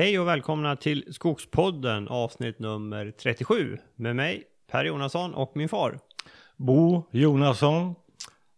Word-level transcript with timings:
Hej 0.00 0.18
och 0.18 0.28
välkomna 0.28 0.76
till 0.76 1.14
Skogspodden 1.14 2.08
avsnitt 2.08 2.58
nummer 2.58 3.10
37 3.10 3.78
med 3.96 4.16
mig 4.16 4.44
Per 4.70 4.84
Jonasson 4.84 5.34
och 5.34 5.52
min 5.54 5.68
far. 5.68 5.98
Bo 6.56 7.02
Jonasson. 7.10 7.94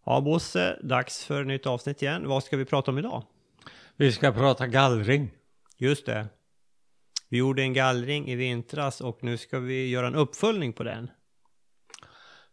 Ja 0.06 0.20
Bosse, 0.20 0.78
dags 0.82 1.24
för 1.24 1.44
nytt 1.44 1.66
avsnitt 1.66 2.02
igen. 2.02 2.28
Vad 2.28 2.44
ska 2.44 2.56
vi 2.56 2.64
prata 2.64 2.90
om 2.90 2.98
idag? 2.98 3.24
Vi 3.96 4.12
ska 4.12 4.32
prata 4.32 4.66
gallring. 4.66 5.30
Just 5.76 6.06
det. 6.06 6.26
Vi 7.28 7.38
gjorde 7.38 7.62
en 7.62 7.72
gallring 7.72 8.28
i 8.28 8.34
vintras 8.34 9.00
och 9.00 9.18
nu 9.24 9.36
ska 9.36 9.58
vi 9.58 9.88
göra 9.88 10.06
en 10.06 10.14
uppföljning 10.14 10.72
på 10.72 10.82
den. 10.82 11.10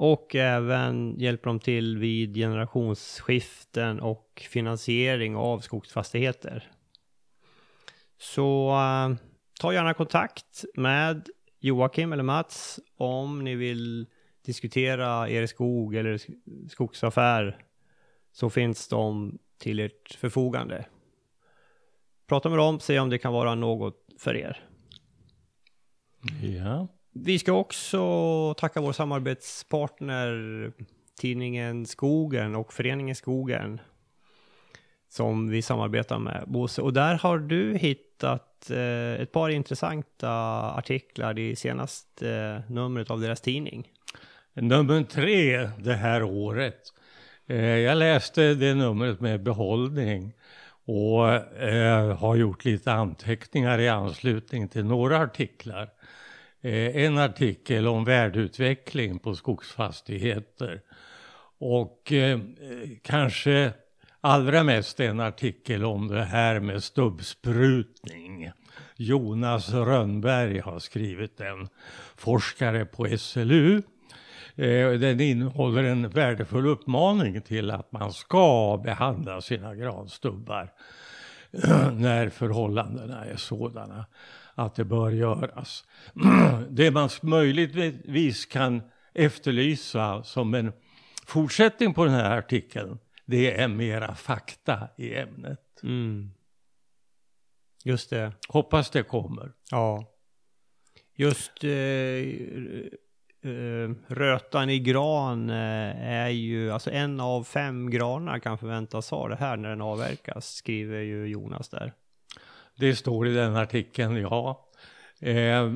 Och 0.00 0.34
även 0.34 1.18
hjälper 1.18 1.46
de 1.46 1.60
till 1.60 1.98
vid 1.98 2.34
generationsskiften 2.34 4.00
och 4.00 4.46
finansiering 4.50 5.36
av 5.36 5.60
skogsfastigheter. 5.60 6.70
Så 8.18 8.70
äh, 8.70 9.16
ta 9.60 9.72
gärna 9.72 9.94
kontakt 9.94 10.64
med 10.74 11.28
Joakim 11.60 12.12
eller 12.12 12.22
Mats 12.22 12.80
om 12.96 13.44
ni 13.44 13.54
vill 13.54 14.06
diskutera 14.46 15.28
er 15.28 15.46
skog 15.46 15.94
eller 15.94 16.20
skogsaffär 16.68 17.64
så 18.32 18.50
finns 18.50 18.88
de 18.88 19.38
till 19.58 19.80
ert 19.80 20.14
förfogande. 20.14 20.86
Prata 22.28 22.48
med 22.48 22.58
dem, 22.58 22.80
se 22.80 22.98
om 22.98 23.10
det 23.10 23.18
kan 23.18 23.32
vara 23.32 23.54
något 23.54 24.06
för 24.18 24.36
er. 24.36 24.64
Ja. 26.42 26.88
Vi 27.24 27.38
ska 27.38 27.52
också 27.52 28.54
tacka 28.54 28.80
vår 28.80 28.92
samarbetspartner 28.92 30.72
tidningen 31.20 31.86
Skogen 31.86 32.54
och 32.54 32.72
föreningen 32.72 33.14
Skogen 33.14 33.80
som 35.08 35.48
vi 35.48 35.62
samarbetar 35.62 36.18
med 36.18 36.44
Bosse. 36.46 36.82
Och 36.82 36.92
där 36.92 37.14
har 37.14 37.38
du 37.38 37.76
hittat 37.76 38.70
eh, 38.70 39.22
ett 39.22 39.32
par 39.32 39.48
intressanta 39.48 40.30
artiklar 40.72 41.38
i 41.38 41.56
senaste 41.56 42.30
eh, 42.30 42.72
numret 42.72 43.10
av 43.10 43.20
deras 43.20 43.40
tidning. 43.40 43.88
Nummer 44.54 45.02
tre 45.02 45.70
det 45.78 45.94
här 45.94 46.22
året. 46.22 46.92
Eh, 47.46 47.56
jag 47.58 47.98
läste 47.98 48.54
det 48.54 48.74
numret 48.74 49.20
med 49.20 49.42
behållning 49.42 50.32
och 50.84 51.28
eh, 51.62 52.16
har 52.16 52.36
gjort 52.36 52.64
lite 52.64 52.92
anteckningar 52.92 53.78
i 53.78 53.88
anslutning 53.88 54.68
till 54.68 54.84
några 54.84 55.18
artiklar. 55.18 55.88
Eh, 56.62 56.96
en 56.96 57.18
artikel 57.18 57.86
om 57.86 58.04
värdeutveckling 58.04 59.18
på 59.18 59.34
skogsfastigheter 59.34 60.80
och 61.58 62.12
eh, 62.12 62.40
kanske 63.02 63.72
allra 64.20 64.62
mest 64.62 65.00
en 65.00 65.20
artikel 65.20 65.84
om 65.84 66.08
det 66.08 66.24
här 66.24 66.60
med 66.60 66.84
stubbsprutning. 66.84 68.50
Jonas 68.96 69.72
Rönnberg 69.72 70.58
har 70.58 70.78
skrivit 70.78 71.36
den, 71.36 71.68
forskare 72.16 72.84
på 72.84 73.18
SLU. 73.18 73.82
Eh, 74.54 74.90
den 74.90 75.20
innehåller 75.20 75.84
en 75.84 76.08
värdefull 76.08 76.66
uppmaning 76.66 77.40
till 77.40 77.70
att 77.70 77.92
man 77.92 78.12
ska 78.12 78.80
behandla 78.84 79.40
sina 79.40 79.74
granstubbar 79.74 80.72
när 81.92 82.28
förhållandena 82.28 83.24
är 83.24 83.36
sådana 83.36 84.06
att 84.58 84.74
det 84.74 84.84
bör 84.84 85.10
göras. 85.10 85.84
Det 86.70 86.90
man 86.90 87.08
möjligtvis 87.22 88.46
kan 88.46 88.82
efterlysa 89.14 90.22
som 90.22 90.54
en 90.54 90.72
fortsättning 91.26 91.94
på 91.94 92.04
den 92.04 92.14
här 92.14 92.38
artikeln, 92.38 92.98
det 93.26 93.60
är 93.60 93.68
mera 93.68 94.14
fakta 94.14 94.88
i 94.96 95.14
ämnet. 95.14 95.80
Mm. 95.82 96.30
Just 97.84 98.10
det. 98.10 98.32
Hoppas 98.48 98.90
det 98.90 99.02
kommer. 99.02 99.52
Ja. 99.70 100.04
Just 101.14 101.64
eh, 101.64 101.70
eh, 103.52 103.90
rötan 104.06 104.70
i 104.70 104.78
gran 104.78 105.50
eh, 105.50 106.08
är 106.08 106.28
ju, 106.28 106.70
alltså 106.70 106.90
en 106.90 107.20
av 107.20 107.44
fem 107.44 107.90
granar 107.90 108.38
kan 108.38 108.58
förväntas 108.58 109.10
ha 109.10 109.28
det 109.28 109.36
här 109.36 109.56
när 109.56 109.68
den 109.68 109.80
avverkas, 109.80 110.54
skriver 110.54 111.00
ju 111.00 111.26
Jonas 111.26 111.68
där. 111.68 111.92
Det 112.78 112.96
står 112.96 113.28
i 113.28 113.34
den 113.34 113.56
artikeln, 113.56 114.16
ja. 114.16 114.68
Eh, 115.20 115.72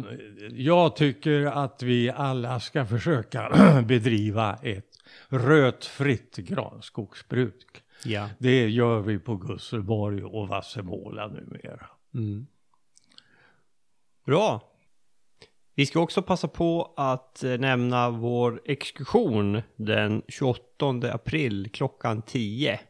jag 0.51 0.97
tycker 0.97 1.45
att 1.45 1.83
vi 1.83 2.11
alla 2.11 2.61
ska 2.61 2.87
försöka 2.87 3.49
bedriva 3.87 4.59
ett 4.63 4.99
rötfritt 5.29 6.37
granskogsbruk. 6.37 7.83
Ja. 8.05 8.29
Det 8.39 8.69
gör 8.69 9.01
vi 9.01 9.19
på 9.19 9.37
Gusselborg 9.37 10.25
och 10.25 10.49
Vassemåla 10.49 11.27
numera. 11.27 11.87
Mm. 12.15 12.47
Bra. 14.27 14.61
Vi 15.75 15.87
ska 15.87 16.01
också 16.01 16.23
passa 16.23 16.49
på 16.49 16.95
att 16.97 17.45
eh, 17.45 17.59
nämna 17.59 18.11
vår 18.11 18.63
exkursion 18.65 19.63
den 19.77 20.23
28 20.29 21.13
april 21.13 21.71
klockan 21.73 22.23
10. 22.23 22.81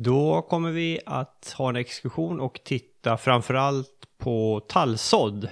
Då 0.00 0.42
kommer 0.42 0.70
vi 0.70 1.00
att 1.06 1.54
ha 1.58 1.68
en 1.68 1.76
exkursion 1.76 2.40
och 2.40 2.60
titta 2.64 3.16
framförallt 3.16 4.08
på 4.18 4.60
tallsådd. 4.68 5.48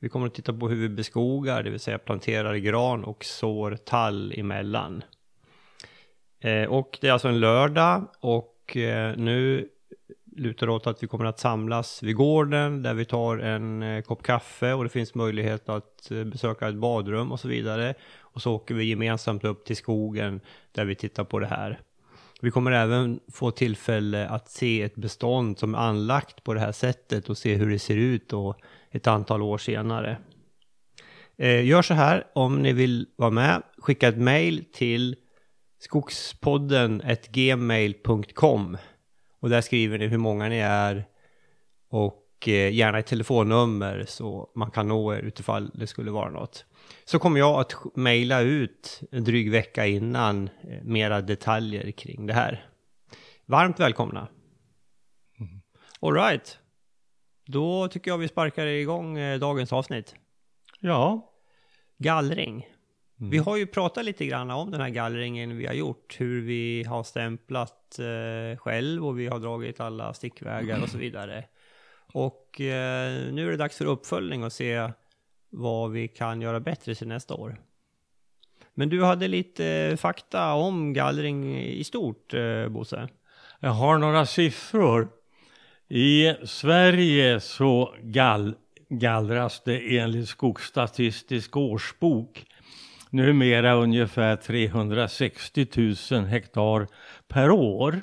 Vi 0.00 0.08
kommer 0.08 0.26
att 0.26 0.34
titta 0.34 0.52
på 0.52 0.68
hur 0.68 0.76
vi 0.76 0.88
beskogar, 0.88 1.62
det 1.62 1.70
vill 1.70 1.80
säga 1.80 1.98
planterar 1.98 2.54
gran 2.54 3.04
och 3.04 3.24
sår 3.24 3.76
tall 3.84 4.32
emellan. 4.36 5.04
Eh, 6.40 6.64
och 6.64 6.98
det 7.00 7.08
är 7.08 7.12
alltså 7.12 7.28
en 7.28 7.40
lördag 7.40 8.08
och 8.20 8.76
eh, 8.76 9.16
nu 9.16 9.68
lutar 10.36 10.66
det 10.66 10.72
åt 10.72 10.86
att 10.86 11.02
vi 11.02 11.06
kommer 11.06 11.24
att 11.24 11.40
samlas 11.40 12.02
vid 12.02 12.16
gården 12.16 12.82
där 12.82 12.94
vi 12.94 13.04
tar 13.04 13.38
en 13.38 13.82
eh, 13.82 14.02
kopp 14.02 14.22
kaffe 14.22 14.72
och 14.72 14.84
det 14.84 14.90
finns 14.90 15.14
möjlighet 15.14 15.68
att 15.68 16.10
eh, 16.10 16.24
besöka 16.24 16.68
ett 16.68 16.74
badrum 16.74 17.32
och 17.32 17.40
så 17.40 17.48
vidare. 17.48 17.94
Och 18.18 18.42
så 18.42 18.54
åker 18.54 18.74
vi 18.74 18.84
gemensamt 18.84 19.44
upp 19.44 19.64
till 19.64 19.76
skogen 19.76 20.40
där 20.72 20.84
vi 20.84 20.94
tittar 20.94 21.24
på 21.24 21.38
det 21.38 21.46
här. 21.46 21.80
Vi 22.40 22.50
kommer 22.50 22.72
även 22.72 23.20
få 23.32 23.50
tillfälle 23.50 24.28
att 24.28 24.50
se 24.50 24.82
ett 24.82 24.94
bestånd 24.94 25.58
som 25.58 25.74
är 25.74 25.78
anlagt 25.78 26.44
på 26.44 26.54
det 26.54 26.60
här 26.60 26.72
sättet 26.72 27.28
och 27.28 27.38
se 27.38 27.54
hur 27.54 27.70
det 27.70 27.78
ser 27.78 27.96
ut 27.96 28.28
då 28.28 28.54
ett 28.90 29.06
antal 29.06 29.42
år 29.42 29.58
senare. 29.58 30.18
Eh, 31.38 31.64
gör 31.64 31.82
så 31.82 31.94
här 31.94 32.26
om 32.34 32.62
ni 32.62 32.72
vill 32.72 33.06
vara 33.16 33.30
med. 33.30 33.62
Skicka 33.78 34.08
ett 34.08 34.18
mail 34.18 34.64
till 34.72 35.16
skogspodden 35.78 37.02
gmail.com 37.32 38.76
och 39.40 39.50
där 39.50 39.60
skriver 39.60 39.98
ni 39.98 40.06
hur 40.06 40.18
många 40.18 40.48
ni 40.48 40.58
är 40.58 41.04
och 41.88 42.48
eh, 42.48 42.72
gärna 42.72 42.98
ett 42.98 43.06
telefonnummer 43.06 44.04
så 44.08 44.50
man 44.54 44.70
kan 44.70 44.88
nå 44.88 45.14
er 45.14 45.18
utifall 45.18 45.70
det 45.74 45.86
skulle 45.86 46.10
vara 46.10 46.30
något. 46.30 46.64
Så 47.04 47.18
kommer 47.18 47.38
jag 47.38 47.60
att 47.60 47.96
mejla 47.96 48.40
ut 48.40 49.00
en 49.12 49.24
dryg 49.24 49.50
vecka 49.50 49.86
innan 49.86 50.48
eh, 50.68 50.82
mera 50.82 51.20
detaljer 51.20 51.90
kring 51.90 52.26
det 52.26 52.34
här. 52.34 52.66
Varmt 53.46 53.80
välkomna! 53.80 54.28
Mm. 55.40 55.60
Alright, 56.00 56.58
då 57.46 57.88
tycker 57.88 58.10
jag 58.10 58.18
vi 58.18 58.28
sparkar 58.28 58.66
igång 58.66 59.18
eh, 59.18 59.38
dagens 59.38 59.72
avsnitt. 59.72 60.14
Ja. 60.80 61.32
Gallring. 61.98 62.68
Mm. 63.20 63.30
Vi 63.30 63.38
har 63.38 63.56
ju 63.56 63.66
pratat 63.66 64.04
lite 64.04 64.26
grann 64.26 64.50
om 64.50 64.70
den 64.70 64.80
här 64.80 64.88
gallringen 64.88 65.56
vi 65.56 65.66
har 65.66 65.74
gjort, 65.74 66.16
hur 66.20 66.42
vi 66.42 66.84
har 66.84 67.02
stämplat 67.02 67.98
eh, 67.98 68.58
själv 68.58 69.06
och 69.06 69.18
vi 69.18 69.26
har 69.26 69.38
dragit 69.38 69.80
alla 69.80 70.14
stickvägar 70.14 70.82
och 70.82 70.88
så 70.88 70.98
vidare. 70.98 71.44
Och 72.12 72.60
eh, 72.60 73.32
nu 73.32 73.46
är 73.46 73.50
det 73.50 73.56
dags 73.56 73.78
för 73.78 73.84
uppföljning 73.84 74.44
och 74.44 74.52
se 74.52 74.90
vad 75.54 75.90
vi 75.90 76.08
kan 76.08 76.40
göra 76.40 76.60
bättre 76.60 76.94
till 76.94 77.08
nästa 77.08 77.34
år. 77.34 77.56
Men 78.74 78.88
du 78.88 79.04
hade 79.04 79.28
lite 79.28 79.66
eh, 79.66 79.96
fakta 79.96 80.52
om 80.52 80.92
gallring 80.92 81.58
i 81.58 81.84
stort, 81.84 82.34
eh, 82.34 82.68
Bosse? 82.68 83.08
Jag 83.60 83.70
har 83.70 83.98
några 83.98 84.26
siffror. 84.26 85.08
I 85.88 86.34
Sverige 86.44 87.40
så 87.40 87.94
gall, 88.02 88.54
gallras 88.88 89.62
det 89.64 89.98
enligt 89.98 90.28
Skogsstatistisk 90.28 91.56
årsbok 91.56 92.44
numera 93.10 93.74
ungefär 93.74 94.36
360 94.36 95.66
000 96.10 96.24
hektar 96.24 96.86
per 97.28 97.50
år. 97.50 98.02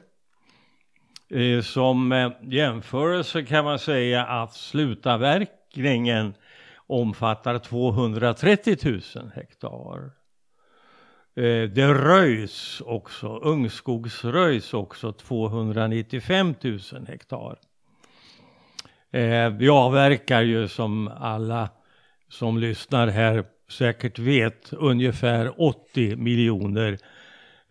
Eh, 1.30 1.62
som 1.62 2.31
jämförelse 2.42 3.44
kan 3.44 3.65
man 3.65 3.80
säga 3.80 4.25
att 4.25 4.54
slutavverkningen 4.54 6.33
omfattar 6.92 7.60
230 7.60 8.78
000 9.16 9.32
hektar. 9.36 10.12
Eh, 11.36 11.70
det 11.70 11.94
röjs 11.94 12.82
också, 12.86 13.38
ungskogsröjs 13.38 14.74
också 14.74 15.14
295 15.14 16.56
000 16.62 16.80
hektar. 17.08 17.60
Eh, 19.12 19.50
vi 19.50 19.70
avverkar 19.70 20.42
ju 20.42 20.68
som 20.68 21.08
alla 21.08 21.70
som 22.30 22.58
lyssnar 22.58 23.08
här 23.08 23.46
säkert 23.70 24.20
vet 24.20 24.74
ungefär 24.74 25.62
80 25.62 26.16
miljoner 26.16 26.98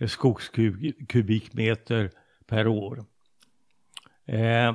skogskubikmeter 0.06 2.10
per 2.46 2.66
år. 2.66 3.04
Eh, 4.26 4.74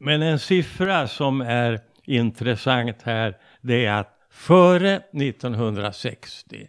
men 0.00 0.22
en 0.22 0.38
siffra 0.38 1.08
som 1.08 1.40
är 1.40 1.80
intressant 2.08 3.02
här 3.02 3.36
det 3.60 3.84
är 3.84 4.00
att 4.00 4.18
före 4.30 4.96
1960 5.12 6.68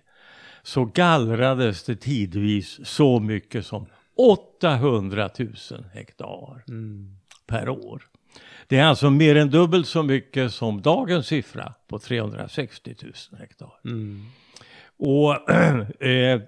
så 0.63 0.85
gallrades 0.85 1.83
det 1.83 1.95
tidvis 1.95 2.79
så 2.83 3.19
mycket 3.19 3.65
som 3.65 3.85
800 4.15 5.29
000 5.39 5.53
hektar 5.93 6.63
mm. 6.67 7.15
per 7.47 7.69
år. 7.69 8.01
Det 8.67 8.77
är 8.77 8.85
alltså 8.85 9.09
mer 9.09 9.35
än 9.35 9.49
dubbelt 9.49 9.87
så 9.87 10.03
mycket 10.03 10.53
som 10.53 10.81
dagens 10.81 11.27
siffra 11.27 11.73
på 11.87 11.99
360 11.99 12.95
000 13.03 13.13
hektar. 13.39 13.73
Mm. 13.85 14.25
Och 14.97 15.51
eh, 16.03 16.41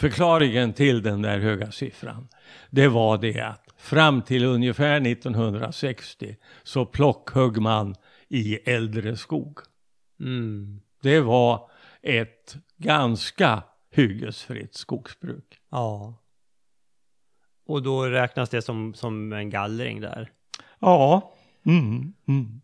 förklaringen 0.00 0.72
till 0.72 1.02
den 1.02 1.22
där 1.22 1.38
höga 1.38 1.72
siffran, 1.72 2.28
det 2.70 2.88
var 2.88 3.18
det 3.18 3.40
att 3.40 3.67
fram 3.78 4.22
till 4.22 4.44
ungefär 4.44 5.00
1960 5.06 6.36
så 6.62 6.86
plockhögg 6.86 7.58
man 7.60 7.94
i 8.28 8.54
äldre 8.54 9.16
skog. 9.16 9.58
Mm. 10.20 10.80
Det 11.02 11.20
var 11.20 11.70
ett 12.02 12.56
ganska 12.76 13.62
hyggesfritt 13.90 14.74
skogsbruk. 14.74 15.60
Ja. 15.70 16.14
Och 17.66 17.82
då 17.82 18.06
räknas 18.06 18.50
det 18.50 18.62
som, 18.62 18.94
som 18.94 19.32
en 19.32 19.50
gallring 19.50 20.00
där? 20.00 20.32
Ja. 20.78 21.34
Mm. 21.64 22.12
Mm. 22.26 22.60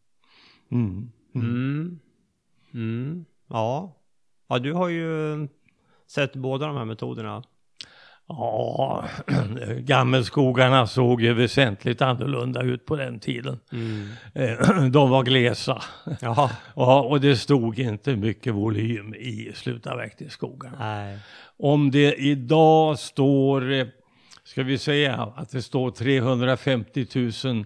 Mm. 0.70 1.12
mm. 1.34 2.00
mm. 2.74 3.24
Ja. 3.48 4.00
Ja, 4.48 4.58
du 4.58 4.72
har 4.72 4.88
ju 4.88 5.48
sett 6.06 6.36
båda 6.36 6.66
de 6.66 6.76
här 6.76 6.84
metoderna. 6.84 7.42
Ja, 8.28 9.04
gammelskogarna 9.78 10.86
såg 10.86 11.22
ju 11.22 11.34
väsentligt 11.34 12.02
annorlunda 12.02 12.62
ut 12.62 12.86
på 12.86 12.96
den 12.96 13.20
tiden. 13.20 13.58
Mm. 13.72 14.08
Eh, 14.34 14.84
de 14.90 15.10
var 15.10 15.22
glesa. 15.22 15.82
Jaha. 16.20 16.50
Ja, 16.76 17.00
och 17.00 17.20
det 17.20 17.36
stod 17.36 17.78
inte 17.78 18.16
mycket 18.16 18.54
volym 18.54 19.14
i 19.14 19.52
slutavverkningsskogarna. 19.54 21.16
Om 21.58 21.90
det 21.90 22.14
idag 22.14 22.98
står, 22.98 23.72
eh, 23.72 23.86
ska 24.44 24.62
vi 24.62 24.78
säga 24.78 25.32
att 25.36 25.50
det 25.50 25.62
står 25.62 25.90
350 25.90 27.06
000 27.44 27.64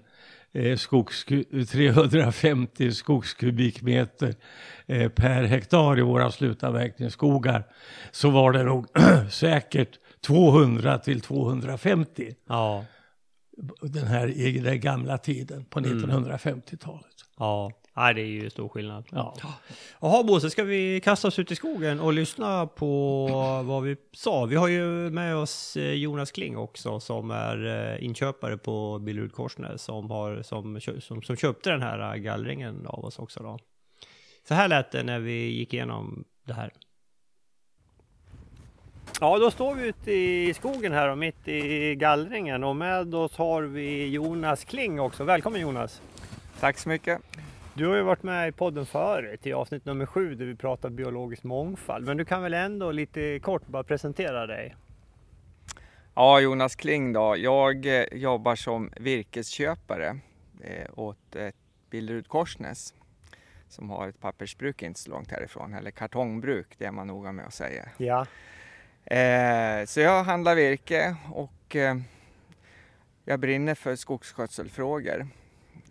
eh, 0.53 0.77
skogs, 0.77 1.25
350 1.71 2.93
skogskubikmeter 2.93 4.35
per 5.09 5.43
hektar 5.43 5.99
i 5.99 6.03
våra 6.03 6.31
slutavverkningsskogar 6.31 7.65
så 8.11 8.31
var 8.31 8.53
det 8.53 8.63
nog 8.63 8.87
säkert 9.31 9.99
200 10.21 10.99
till 10.99 11.21
250. 11.21 12.35
Ja. 12.49 12.85
Den 13.83 14.07
här 14.07 14.63
den 14.63 14.81
gamla 14.81 15.19
tiden 15.19 15.65
på 15.65 15.81
1950-talet. 15.81 16.85
Mm. 16.85 17.39
Ja. 17.39 17.73
Nej, 17.99 18.15
det 18.15 18.21
är 18.21 18.27
ju 18.27 18.51
stor 18.51 18.69
skillnad. 18.69 19.07
Ja. 19.11 19.35
Jaha 20.01 20.23
Bosse, 20.23 20.51
ska 20.51 20.65
vi 20.65 21.01
kasta 21.01 21.29
oss 21.29 21.39
ut 21.39 21.53
i 21.53 21.57
skogen 21.57 22.01
och 22.01 22.13
lyssna 22.13 22.67
på 22.67 23.27
vad 23.65 23.83
vi 23.83 23.97
sa? 24.13 24.45
Vi 24.45 24.57
har 24.57 24.69
ju 24.69 25.11
med 25.11 25.37
oss 25.37 25.77
eh, 25.77 25.93
Jonas 25.93 26.33
Kling 26.33 26.57
också 26.57 27.01
som 27.01 27.31
är 27.31 27.67
eh, 27.67 28.05
inköpare 28.05 28.59
på 28.59 28.99
Billerud 28.99 29.33
Korsnäs 29.33 29.83
som, 29.83 30.11
har, 30.11 30.43
som, 30.43 30.81
som, 30.81 31.23
som 31.23 31.37
köpte 31.37 31.71
den 31.71 31.83
här 31.83 32.17
gallringen 32.17 32.87
av 32.87 33.05
oss 33.05 33.19
också 33.19 33.43
då. 33.43 33.59
Så 34.49 34.55
här 34.55 34.69
lät 34.69 34.93
det 34.93 35.03
när 35.03 35.19
vi 35.19 35.51
gick 35.51 35.75
igenom 35.75 36.25
det 36.47 36.53
här. 36.53 36.73
Ja, 39.21 39.39
då 39.39 39.51
står 39.51 39.75
vi 39.75 39.89
ute 39.89 40.13
i 40.13 40.55
skogen 40.55 40.93
här 40.93 41.09
och 41.09 41.19
mitt 41.19 41.49
i 41.49 41.95
gallringen 41.95 42.65
och 42.65 42.77
med 42.77 43.15
oss 43.15 43.37
har 43.37 43.63
vi 43.63 44.09
Jonas 44.09 44.65
Kling 44.65 45.01
också. 45.01 45.25
Välkommen 45.25 45.61
Jonas! 45.61 46.03
Tack 46.61 46.79
så 46.79 46.89
mycket! 46.89 47.21
Du 47.75 47.87
har 47.87 47.97
ju 47.97 48.03
varit 48.03 48.23
med 48.23 48.49
i 48.49 48.53
podden 48.53 48.87
förut 48.87 49.47
i 49.47 49.53
avsnitt 49.53 49.85
nummer 49.85 50.07
sju 50.07 50.35
där 50.35 50.45
vi 50.45 50.55
pratar 50.57 50.91
biologisk 50.91 51.43
mångfald. 51.43 52.07
Men 52.07 52.17
du 52.17 52.25
kan 52.25 52.43
väl 52.43 52.55
ändå 52.55 52.93
lite 52.93 53.39
kort 53.39 53.67
bara 53.67 53.85
presentera 53.85 54.47
dig? 54.47 54.77
Ja, 56.15 56.41
Jonas 56.41 56.77
Kling 56.77 57.13
då. 57.13 57.37
Jag 57.39 57.87
eh, 57.87 58.05
jobbar 58.13 58.57
som 58.57 58.91
virkesköpare 58.97 60.19
eh, 60.61 60.87
åt 60.95 61.37
ett 61.37 61.57
Billerud 61.91 62.29
Korsnäs 62.29 62.95
som 63.69 63.91
har 63.91 64.09
ett 64.09 64.21
pappersbruk 64.21 64.83
inte 64.83 65.01
så 65.01 65.11
långt 65.11 65.31
härifrån, 65.31 65.75
eller 65.75 65.91
kartongbruk, 65.91 66.75
det 66.79 66.85
är 66.85 66.93
man 66.93 67.07
noga 67.07 67.33
med 67.33 67.47
att 67.47 67.55
säga. 67.55 67.89
Ja. 67.97 68.27
Eh, 69.11 69.85
så 69.85 70.01
jag 70.01 70.25
handlar 70.25 70.55
virke 70.55 71.17
och 71.33 71.77
eh, 71.77 71.97
jag 73.25 73.41
brinner 73.41 73.75
för 73.75 73.97
skogsskötselfrågor. 73.97 75.29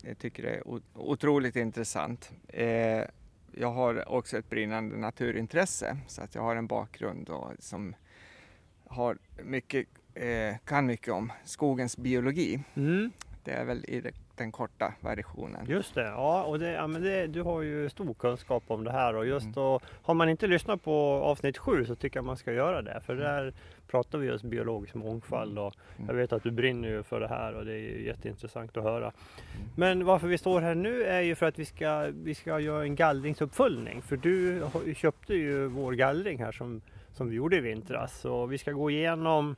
Jag 0.01 0.17
tycker 0.17 0.43
det 0.43 0.49
är 0.49 0.63
otroligt 0.93 1.55
intressant. 1.55 2.31
Eh, 2.47 3.03
jag 3.51 3.71
har 3.71 4.11
också 4.11 4.37
ett 4.37 4.49
brinnande 4.49 4.97
naturintresse 4.97 5.97
så 6.07 6.21
att 6.21 6.35
jag 6.35 6.41
har 6.41 6.55
en 6.55 6.67
bakgrund 6.67 7.29
som 7.59 7.95
har 8.87 9.17
mycket, 9.43 9.87
eh, 10.13 10.55
kan 10.65 10.85
mycket 10.85 11.13
om 11.13 11.31
skogens 11.43 11.97
biologi. 11.97 12.63
Mm. 12.75 13.11
Det 13.43 13.51
är 13.51 13.65
väl 13.65 13.85
i 13.87 14.01
det 14.01 14.11
den 14.37 14.51
korta 14.51 14.93
versionen. 15.01 15.65
Just 15.69 15.95
det, 15.95 16.03
ja, 16.03 16.43
och 16.43 16.59
det, 16.59 16.71
ja, 16.71 16.87
det, 16.87 17.27
du 17.27 17.41
har 17.41 17.61
ju 17.61 17.89
stor 17.89 18.13
kunskap 18.13 18.63
om 18.67 18.83
det 18.83 18.91
här 18.91 19.15
och 19.15 19.25
just 19.25 19.43
mm. 19.43 19.53
då, 19.53 19.79
har 20.01 20.13
man 20.13 20.29
inte 20.29 20.47
lyssnat 20.47 20.83
på 20.83 20.91
avsnitt 21.23 21.57
sju 21.57 21.85
så 21.85 21.95
tycker 21.95 22.17
jag 22.17 22.25
man 22.25 22.37
ska 22.37 22.53
göra 22.53 22.81
det 22.81 23.01
för 23.05 23.13
mm. 23.13 23.25
där 23.25 23.53
pratar 23.87 24.17
vi 24.17 24.27
just 24.27 24.43
biologisk 24.43 24.95
mångfald 24.95 25.59
och 25.59 25.75
mm. 25.95 26.07
jag 26.07 26.15
vet 26.15 26.33
att 26.33 26.43
du 26.43 26.51
brinner 26.51 26.89
ju 26.89 27.03
för 27.03 27.19
det 27.19 27.27
här 27.27 27.53
och 27.53 27.65
det 27.65 27.73
är 27.73 27.79
ju 27.79 28.05
jätteintressant 28.05 28.77
att 28.77 28.83
höra. 28.83 29.05
Mm. 29.05 29.69
Men 29.75 30.05
varför 30.05 30.27
vi 30.27 30.37
står 30.37 30.61
här 30.61 30.75
nu 30.75 31.03
är 31.03 31.21
ju 31.21 31.35
för 31.35 31.45
att 31.45 31.59
vi 31.59 31.65
ska, 31.65 32.11
vi 32.23 32.35
ska 32.35 32.59
göra 32.59 32.83
en 32.83 32.95
gallringsuppföljning 32.95 34.01
för 34.01 34.17
du 34.17 34.63
köpte 34.95 35.33
ju 35.33 35.67
vår 35.67 35.91
gallring 35.91 36.39
här 36.39 36.51
som, 36.51 36.81
som 37.13 37.29
vi 37.29 37.35
gjorde 37.35 37.57
i 37.57 37.59
vintras 37.59 38.25
och 38.25 38.51
vi 38.51 38.57
ska 38.57 38.71
gå 38.71 38.89
igenom 38.91 39.55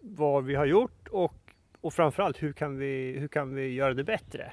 vad 0.00 0.44
vi 0.44 0.54
har 0.54 0.66
gjort 0.66 1.08
och 1.08 1.45
och 1.86 1.94
framförallt 1.94 2.42
hur 2.42 2.52
kan, 2.52 2.78
vi, 2.78 3.16
hur 3.18 3.28
kan 3.28 3.54
vi 3.54 3.68
göra 3.68 3.94
det 3.94 4.04
bättre? 4.04 4.52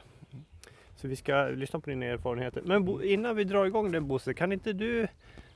Så 0.95 1.07
vi 1.07 1.15
ska 1.15 1.43
lyssna 1.47 1.79
på 1.79 1.89
dina 1.89 2.05
erfarenheter. 2.05 2.61
Men 2.65 2.85
Bo, 2.85 3.01
innan 3.01 3.35
vi 3.35 3.43
drar 3.43 3.65
igång 3.65 3.91
det 3.91 4.01
Bosse, 4.01 4.33
kan 4.33 4.51
inte 4.51 4.73
du 4.73 5.07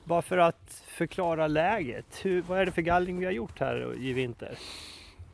bara 0.04 0.22
för 0.22 0.38
att 0.38 0.82
förklara 0.86 1.46
läget. 1.46 2.06
Hur, 2.22 2.42
vad 2.42 2.58
är 2.58 2.66
det 2.66 2.72
för 2.72 2.82
gallring 2.82 3.18
vi 3.18 3.24
har 3.24 3.32
gjort 3.32 3.60
här 3.60 3.94
i 4.00 4.12
vinter? 4.12 4.58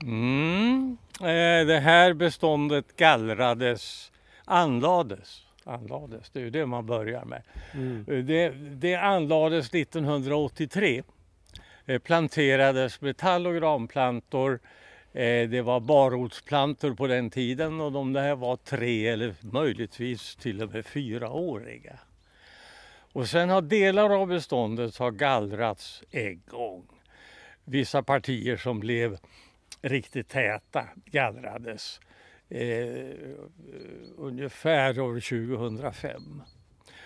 Mm. 0.02 0.96
Eh, 1.20 1.66
det 1.66 1.80
här 1.80 2.12
beståndet 2.12 2.96
gallrades, 2.96 4.12
anlades. 4.44 5.42
Anlades, 5.64 6.30
det 6.30 6.38
är 6.38 6.44
ju 6.44 6.50
det 6.50 6.66
man 6.66 6.86
börjar 6.86 7.24
med. 7.24 7.42
Mm. 7.74 8.04
Eh, 8.08 8.24
Det, 8.24 8.48
det 8.50 8.94
anlades 8.94 9.74
1983. 9.74 11.02
Eh, 11.86 11.98
Planterades 11.98 13.00
med 13.00 13.16
tall 13.16 13.46
och 13.46 13.54
granplantor. 13.54 14.60
Eh, 15.14 15.48
det 15.48 15.62
var 15.62 15.80
barrotsplantor 15.80 16.94
på 16.94 17.06
den 17.06 17.30
tiden 17.30 17.80
och 17.80 17.92
de 17.92 18.12
där 18.12 18.34
var 18.34 18.56
tre 18.56 19.08
eller 19.08 19.34
möjligtvis 19.40 20.36
till 20.36 20.62
och 20.62 20.72
med 20.72 20.86
fyraåriga. 20.86 21.98
Och 23.12 23.28
sen 23.28 23.50
har 23.50 23.62
delar 23.62 24.10
av 24.10 24.26
beståndet 24.26 24.96
har 24.96 25.10
gallrats 25.10 26.02
en 26.10 26.42
gång. 26.46 26.86
Vissa 27.64 28.02
partier 28.02 28.56
som 28.56 28.80
blev 28.80 29.18
riktigt 29.82 30.28
täta 30.28 30.88
gallrades 31.04 32.00
eh, 32.48 33.36
ungefär 34.16 35.00
år 35.00 35.20
2005. 35.20 36.42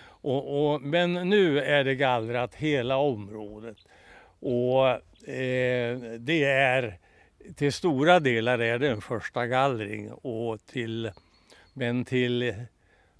Och, 0.01 0.73
och, 0.73 0.81
men 0.81 1.13
nu 1.13 1.59
är 1.59 1.83
det 1.83 1.95
gallrat 1.95 2.55
hela 2.55 2.97
området 2.97 3.77
och 4.39 4.89
eh, 5.29 5.99
det 6.19 6.43
är 6.43 6.99
till 7.55 7.73
stora 7.73 8.19
delar 8.19 8.59
är 8.59 8.79
det 8.79 8.89
en 8.89 9.01
första 9.01 9.47
gallring 9.47 10.11
och 10.11 10.65
till, 10.65 11.11
men 11.73 12.05
till 12.05 12.55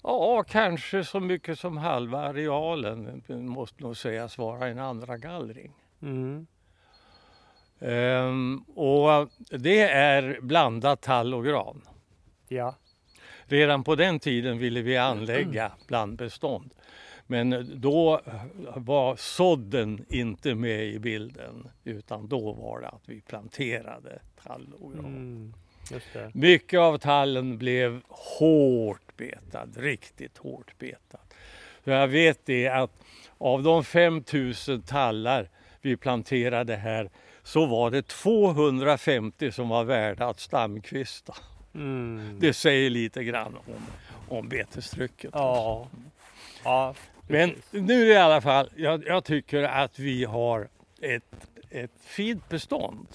ja, 0.02 0.44
kanske 0.48 1.04
så 1.04 1.20
mycket 1.20 1.58
som 1.58 1.76
halva 1.76 2.18
arealen 2.18 3.22
måste 3.28 3.82
nog 3.82 3.96
sägas 3.96 4.38
vara 4.38 4.68
en 4.68 4.78
andra 4.78 5.16
gallring. 5.16 5.72
Mm. 6.02 6.46
Ehm, 7.80 8.58
och 8.74 9.30
det 9.50 9.80
är 9.80 10.38
blandat 10.40 11.00
tall 11.00 11.34
och 11.34 11.44
gran. 11.44 11.82
Ja. 12.48 12.74
Redan 13.44 13.84
på 13.84 13.94
den 13.94 14.20
tiden 14.20 14.58
ville 14.58 14.82
vi 14.82 14.96
anlägga 14.96 15.72
blandbestånd. 15.88 16.74
Men 17.30 17.80
då 17.80 18.20
var 18.76 19.16
sådden 19.16 20.04
inte 20.08 20.54
med 20.54 20.84
i 20.84 20.98
bilden 20.98 21.68
utan 21.84 22.28
då 22.28 22.52
var 22.52 22.80
det 22.80 22.88
att 22.88 23.02
vi 23.06 23.20
planterade 23.20 24.18
tall 24.42 24.74
och 24.80 24.92
gran. 24.92 25.04
Mm. 25.06 25.52
Mycket 26.32 26.80
av 26.80 26.98
tallen 26.98 27.58
blev 27.58 28.00
hårt 28.08 29.16
betad, 29.16 29.76
riktigt 29.76 30.38
hårt 30.38 30.78
betad. 30.78 31.20
Så 31.84 31.90
jag 31.90 32.08
vet 32.08 32.46
det 32.46 32.68
att 32.68 32.90
av 33.38 33.62
de 33.62 33.84
5000 33.84 34.82
tallar 34.82 35.48
vi 35.80 35.96
planterade 35.96 36.76
här 36.76 37.10
så 37.42 37.66
var 37.66 37.90
det 37.90 38.08
250 38.08 39.52
som 39.52 39.68
var 39.68 39.84
värda 39.84 40.26
att 40.26 40.40
stamkvista. 40.40 41.34
Mm. 41.74 42.36
Det 42.40 42.52
säger 42.52 42.90
lite 42.90 43.24
grann 43.24 43.56
om, 43.56 43.86
om 44.38 44.48
betestrycket. 44.48 45.30
Ja. 45.34 45.88
Ja. 46.64 46.94
Men 47.30 47.54
nu 47.70 48.06
i 48.06 48.16
alla 48.16 48.40
fall, 48.40 48.70
jag, 48.76 49.06
jag 49.06 49.24
tycker 49.24 49.62
att 49.62 49.98
vi 49.98 50.24
har 50.24 50.68
ett, 51.00 51.48
ett 51.70 51.90
fint 52.00 52.48
bestånd. 52.48 53.08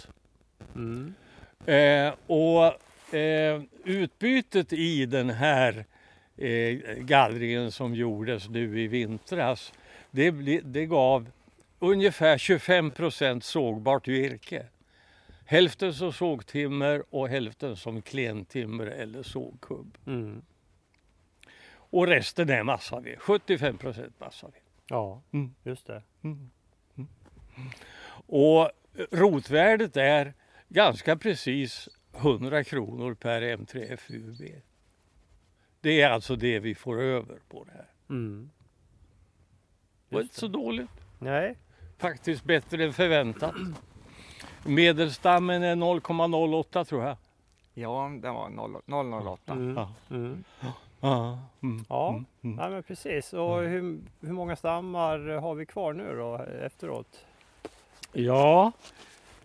Mm. 0.75 1.13
Eh, 1.65 2.13
och 2.27 3.15
eh, 3.15 3.62
utbytet 3.84 4.74
i 4.74 5.05
den 5.05 5.29
här 5.29 5.86
eh, 6.38 6.77
gallringen 6.98 7.72
som 7.72 7.95
gjordes 7.95 8.50
nu 8.50 8.81
i 8.81 8.88
vintras, 8.88 9.74
det, 10.12 10.31
det 10.63 10.86
gav 10.86 11.29
ungefär 11.79 12.38
25 12.38 12.91
procent 12.91 13.43
sågbart 13.43 14.07
virke. 14.07 14.65
Hälften 15.45 15.93
som 15.93 16.13
sågtimmer 16.13 17.03
och 17.10 17.29
hälften 17.29 17.75
som 17.75 18.01
klentimmer 18.01 18.86
eller 18.86 19.24
sågkubb. 19.24 19.98
Mm. 20.07 20.41
Och 21.89 22.08
resten 22.08 22.50
är 22.50 22.63
massaved, 22.63 23.20
75 23.22 23.77
procent 23.77 24.20
massaved. 24.20 24.60
Ja, 24.88 25.22
Mm. 25.32 25.56
just 25.63 25.88
det. 25.88 26.01
Och 28.27 28.70
rotvärdet 29.12 29.98
är 29.98 30.34
ganska 30.70 31.18
precis 31.18 31.89
100 32.13 32.63
kronor 32.63 33.13
per 33.13 33.42
M3 33.42 33.98
FUB. 33.98 34.62
Det 35.82 36.01
är 36.01 36.10
alltså 36.10 36.36
det 36.36 36.60
vi 36.60 36.75
får 36.75 37.01
över 37.01 37.39
på 37.50 37.63
det 37.63 37.72
här. 37.72 37.88
Mm. 38.10 38.50
Och 40.10 40.13
Just 40.13 40.24
inte 40.24 40.39
så 40.39 40.48
dåligt. 40.48 40.89
Nej. 41.20 41.56
Faktiskt 41.98 42.44
bättre 42.44 42.84
än 42.86 42.94
förväntat. 42.94 43.56
Medelstammen 44.65 45.63
är 45.63 45.75
0,08 45.75 46.84
tror 46.86 47.04
jag. 47.04 47.18
Ja, 47.74 48.12
det 48.22 48.32
var 48.32 48.50
0, 48.50 48.82
008. 48.86 49.51
Mm. 49.54 49.75
Ja. 49.75 49.94
Mm. 50.10 50.44
Ja, 51.05 51.39
mm, 51.62 51.85
Ja. 51.89 52.09
mm, 52.09 52.25
mm. 52.41 52.59
Ja, 52.59 52.69
men 52.69 52.83
precis. 52.83 53.33
Och 53.33 53.62
hur, 53.62 54.00
hur 54.21 54.33
många 54.33 54.55
stammar 54.55 55.19
har 55.19 55.55
vi 55.55 55.65
kvar 55.65 55.93
nu 55.93 56.15
då 56.15 56.38
efteråt? 56.65 57.25
Ja, 58.12 58.71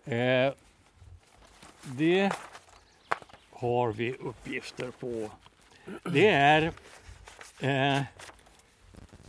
eh, 0.05 0.53
det 1.83 2.33
har 3.51 3.91
vi 3.91 4.13
uppgifter 4.13 4.91
på. 4.91 5.29
Det 6.03 6.27
är 6.27 6.71
eh, 7.59 8.01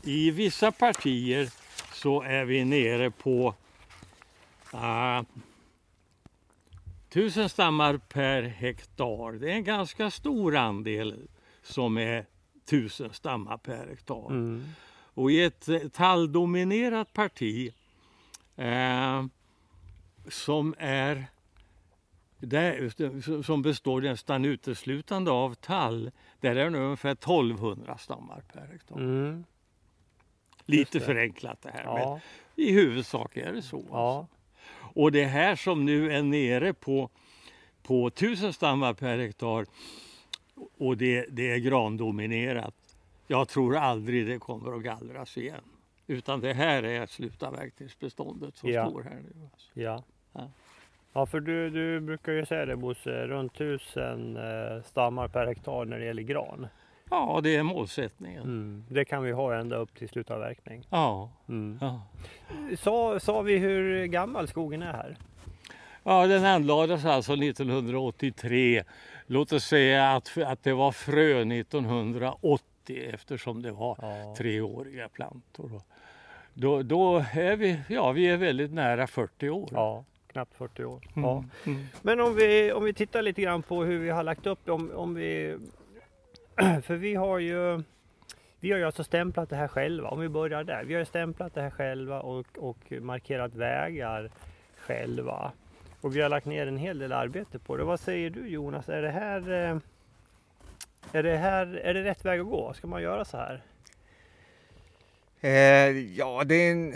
i 0.03 0.31
vissa 0.31 0.73
partier 0.73 1.49
så 1.93 2.23
är 2.23 2.45
vi 2.45 2.65
nere 2.65 3.11
på 3.11 3.55
uh, 4.75 5.23
tusen 7.09 7.49
stammar 7.49 7.97
per 7.97 8.43
hektar. 8.43 9.33
Det 9.33 9.51
är 9.51 9.55
en 9.55 9.65
ganska 9.65 10.11
stor 10.11 10.57
andel 10.57 11.29
som 11.63 11.99
är 11.99 12.27
tusen 12.65 13.13
stammar 13.13 13.57
per 13.57 13.87
hektar. 13.87 14.31
Mm. 14.31 14.65
Och 15.15 15.31
i 15.31 15.43
ett 15.43 15.69
eh, 15.69 15.79
talldominerat 15.79 17.13
parti 17.13 17.75
eh, 18.57 19.25
som 20.29 20.75
är 20.79 21.27
där, 22.39 23.43
som 23.43 23.63
består 23.63 24.01
nästan 24.01 24.45
uteslutande 24.45 25.31
av 25.31 25.55
tall, 25.55 26.11
där 26.41 26.57
är 26.57 26.71
det 26.71 26.79
ungefär 26.79 27.13
1200 27.13 27.99
stammar 27.99 28.43
per 28.53 28.67
hektar. 28.67 28.97
Mm. 28.97 29.45
Lite 30.67 30.99
det. 30.99 31.05
förenklat 31.05 31.63
det 31.63 31.71
här, 31.71 31.85
men 31.85 32.03
Ja. 32.03 32.21
i 32.57 32.73
huvudsak 32.73 33.37
är 33.37 33.53
det 33.53 33.63
så. 33.63 33.85
Ja. 33.91 34.19
Alltså. 34.19 34.37
Och 35.01 35.13
det 35.13 35.25
här 35.25 35.57
som 35.57 35.85
nu 35.85 36.13
är 36.13 36.23
nere 36.23 36.75
på, 36.75 37.11
på 37.83 38.07
1000 38.07 38.53
stammar 38.53 38.95
per 38.95 39.19
hektar 39.19 39.67
och 40.79 40.97
det, 40.97 41.27
det 41.31 41.53
är 41.53 41.59
grandominerat. 41.59 42.75
Jag 43.27 43.49
tror 43.49 43.77
aldrig 43.77 44.27
det 44.27 44.39
kommer 44.39 44.77
att 44.77 44.83
gallras 44.83 45.37
igen. 45.39 45.61
Utan 46.07 46.41
det 46.41 46.53
här 46.53 46.83
är 46.83 47.07
slutavverkningsbeståndet 47.07 48.57
som 48.57 48.71
Ja. 48.71 48.89
står 48.91 49.03
här 49.03 49.11
nu. 49.15 49.49
Alltså. 49.53 49.71
Ja. 49.81 50.03
Ja. 50.33 50.51
Ja, 51.13 51.27
för 51.27 51.41
du, 51.41 51.71
du 51.71 52.01
brukar 52.01 52.33
ju 52.33 52.47
säga 52.47 52.67
det 52.67 52.77
Bosse, 52.77 53.27
runt 53.27 53.55
tusen 53.55 54.37
eh, 54.37 54.83
stammar 54.85 55.29
per 55.29 55.47
hektar 55.47 55.85
när 55.85 55.99
det 55.99 56.05
gäller 56.05 56.23
gran. 56.23 56.67
Ja, 57.11 57.41
det 57.43 57.57
är 57.57 57.63
målsättningen. 57.63 58.43
Mm. 58.43 58.85
Det 58.89 59.05
kan 59.05 59.23
vi 59.23 59.33
ha 59.33 59.55
ända 59.55 59.77
upp 59.77 59.95
till 59.95 60.09
slutavverkning. 60.09 60.87
Ja, 60.91 61.31
Mm. 61.49 61.79
ja. 61.81 62.03
Sa, 62.79 63.21
sa 63.21 63.43
vi 63.43 63.59
hur 63.59 64.07
gammal 64.07 64.49
skogen 64.49 64.83
är 64.83 64.93
här? 64.93 65.17
ja, 66.05 66.27
den 66.27 66.45
anlades 66.45 67.05
alltså 67.05 67.33
1983. 67.33 68.83
Låt 69.27 69.53
oss 69.53 69.65
säga 69.65 70.11
att, 70.13 70.39
att 70.39 70.63
det 70.63 70.73
var 70.73 70.93
frö 70.93 71.41
1980 71.43 73.11
eftersom 73.15 73.63
det 73.63 73.73
var 73.73 73.97
Ja. 74.03 74.35
treåriga 74.39 75.09
plantor. 75.09 75.83
Då, 76.55 76.83
då 76.83 77.25
är 77.35 77.57
vi, 77.57 77.81
ja, 77.89 78.13
vi 78.13 78.29
är 78.29 78.37
väldigt 78.37 78.73
nära 78.73 79.07
40 79.07 79.49
år. 79.49 79.69
Ja, 79.73 80.05
knappt 80.27 80.55
40 80.55 80.85
år. 80.85 81.09
Mm. 81.17 81.29
Ja. 81.29 81.45
Mm. 81.67 81.87
Men 82.03 82.21
om 82.21 82.35
vi, 82.35 82.73
om 82.73 82.85
vi 82.85 82.93
tittar 82.93 83.23
lite 83.23 83.43
grann 83.43 83.63
på 83.63 83.85
hur 83.85 83.99
vi 83.99 84.11
har 84.11 84.23
lagt 84.23 84.47
upp, 84.47 84.69
om, 84.69 84.91
om 84.95 85.15
vi, 85.15 85.57
för 86.83 86.95
vi 86.95 87.15
har 87.15 87.39
ju 87.39 87.83
vi 88.61 88.71
har 88.71 88.79
ju 88.79 88.85
alltså 88.85 89.05
stämplat 89.05 89.51
det 89.51 89.57
här 89.57 89.69
själva, 89.69 90.09
om 90.09 90.21
vi 90.21 90.29
börjar 90.29 90.65
där. 90.65 90.85
Vi 90.85 90.95
har 90.95 91.05
stämplat 91.05 91.55
det 91.55 91.63
här 91.63 91.71
själva 91.71 92.21
och, 92.21 92.47
och 92.59 92.93
markerat 93.01 93.55
vägar 93.55 94.31
själva. 94.77 95.53
Och 96.03 96.17
vi 96.17 96.21
har 96.21 96.29
lagt 96.29 96.47
ner 96.47 96.67
en 96.67 96.77
hel 96.77 96.99
del 96.99 97.13
arbete 97.13 97.59
på 97.59 97.77
det. 97.77 97.85
Vad 97.85 98.01
säger 98.01 98.31
du 98.31 98.49
Jonas, 98.49 98.89
är 98.89 99.03
det 99.03 99.11
här, 99.11 99.53
eh, 99.53 99.79
är 101.13 101.23
det 101.23 101.37
här 101.37 101.67
är 101.67 101.95
det 101.95 102.05
rätt 102.05 102.25
väg 102.25 102.41
att 102.41 102.47
gå? 102.47 102.73
Ska 102.73 102.87
man 102.87 103.03
göra 103.03 103.25
så 103.25 103.37
här? 103.37 103.63
Eh, 105.41 105.99
ja, 105.99 106.45
det 106.45 106.55
är 106.55 106.73
en 106.73 106.95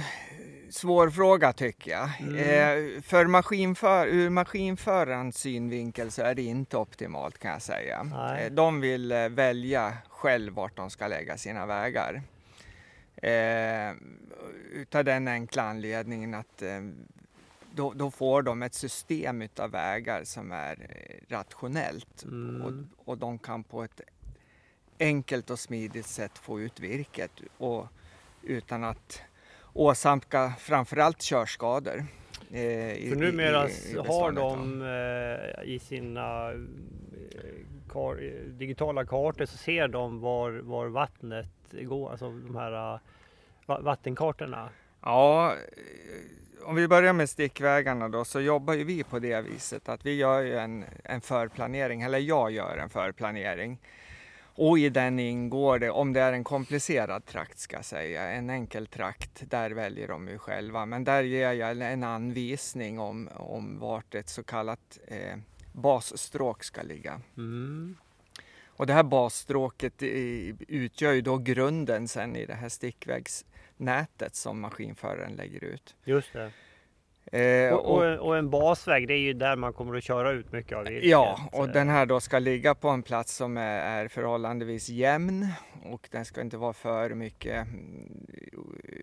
svår 0.71 1.11
fråga 1.11 1.53
tycker 1.53 1.91
jag. 1.91 2.11
Mm. 2.21 2.37
Eh, 2.37 3.03
för 3.03 3.27
maskinför, 3.27 4.07
ur 4.07 4.31
maskinförarens 4.31 5.39
synvinkel 5.39 6.11
så 6.11 6.23
är 6.23 6.35
det 6.35 6.43
inte 6.43 6.77
optimalt 6.77 7.39
kan 7.39 7.51
jag 7.51 7.63
säga. 7.63 8.07
Eh, 8.41 8.53
de 8.53 8.81
vill 8.81 9.13
eh, 9.13 9.29
välja 9.29 9.93
själv 10.09 10.53
vart 10.53 10.77
de 10.77 10.91
ska 10.91 11.07
lägga 11.07 11.37
sina 11.37 11.67
vägar. 11.67 12.23
Eh, 13.17 13.95
utav 14.73 15.05
den 15.05 15.29
enkla 15.29 15.63
anledningen 15.63 16.35
att 16.35 16.63
då, 17.77 17.93
då, 17.93 18.11
får 18.11 18.43
de 18.43 18.63
ett 18.63 18.75
system 18.75 19.43
utav 19.43 19.71
vägar 19.71 20.25
som 20.25 20.53
är 20.53 20.77
eh, 20.81 21.35
rationellt 21.35 22.25
mm. 22.25 22.63
och, 22.63 22.73
och 23.11 23.19
de 23.19 23.39
kan 23.39 23.65
på 23.65 23.83
ett 23.83 24.01
enkelt 24.99 25.51
och 25.51 25.59
smidigt 25.59 26.07
sätt 26.07 26.39
få 26.39 26.61
ut 26.61 26.81
virket 26.81 27.31
och 27.59 27.87
utan 28.43 28.85
att 28.85 29.21
åsamka 29.73 30.53
framförallt 30.59 31.23
körskador. 31.23 32.05
Eh, 32.51 33.09
För 33.09 33.17
numera 33.17 33.69
i, 33.69 33.73
i 33.93 33.97
har 33.97 34.33
de 34.33 34.83
eh, 34.83 35.75
i 35.75 35.79
sina 35.79 36.51
eh, 36.51 36.59
kar, 37.93 38.17
digitala 38.49 39.05
kartor 39.05 39.45
så 39.45 39.57
ser 39.57 39.89
de 39.89 40.21
var, 40.21 40.51
var 40.53 40.87
vattnet 40.87 41.49
går, 41.71 42.11
alltså 42.11 42.31
de 42.31 42.57
här 42.57 42.95
uh, 42.95 43.01
vattenkartorna. 43.67 44.69
Ja, 45.03 45.55
om 46.63 46.75
vi 46.75 46.89
börjar 46.89 47.13
med 47.13 47.31
stickvägarna 47.31 48.09
då 48.09 48.25
så 48.25 48.41
jobbar 48.41 48.75
ju 48.75 48.85
vi 48.85 49.05
på 49.05 49.19
det 49.19 49.41
viset 49.41 49.89
att 49.89 50.07
vi 50.07 50.15
gör 50.15 50.43
ju 50.43 50.59
en, 50.59 50.85
en 51.05 51.21
förplanering, 51.21 52.03
eller 52.03 52.19
jag 52.19 52.51
gör 52.51 52.77
en 52.77 52.91
förplanering. 52.91 53.79
Och 54.59 54.79
i 54.79 54.89
den 54.89 55.19
ingår 55.19 55.79
det, 55.79 55.91
om 55.91 56.13
det 56.13 56.21
är 56.21 56.33
en 56.33 56.45
komplicerad 56.45 57.25
trakt 57.25 57.59
ska 57.59 57.77
jag 57.77 57.85
säga, 57.85 58.31
en 58.31 58.51
enkel 58.51 58.87
trakt, 58.87 59.51
där 59.51 59.71
väljer 59.71 60.09
de 60.09 60.29
ju 60.29 60.39
själva. 60.39 60.87
Men 60.87 61.05
där 61.05 61.23
ger 61.23 61.53
jag 61.53 61.81
en 61.83 62.05
anvisning 62.05 62.99
om, 62.99 63.29
om 63.35 63.79
vart 63.79 64.15
ett 64.15 64.29
så 64.29 64.43
kallat 64.43 64.99
eh, 65.07 65.37
basstråk 65.73 66.65
ska 66.65 66.83
ligga. 66.83 67.21
Mm. 67.37 67.97
Och 68.67 68.87
det 68.87 68.93
här 68.93 69.03
basstråket 69.03 69.95
utgör 70.69 71.13
ju 71.13 71.21
då 71.21 71.39
grunden 71.39 72.09
sen 72.09 72.37
i 72.37 72.47
det 72.47 72.55
här 72.55 72.69
stickvägsnätet 73.77 74.35
som 74.35 74.61
maskinföraren 74.61 75.37
lägger 75.37 75.65
ut. 75.65 75.95
Just 76.05 76.33
det. 76.33 76.51
Eh, 77.33 77.75
och, 77.75 77.97
och, 77.97 78.19
och, 78.19 78.37
en 78.37 78.51
basväg, 78.51 79.09
det 79.09 79.15
är 79.15 79.19
ju 79.19 79.33
där 79.33 79.57
man 79.57 79.73
kommer 79.73 79.97
att 79.97 80.05
köra 80.05 80.31
ut 80.31 80.53
mycket 80.53 80.79
av 80.79 80.85
virket. 80.85 81.11
Ja, 81.11 81.49
och 81.53 81.69
den 81.69 81.89
här 81.89 82.07
då 82.07 82.21
ska 82.21 82.39
ligga 82.39 82.75
på 82.75 82.89
en 82.89 83.03
plats 83.03 83.37
som 83.37 83.57
är, 83.57 83.79
är 83.79 84.09
förhållandevis 84.09 84.89
jämn 84.89 85.49
och 85.85 86.09
den 86.13 86.25
ska 86.25 86.41
inte 86.41 86.57
vara 86.57 86.73
för 86.73 87.15
mycket 87.15 87.67
mm, 87.67 88.27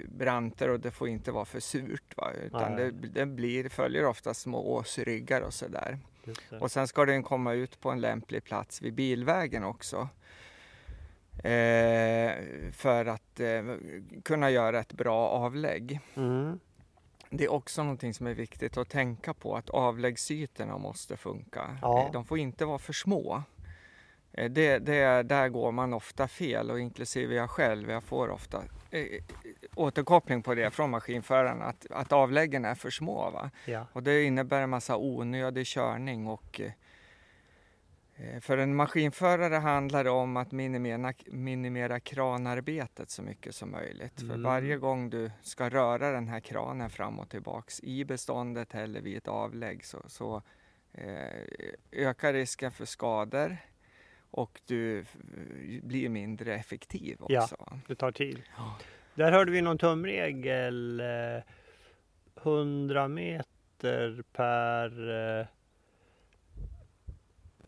branter 0.08 0.70
och 0.70 0.80
det 0.80 0.92
får 0.92 1.08
inte 1.08 1.32
vara 1.32 1.46
för 1.46 1.60
surt. 1.60 2.18
Va? 2.18 2.32
Utan 2.46 2.76
det, 2.76 2.92
det, 2.92 3.26
blir, 3.26 3.70
följer 3.70 4.06
ofta 4.06 4.34
små 4.34 4.74
åsryggar 4.74 5.42
och 5.42 5.54
sådär. 5.54 6.00
Och 6.60 6.72
sen 6.72 6.88
ska 6.88 7.06
den 7.06 7.24
komma 7.24 7.54
ut 7.54 7.80
på 7.80 7.92
en 7.92 8.02
lämplig 8.02 8.44
plats 8.44 8.82
vid 8.82 8.94
bilvägen 8.94 9.64
också. 9.64 10.10
Eh, 11.38 12.32
för 12.72 13.06
att 13.06 13.40
eh, 13.40 13.64
kunna 14.24 14.50
göra 14.50 14.80
ett 14.80 14.94
bra 14.94 15.30
avlägg. 15.30 16.00
Mm 16.16 16.60
det 17.38 17.44
är 17.44 17.52
också 17.52 17.84
någonting 17.84 18.14
som 18.14 18.28
är 18.28 18.34
viktigt 18.34 18.78
att 18.78 18.90
tänka 18.90 19.34
på 19.34 19.56
att 19.56 19.70
avläggsytorna 19.70 20.78
måste 20.78 21.18
funka. 21.18 21.78
Ja. 21.82 22.06
Eh, 22.06 22.12
de 22.12 22.26
får 22.26 22.38
inte 22.38 22.66
vara 22.66 22.80
för 22.80 22.94
små. 22.94 23.44
Eh, 24.32 24.52
det, 24.52 24.80
det, 24.80 25.24
där 25.24 25.50
går 25.50 25.72
man 25.72 25.94
ofta 25.94 26.28
fel 26.28 26.72
och 26.72 26.80
inklusive 26.80 27.36
jag 27.36 27.50
själv, 27.50 27.90
jag 27.90 28.04
får 28.04 28.30
ofta 28.30 28.64
eh, 28.92 29.24
återkoppling 29.76 30.44
på 30.44 30.56
det 30.56 30.72
från 30.72 30.90
maskinförarna 30.90 31.66
att, 31.66 31.86
att 31.90 32.12
avläggen 32.12 32.66
är 32.66 32.76
för 32.76 32.90
små. 32.90 33.30
Va? 33.30 33.50
Ja. 33.66 33.88
Och 33.94 34.04
det 34.04 34.24
innebär 34.24 34.62
en 34.62 34.70
massa 34.70 34.98
onödig 34.98 35.66
körning 35.66 36.28
och 36.28 36.62
Eh, 36.62 36.72
för 38.42 38.58
en 38.58 38.76
maskinförare 38.76 39.56
handlar 39.56 40.04
det 40.04 40.10
om 40.10 40.38
att 40.38 40.52
minimera, 40.52 41.14
minimera 41.26 42.00
kranarbetet 42.00 43.10
så 43.10 43.22
mycket 43.22 43.56
som 43.56 43.72
möjligt. 43.72 44.22
Mm. 44.22 44.36
För 44.36 44.44
varje 44.44 44.78
gång 44.78 45.10
du 45.10 45.32
ska 45.42 45.70
röra 45.70 46.12
den 46.12 46.28
här 46.28 46.40
kranen 46.40 46.90
fram 46.90 47.20
och 47.20 47.30
tillbaks 47.30 47.80
i 47.84 48.06
beståndet 48.06 48.76
eller 48.76 49.02
vid 49.02 49.18
ett 49.18 49.28
avlägg 49.28 49.86
så, 49.86 49.98
så 50.08 50.42
eh, 50.94 51.44
ökar 51.92 52.34
risken 52.34 52.72
för 52.72 52.86
skador 52.86 53.58
och 54.32 54.62
du 54.66 55.06
blir 55.84 56.10
mindre 56.10 56.56
effektiv 56.56 57.18
också. 57.20 57.56
Ja, 57.60 57.80
det 57.88 57.96
tar 57.96 58.12
tid. 58.12 58.42
Ja. 58.58 58.78
Där 59.16 59.32
hörde 59.32 59.52
vi 59.52 59.62
någon 59.62 59.78
tumregel, 59.78 61.02
100 62.42 63.02
eh, 63.02 63.08
meter 63.08 64.24
per 64.34 65.10
eh, 65.40 65.46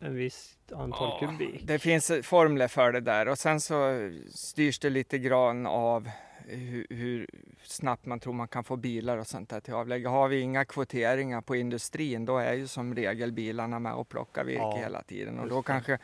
en 0.00 0.14
viss 0.14 0.58
antal 0.72 1.18
ja, 1.20 1.28
kubik. 1.28 1.60
Det 1.64 1.78
finns 1.78 2.12
formler 2.22 2.68
för 2.68 2.92
det 2.92 3.00
där 3.00 3.28
och 3.28 3.38
sen 3.38 3.60
så 3.60 4.10
styrs 4.30 4.78
det 4.78 4.90
lite 4.90 5.18
grann 5.18 5.66
av 5.66 6.10
hur, 6.46 6.86
hur, 6.90 7.26
snabbt 7.62 8.06
man 8.06 8.20
tror 8.20 8.32
man 8.32 8.48
kan 8.48 8.64
få 8.64 8.76
bilar 8.76 9.18
och 9.18 9.26
sånt 9.26 9.50
där 9.50 9.60
till 9.60 9.74
avlägg. 9.74 10.06
Har 10.06 10.28
vi 10.28 10.40
inga 10.40 10.64
kvoteringar 10.64 11.40
på 11.40 11.56
industrin 11.56 12.24
då 12.24 12.38
är 12.38 12.52
ju 12.52 12.66
som 12.66 12.94
regel 12.94 13.32
bilarna 13.32 13.78
med 13.78 13.94
och 13.94 14.08
plockar 14.08 14.44
virke 14.44 14.60
ja, 14.60 14.76
hela 14.76 15.02
tiden 15.02 15.38
och 15.38 15.48
då 15.48 15.62
kanske 15.62 15.98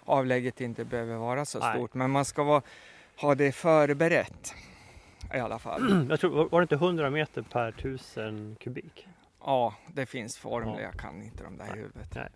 avlägget 0.00 0.60
inte 0.60 0.84
behöver 0.84 1.16
vara 1.16 1.44
så 1.44 1.58
Nej. 1.58 1.76
stort. 1.76 1.94
Men 1.94 2.10
man 2.10 2.24
ska 2.24 2.44
vara, 2.44 2.62
ha 3.16 3.34
det 3.34 3.52
förberett 3.52 4.54
i 5.34 5.38
alla 5.38 5.58
fall. 5.58 6.06
Jag 6.10 6.20
tror, 6.20 6.48
var 6.48 6.60
det 6.60 6.64
inte 6.64 6.74
100 6.74 7.10
meter 7.10 7.42
per 7.42 7.72
tusen 7.72 8.56
kubik? 8.60 9.08
Ja, 9.40 9.74
det 9.92 10.06
finns 10.06 10.38
formler. 10.38 10.80
Ja. 10.80 10.80
Jag 10.80 11.00
kan 11.00 11.22
inte 11.22 11.44
de 11.44 11.56
där 11.56 11.76
i 11.76 11.78
huvudet. 11.78 12.14
Nej. 12.14 12.28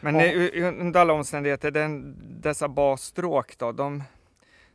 Men 0.00 0.14
ja. 0.18 0.70
under 0.70 1.00
alla 1.00 1.12
omständigheter, 1.12 1.70
den, 1.70 2.16
dessa 2.40 2.68
basstråk 2.68 3.58
då, 3.58 3.72
de, 3.72 4.02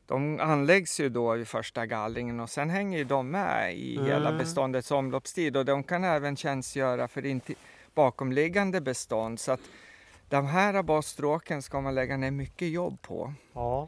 de 0.05 0.39
anläggs 0.39 0.99
ju 0.99 1.09
då 1.09 1.33
vid 1.33 1.47
första 1.47 1.85
gallringen 1.85 2.39
och 2.39 2.49
sen 2.49 2.69
hänger 2.69 3.05
de 3.05 3.31
med 3.31 3.77
i 3.77 3.95
mm. 3.95 4.07
hela 4.07 4.31
beståndets 4.31 4.91
omloppstid 4.91 5.57
och 5.57 5.65
de 5.65 5.83
kan 5.83 6.03
även 6.03 6.35
tjänstgöra 6.35 7.07
för 7.07 7.25
inti, 7.25 7.55
bakomliggande 7.93 8.81
bestånd. 8.81 9.39
Så 9.39 9.51
att 9.51 9.61
de 10.29 10.45
här 10.45 10.83
basstråken 10.83 11.61
ska 11.61 11.81
man 11.81 11.95
lägga 11.95 12.17
ner 12.17 12.31
mycket 12.31 12.69
jobb 12.69 13.01
på. 13.01 13.33
Ja. 13.53 13.87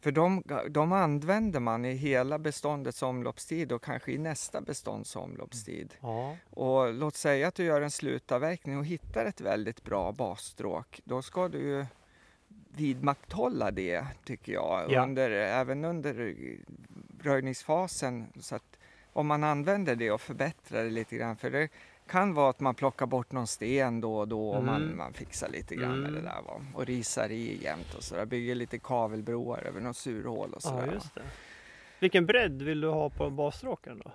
För 0.00 0.12
de, 0.12 0.42
de 0.70 0.92
använder 0.92 1.60
man 1.60 1.84
i 1.84 1.92
hela 1.92 2.38
beståndets 2.38 3.02
omloppstid 3.02 3.72
och 3.72 3.82
kanske 3.82 4.12
i 4.12 4.18
nästa 4.18 4.60
bestånds 4.60 5.16
omloppstid. 5.16 5.94
Ja. 6.00 6.36
Och 6.50 6.94
låt 6.94 7.14
säga 7.14 7.48
att 7.48 7.54
du 7.54 7.64
gör 7.64 7.82
en 7.82 7.90
slutavverkning 7.90 8.78
och 8.78 8.84
hittar 8.84 9.24
ett 9.24 9.40
väldigt 9.40 9.82
bra 9.82 10.12
basstråk. 10.12 11.00
Då 11.04 11.22
ska 11.22 11.48
du 11.48 11.86
vidmakthålla 12.76 13.70
det 13.70 14.04
tycker 14.24 14.52
jag, 14.52 14.84
ja. 14.88 15.02
under, 15.02 15.30
även 15.30 15.84
under 15.84 16.36
röjningsfasen. 17.22 18.26
Så 18.40 18.56
att 18.56 18.78
om 19.12 19.26
man 19.26 19.44
använder 19.44 19.96
det 19.96 20.10
och 20.10 20.20
förbättrar 20.20 20.84
det 20.84 20.90
lite 20.90 21.16
grann. 21.16 21.36
För 21.36 21.50
det 21.50 21.68
kan 22.10 22.34
vara 22.34 22.50
att 22.50 22.60
man 22.60 22.74
plockar 22.74 23.06
bort 23.06 23.32
någon 23.32 23.46
sten 23.46 24.00
då 24.00 24.16
och 24.16 24.28
då 24.28 24.48
och 24.48 24.62
mm. 24.62 24.66
man, 24.66 24.96
man 24.96 25.12
fixar 25.12 25.48
lite 25.48 25.74
grann 25.74 25.92
mm. 25.92 26.02
med 26.02 26.12
det 26.12 26.18
mm. 26.18 26.32
där 26.32 26.42
va? 26.42 26.60
och 26.74 26.86
risar 26.86 27.30
i 27.30 27.62
jämt 27.62 27.94
och 27.96 28.02
sådär. 28.02 28.24
Bygger 28.24 28.54
lite 28.54 28.78
kavelbroar 28.78 29.62
över 29.66 29.80
något 29.80 29.96
surhål 29.96 30.52
och 30.54 30.62
sådär. 30.62 31.00
Ja. 31.14 31.22
Vilken 31.98 32.26
bredd 32.26 32.62
vill 32.62 32.80
du 32.80 32.88
ha 32.88 33.10
på 33.10 33.30
basstråken 33.30 34.02
då? 34.04 34.12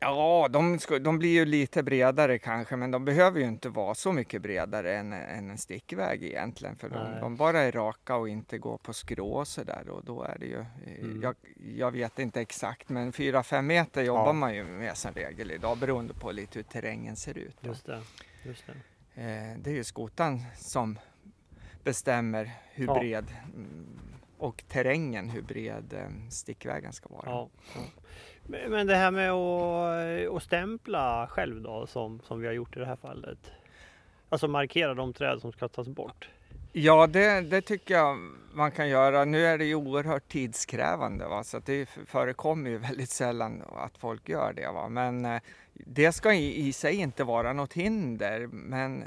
Ja, 0.00 0.48
de, 0.50 0.78
ska, 0.78 0.98
de 0.98 1.18
blir 1.18 1.30
ju 1.30 1.44
lite 1.44 1.82
bredare 1.82 2.38
kanske, 2.38 2.76
men 2.76 2.90
de 2.90 3.04
behöver 3.04 3.40
ju 3.40 3.46
inte 3.46 3.68
vara 3.68 3.94
så 3.94 4.12
mycket 4.12 4.42
bredare 4.42 4.96
än, 4.96 5.12
än 5.12 5.50
en 5.50 5.58
stickväg 5.58 6.24
egentligen. 6.24 6.76
För 6.76 6.88
de, 6.88 7.20
de, 7.20 7.36
bara 7.36 7.60
är 7.60 7.72
raka 7.72 8.16
och 8.16 8.28
inte 8.28 8.58
går 8.58 8.78
på 8.78 8.92
skrå 8.92 9.32
och 9.32 9.48
sådär. 9.48 9.88
Och 9.88 10.04
då 10.04 10.22
är 10.22 10.38
det 10.38 10.46
ju, 10.46 10.64
mm. 10.86 11.22
jag, 11.22 11.34
jag, 11.76 11.90
vet 11.90 12.18
inte 12.18 12.40
exakt, 12.40 12.88
men 12.88 13.12
4-5 13.12 13.62
meter 13.62 14.02
jobbar 14.02 14.26
ja. 14.26 14.32
man 14.32 14.54
ju 14.54 14.64
med 14.64 14.96
som 14.96 15.12
regel 15.12 15.50
idag 15.50 15.78
beroende 15.78 16.14
på 16.14 16.32
lite 16.32 16.58
hur 16.58 16.64
terrängen 16.64 17.16
ser 17.16 17.38
ut. 17.38 17.56
Just 17.60 17.86
det. 17.86 18.02
Just 18.42 18.64
det. 18.66 18.72
Eh, 19.22 19.58
det 19.58 19.70
är 19.70 19.74
ju 19.74 19.84
skotan 19.84 20.42
som 20.56 20.98
bestämmer 21.84 22.50
hur 22.72 22.86
ja. 22.86 22.98
bred 22.98 23.34
mm, 23.54 23.86
och 24.38 24.64
terrängen, 24.68 25.30
hur 25.30 25.42
bred 25.42 25.92
eh, 25.92 26.30
stickvägen 26.30 26.92
ska 26.92 27.08
vara. 27.08 27.26
Ja. 27.26 27.48
Men 28.48 28.86
det 28.86 28.94
här 28.94 29.10
med 29.10 29.30
att, 29.30 30.36
att 30.36 30.42
stämpla 30.42 31.26
själv 31.30 31.62
då 31.62 31.86
som, 31.86 32.20
som 32.20 32.40
vi 32.40 32.46
har 32.46 32.54
gjort 32.54 32.76
i 32.76 32.80
det 32.80 32.86
här 32.86 32.96
fallet. 32.96 33.38
Alltså 34.28 34.48
markera 34.48 34.94
de 34.94 35.12
träd 35.12 35.40
som 35.40 35.52
ska 35.52 35.68
tas 35.68 35.88
bort. 35.88 36.28
Ja, 36.72 37.06
det, 37.06 37.40
det 37.40 37.60
tycker 37.60 37.94
jag 37.94 38.18
man 38.52 38.70
kan 38.70 38.88
göra. 38.88 39.24
Nu 39.24 39.46
är 39.46 39.58
det 39.58 39.64
ju 39.64 39.74
oerhört 39.74 40.28
tidskrävande, 40.28 41.28
va? 41.28 41.44
så 41.44 41.58
det 41.58 41.86
förekommer 41.86 42.70
ju 42.70 42.78
väldigt 42.78 43.10
sällan 43.10 43.62
att 43.76 43.98
folk 43.98 44.28
gör 44.28 44.52
det. 44.52 44.70
Va? 44.72 44.88
Men 44.88 45.24
eh, 45.24 45.40
det 45.72 46.12
ska 46.12 46.34
i, 46.34 46.68
i 46.68 46.72
sig 46.72 46.94
inte 46.94 47.24
vara 47.24 47.52
något 47.52 47.72
hinder. 47.72 48.46
Men 48.46 49.02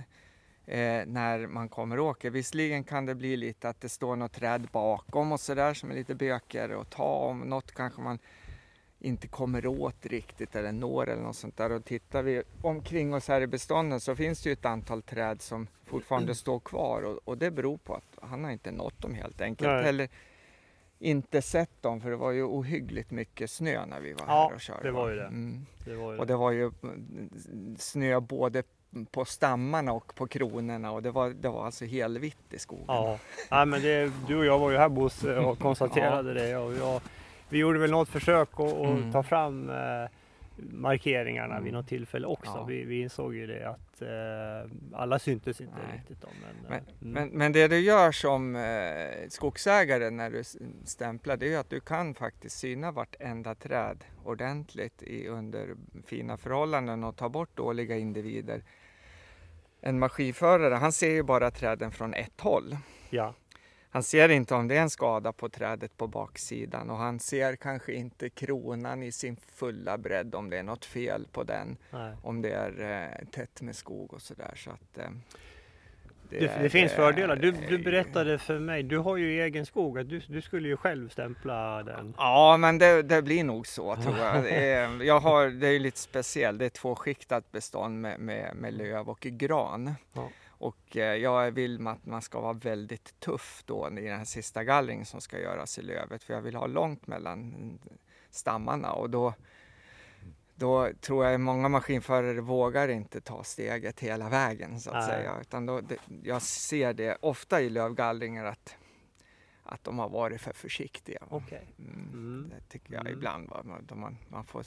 eh, 0.65 1.05
när 1.05 1.47
man 1.47 1.69
kommer 1.69 1.99
och 1.99 2.05
åker. 2.05 2.29
Visserligen 2.29 2.83
kan 2.83 3.05
det 3.05 3.15
bli 3.15 3.37
lite 3.37 3.69
att 3.69 3.81
det 3.81 3.89
står 3.89 4.15
något 4.15 4.33
träd 4.33 4.67
bakom 4.71 5.31
och 5.31 5.39
sådär 5.39 5.73
som 5.73 5.91
är 5.91 5.95
lite 5.95 6.15
bökigare 6.15 6.81
att 6.81 6.89
ta 6.89 7.03
om. 7.03 7.39
Något 7.39 7.71
kanske 7.71 8.01
man 8.01 8.19
inte 9.01 9.27
kommer 9.27 9.67
åt 9.67 10.05
riktigt 10.05 10.55
eller 10.55 10.71
når 10.71 11.09
eller 11.09 11.23
något 11.23 11.35
sånt 11.35 11.57
där. 11.57 11.71
Och 11.71 11.85
tittar 11.85 12.23
vi 12.23 12.43
omkring 12.61 13.13
oss 13.13 13.27
här 13.27 13.41
i 13.41 13.47
bestånden 13.47 13.99
så 13.99 14.15
finns 14.15 14.41
det 14.43 14.49
ju 14.49 14.53
ett 14.53 14.65
antal 14.65 15.01
träd 15.01 15.41
som 15.41 15.67
fortfarande 15.85 16.35
står 16.35 16.59
kvar 16.59 17.01
och, 17.01 17.19
och 17.25 17.37
det 17.37 17.51
beror 17.51 17.77
på 17.77 17.93
att 17.95 18.17
han 18.21 18.43
har 18.43 18.51
inte 18.51 18.71
nått 18.71 19.01
dem 19.01 19.13
helt 19.13 19.41
enkelt. 19.41 19.85
Eller 19.85 20.09
inte 20.99 21.41
sett 21.41 21.81
dem 21.81 22.01
för 22.01 22.09
det 22.09 22.15
var 22.15 22.31
ju 22.31 22.43
ohyggligt 22.43 23.11
mycket 23.11 23.51
snö 23.51 23.85
när 23.85 24.01
vi 24.01 24.13
var 24.13 24.25
Ja, 24.27 24.47
här 24.47 24.55
och 24.55 24.61
körde. 24.61 24.83
det 24.83 24.91
var 24.91 25.09
ju 25.09 25.15
det. 25.15 25.25
Mm. 25.25 25.65
Det 25.85 25.95
var 25.95 26.13
ju 26.13 26.19
Och 26.19 26.27
det 26.27 26.35
var 26.35 26.51
ju 26.51 26.71
mm, 26.83 27.29
snö 27.77 28.19
både 28.19 28.63
på 29.11 29.25
stammarna 29.25 29.93
och 29.93 30.15
på 30.15 30.27
kronorna 30.27 30.91
och 30.91 31.03
det 31.03 31.11
var, 31.11 31.29
det 31.29 31.49
var 31.49 31.65
alltså 31.65 31.85
helvitt 31.85 32.53
i 32.53 32.59
skogen. 32.59 32.85
Ja, 32.87 33.19
ja 33.49 33.65
men 33.65 33.81
det, 33.81 34.11
du 34.27 34.37
och 34.37 34.45
jag 34.45 34.59
var 34.59 34.71
ju 34.71 34.77
här 34.77 34.89
Bosse 34.89 35.37
och 35.37 35.59
konstaterade 35.67 36.33
det. 36.33 36.57
Och 36.57 36.73
jag, 36.73 37.01
vi 37.51 37.57
gjorde 37.57 37.79
väl 37.79 37.91
något 37.91 38.09
försök 38.09 38.49
att 38.59 38.73
Mm. 38.73 39.11
ta 39.11 39.23
fram 39.23 39.69
eh, 39.69 39.75
markeringarna 40.55 41.59
vid 41.59 41.67
Mm. 41.69 41.73
något 41.81 41.87
tillfälle 41.87 42.27
också. 42.27 42.51
Ja. 42.55 42.63
Vi, 42.63 42.83
vi 42.83 43.01
insåg 43.01 43.35
ju 43.35 43.47
det 43.47 43.69
att 43.69 44.01
eh, 44.01 44.71
alla 44.93 45.19
syntes 45.19 45.61
inte 45.61 45.73
Nej. 45.87 45.97
riktigt. 45.97 46.21
Då, 46.21 46.27
men, 46.41 46.55
Men, 46.69 46.77
eh, 46.79 46.83
men, 46.99 47.29
men 47.29 47.51
det 47.51 47.67
du 47.67 47.79
gör 47.79 48.11
som 48.11 48.55
eh, 48.55 49.29
skogsägare 49.29 50.09
när 50.09 50.29
du 50.31 50.43
stämplar 50.85 51.37
det 51.37 51.45
är 51.45 51.49
ju 51.49 51.55
att 51.55 51.69
du 51.69 51.79
kan 51.79 52.13
faktiskt 52.13 52.57
syna 52.59 52.91
vartenda 52.91 53.55
träd 53.55 54.03
ordentligt 54.23 55.03
i, 55.03 55.27
under 55.27 55.75
fina 56.05 56.37
förhållanden 56.37 57.03
och 57.03 57.15
ta 57.15 57.29
bort 57.29 57.57
dåliga 57.57 57.97
individer. 57.97 58.63
En 59.81 59.99
maskinförare 59.99 60.75
han 60.75 60.91
ser 60.91 61.09
ju 61.11 61.23
bara 61.23 61.51
träden 61.51 61.91
från 61.91 62.13
ett 62.13 62.41
håll. 62.41 62.77
ja, 63.09 63.33
Han 63.93 64.03
ser 64.03 64.29
inte 64.29 64.55
om 64.55 64.67
det 64.67 64.77
är 64.77 64.81
en 64.81 64.89
skada 64.89 65.31
på 65.31 65.49
trädet 65.49 65.97
på 65.97 66.07
baksidan 66.07 66.89
och 66.89 66.97
han 66.97 67.19
ser 67.19 67.55
kanske 67.55 67.93
inte 67.93 68.29
kronan 68.29 69.03
i 69.03 69.11
sin 69.11 69.37
fulla 69.55 69.97
bredd 69.97 70.35
om 70.35 70.49
det 70.49 70.57
är 70.57 70.63
något 70.63 70.85
fel 70.85 71.27
på 71.31 71.43
den. 71.43 71.77
nej. 71.91 72.13
Om 72.23 72.41
det 72.41 72.51
är 72.51 72.91
eh, 73.21 73.25
tätt 73.31 73.61
med 73.61 73.75
skog 73.75 74.13
och 74.13 74.21
sådär. 74.21 74.53
Så 74.55 74.69
att, 74.69 74.97
eh, 74.97 75.09
Det, 76.29 76.39
det, 76.39 76.45
är, 76.45 76.69
finns 76.69 76.91
eh, 76.91 76.95
fördelar. 76.95 77.35
Du, 77.35 77.51
du 77.51 77.77
berättade 77.77 78.37
för 78.37 78.59
mig, 78.59 78.83
du 78.83 78.97
har 78.97 79.17
ju 79.17 79.41
egen 79.41 79.65
skog, 79.65 79.99
att 79.99 80.09
du, 80.09 80.19
du 80.27 80.41
skulle 80.41 80.67
ju 80.67 80.77
själv 80.77 81.09
stämpla 81.09 81.83
den. 81.83 82.13
Ja, 82.17 82.57
men 82.57 82.77
det, 82.77 83.01
det 83.01 83.21
blir 83.21 83.43
nog 83.43 83.67
så 83.67 83.95
tror 83.95 84.17
jag. 84.17 84.43
Det 84.43 84.73
är, 84.73 85.03
jag 85.03 85.19
har, 85.19 85.47
det 85.47 85.67
är 85.67 85.79
lite 85.79 85.99
speciellt. 85.99 86.59
Det 86.59 86.65
är 86.65 86.69
tvåskiktat 86.69 87.51
bestånd 87.51 88.01
med, 88.01 88.19
med, 88.19 88.55
med 88.55 88.73
löv 88.73 89.09
och 89.09 89.19
gran. 89.19 89.93
Ja. 90.13 90.29
Och 90.61 90.97
eh, 90.97 91.15
jag 91.15 91.51
vill 91.51 91.87
att 91.87 92.05
man 92.05 92.21
ska 92.21 92.39
vara 92.39 92.53
väldigt 92.53 93.19
tuff 93.19 93.63
då 93.65 93.89
i 93.97 94.01
den 94.01 94.17
här 94.17 94.25
sista 94.25 94.63
gallringen 94.63 95.05
som 95.05 95.21
ska 95.21 95.39
göras 95.39 95.79
i 95.79 95.81
lövet. 95.81 96.23
För 96.23 96.33
jag 96.33 96.41
vill 96.41 96.55
ha 96.55 96.67
långt 96.67 97.07
mellan 97.07 97.79
stammarna 98.29 98.91
och 98.91 99.09
då, 99.09 99.33
då 100.55 100.89
tror 101.01 101.25
jag 101.25 101.41
många 101.41 101.69
maskinförare 101.69 102.41
vågar 102.41 102.87
inte 102.87 103.21
ta 103.21 103.43
steget 103.43 103.99
hela 103.99 104.29
vägen 104.29 104.79
så 104.79 104.89
att 104.89 104.95
Nej. 104.95 105.05
säga. 105.05 105.37
Utan 105.41 105.65
då, 105.65 105.81
det, 105.81 105.97
jag 106.23 106.41
ser 106.41 106.93
det 106.93 107.17
ofta 107.21 107.61
i 107.61 107.69
lövgallringar 107.69 108.45
att, 108.45 108.75
att 109.63 109.83
de 109.83 109.99
har 109.99 110.09
varit 110.09 110.41
för 110.41 110.53
försiktiga. 110.53 111.23
Okej. 111.29 111.67
Mm. 111.79 112.09
Mm. 112.13 112.49
Det 112.49 112.69
tycker 112.69 112.93
jag 112.93 113.01
Mm. 113.01 113.13
ibland. 113.13 113.49
Va? 113.49 113.63
Man, 113.95 114.17
man, 114.27 114.45
får 114.45 114.65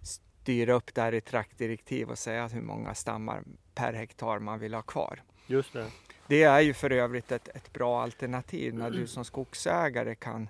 styra 0.00 0.74
upp 0.74 0.94
där 0.94 1.14
i 1.14 1.20
traktdirektiv 1.20 2.10
och 2.10 2.18
säga 2.18 2.48
hur 2.48 2.62
många 2.62 2.94
stammar 2.94 3.42
per 3.74 3.92
hektar 3.92 4.38
man 4.38 4.58
vill 4.58 4.74
ha 4.74 4.82
kvar. 4.82 5.22
Just 5.46 5.72
det. 5.72 5.90
Det 6.26 6.42
är 6.42 6.60
ju 6.60 6.74
för 6.74 6.90
övrigt 6.90 7.32
ett, 7.32 7.48
ett 7.48 7.72
bra 7.72 8.02
alternativ 8.02 8.74
när 8.74 8.90
du 8.90 9.06
som 9.06 9.24
skogsägare 9.24 10.14
kan 10.14 10.48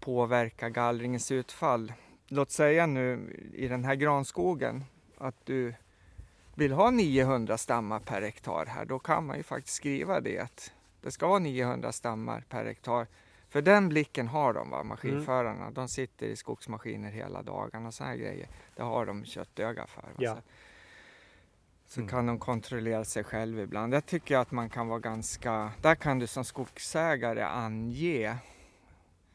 påverka 0.00 0.68
gallringens 0.68 1.32
utfall. 1.32 1.92
Låt 2.28 2.50
säga 2.50 2.86
nu 2.86 3.36
i 3.54 3.68
den 3.68 3.84
här 3.84 3.94
granskogen 3.94 4.84
att 5.18 5.46
du 5.46 5.74
vill 6.54 6.72
ha 6.72 6.90
900 6.90 7.58
stammar 7.58 8.00
per 8.00 8.22
hektar 8.22 8.66
här. 8.66 8.84
Då 8.84 8.98
kan 8.98 9.26
man 9.26 9.36
ju 9.36 9.42
faktiskt 9.42 9.76
skriva 9.76 10.20
det 10.20 10.38
att 10.38 10.72
det 11.00 11.10
ska 11.10 11.26
vara 11.26 11.38
900 11.38 11.92
stammar 11.92 12.44
per 12.48 12.64
hektar. 12.64 13.06
För 13.48 13.62
den 13.62 13.88
blicken 13.88 14.28
har 14.28 14.52
de, 14.52 14.70
va? 14.70 14.82
maskinförarna. 14.84 15.70
De 15.70 15.88
sitter 15.88 16.26
i 16.26 16.36
skogsmaskiner 16.36 17.10
hela 17.10 17.42
dagarna 17.42 17.88
och 17.88 17.94
här 18.00 18.16
grejer. 18.16 18.48
Det 18.76 18.82
har 18.82 19.06
de 19.06 19.24
köttöga 19.24 19.86
för. 19.86 20.04
Ja. 20.18 20.34
Så, 20.34 20.40
så 21.88 22.00
Mm. 22.00 22.10
kan 22.10 22.26
de 22.26 22.38
kontrollera 22.38 23.04
sig 23.04 23.24
själv 23.24 23.60
ibland. 23.60 23.94
Jag 23.94 24.06
tycker 24.06 24.36
att 24.38 24.50
man 24.50 24.70
kan 24.70 24.88
vara 24.88 24.98
ganska... 24.98 25.72
Där 25.82 25.94
kan 25.94 26.18
du 26.18 26.26
som 26.26 26.44
skogsägare 26.44 27.42
ange 27.42 28.36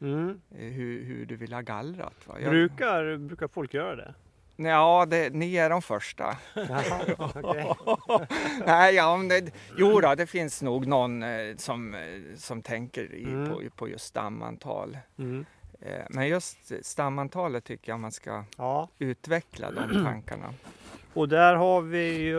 Mm. 0.00 0.40
eh, 0.50 0.56
hur, 0.72 1.04
hur 1.04 1.26
du 1.26 1.36
vill 1.36 1.52
ha 1.52 1.60
gallrat. 1.60 2.14
Va? 2.26 2.34
Jag- 2.40 2.50
Brukar, 2.50 3.16
brukar 3.16 3.48
folk 3.48 3.74
göra 3.74 3.96
det? 3.96 4.14
Ja, 4.56 5.06
det, 5.10 5.34
ni 5.34 5.56
är 5.56 5.70
de 5.70 5.82
första. 5.82 6.36
Nej, 8.66 8.94
ja, 8.94 9.16
men 9.16 9.28
det, 9.28 9.50
jo 9.76 10.00
då, 10.00 10.14
det 10.14 10.26
finns 10.26 10.62
nog 10.62 10.86
någon 10.86 11.22
eh, 11.22 11.56
som, 11.56 11.94
eh, 11.94 12.00
som 12.36 12.62
tänker 12.62 13.14
i, 13.14 13.24
Mm. 13.24 13.50
på, 13.50 13.62
på 13.76 13.88
just 13.88 14.04
stamantal. 14.06 14.98
Eh, 15.84 16.04
men 16.10 16.28
just 16.28 16.72
stamantalet 16.86 17.64
tycker 17.64 17.92
jag 17.92 18.00
man 18.00 18.12
ska 18.12 18.44
Ja, 18.58 18.88
utveckla 18.98 19.70
de 19.70 20.04
tankarna. 20.04 20.54
och 21.14 21.28
där 21.28 21.54
har 21.54 21.80
vi 21.82 22.12
ju, 22.18 22.38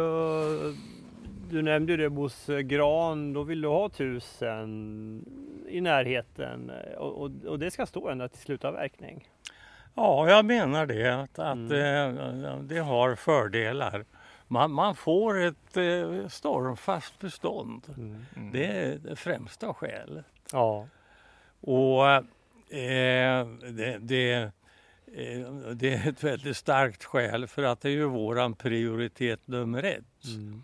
du 1.50 1.62
nämnde 1.62 1.92
ju 1.94 1.98
det 1.98 2.10
Bosse, 2.10 2.64
gran, 2.64 3.34
då 3.34 3.44
vill 3.44 3.62
du 3.62 3.68
ha 3.68 3.90
tusen 3.90 5.26
i 5.70 5.82
närheten 5.82 6.72
och, 6.98 7.22
och, 7.22 7.32
och 7.48 7.60
det 7.60 7.72
ska 7.72 7.86
stå 7.86 8.10
ända 8.10 8.28
till 8.28 8.40
slutavverkning. 8.40 9.28
Ja, 9.94 10.30
jag 10.30 10.46
menar 10.46 10.86
det. 10.86 11.08
Att, 11.22 11.40
att 11.40 11.56
Mm. 11.72 12.44
eh, 12.46 12.58
det 12.60 12.78
har 12.80 13.16
fördelar. 13.16 14.06
Man, 14.48 14.72
man 14.72 14.96
får 14.96 15.40
ett 15.42 15.78
eh, 15.78 16.28
stormfast 16.28 17.20
bestånd. 17.20 17.82
Mm. 17.98 18.26
Det 18.52 18.66
är 18.66 18.98
det 18.98 19.16
främsta 19.16 19.74
skälet. 19.74 20.26
Ja, 20.52 20.88
Och 21.62 22.04
eh, 22.70 23.48
det, 23.72 23.98
det, 24.02 24.34
eh, 25.14 25.50
det 25.74 25.94
är 25.94 26.10
ett 26.10 26.24
väldigt 26.24 26.58
starkt 26.58 27.04
skäl 27.04 27.48
för 27.48 27.64
att 27.64 27.82
det 27.82 27.90
är 27.90 27.94
ju 27.94 28.06
våran 28.06 28.54
prioritet 28.54 29.48
nummer 29.48 29.84
ett 29.84 30.26
mm. 30.26 30.64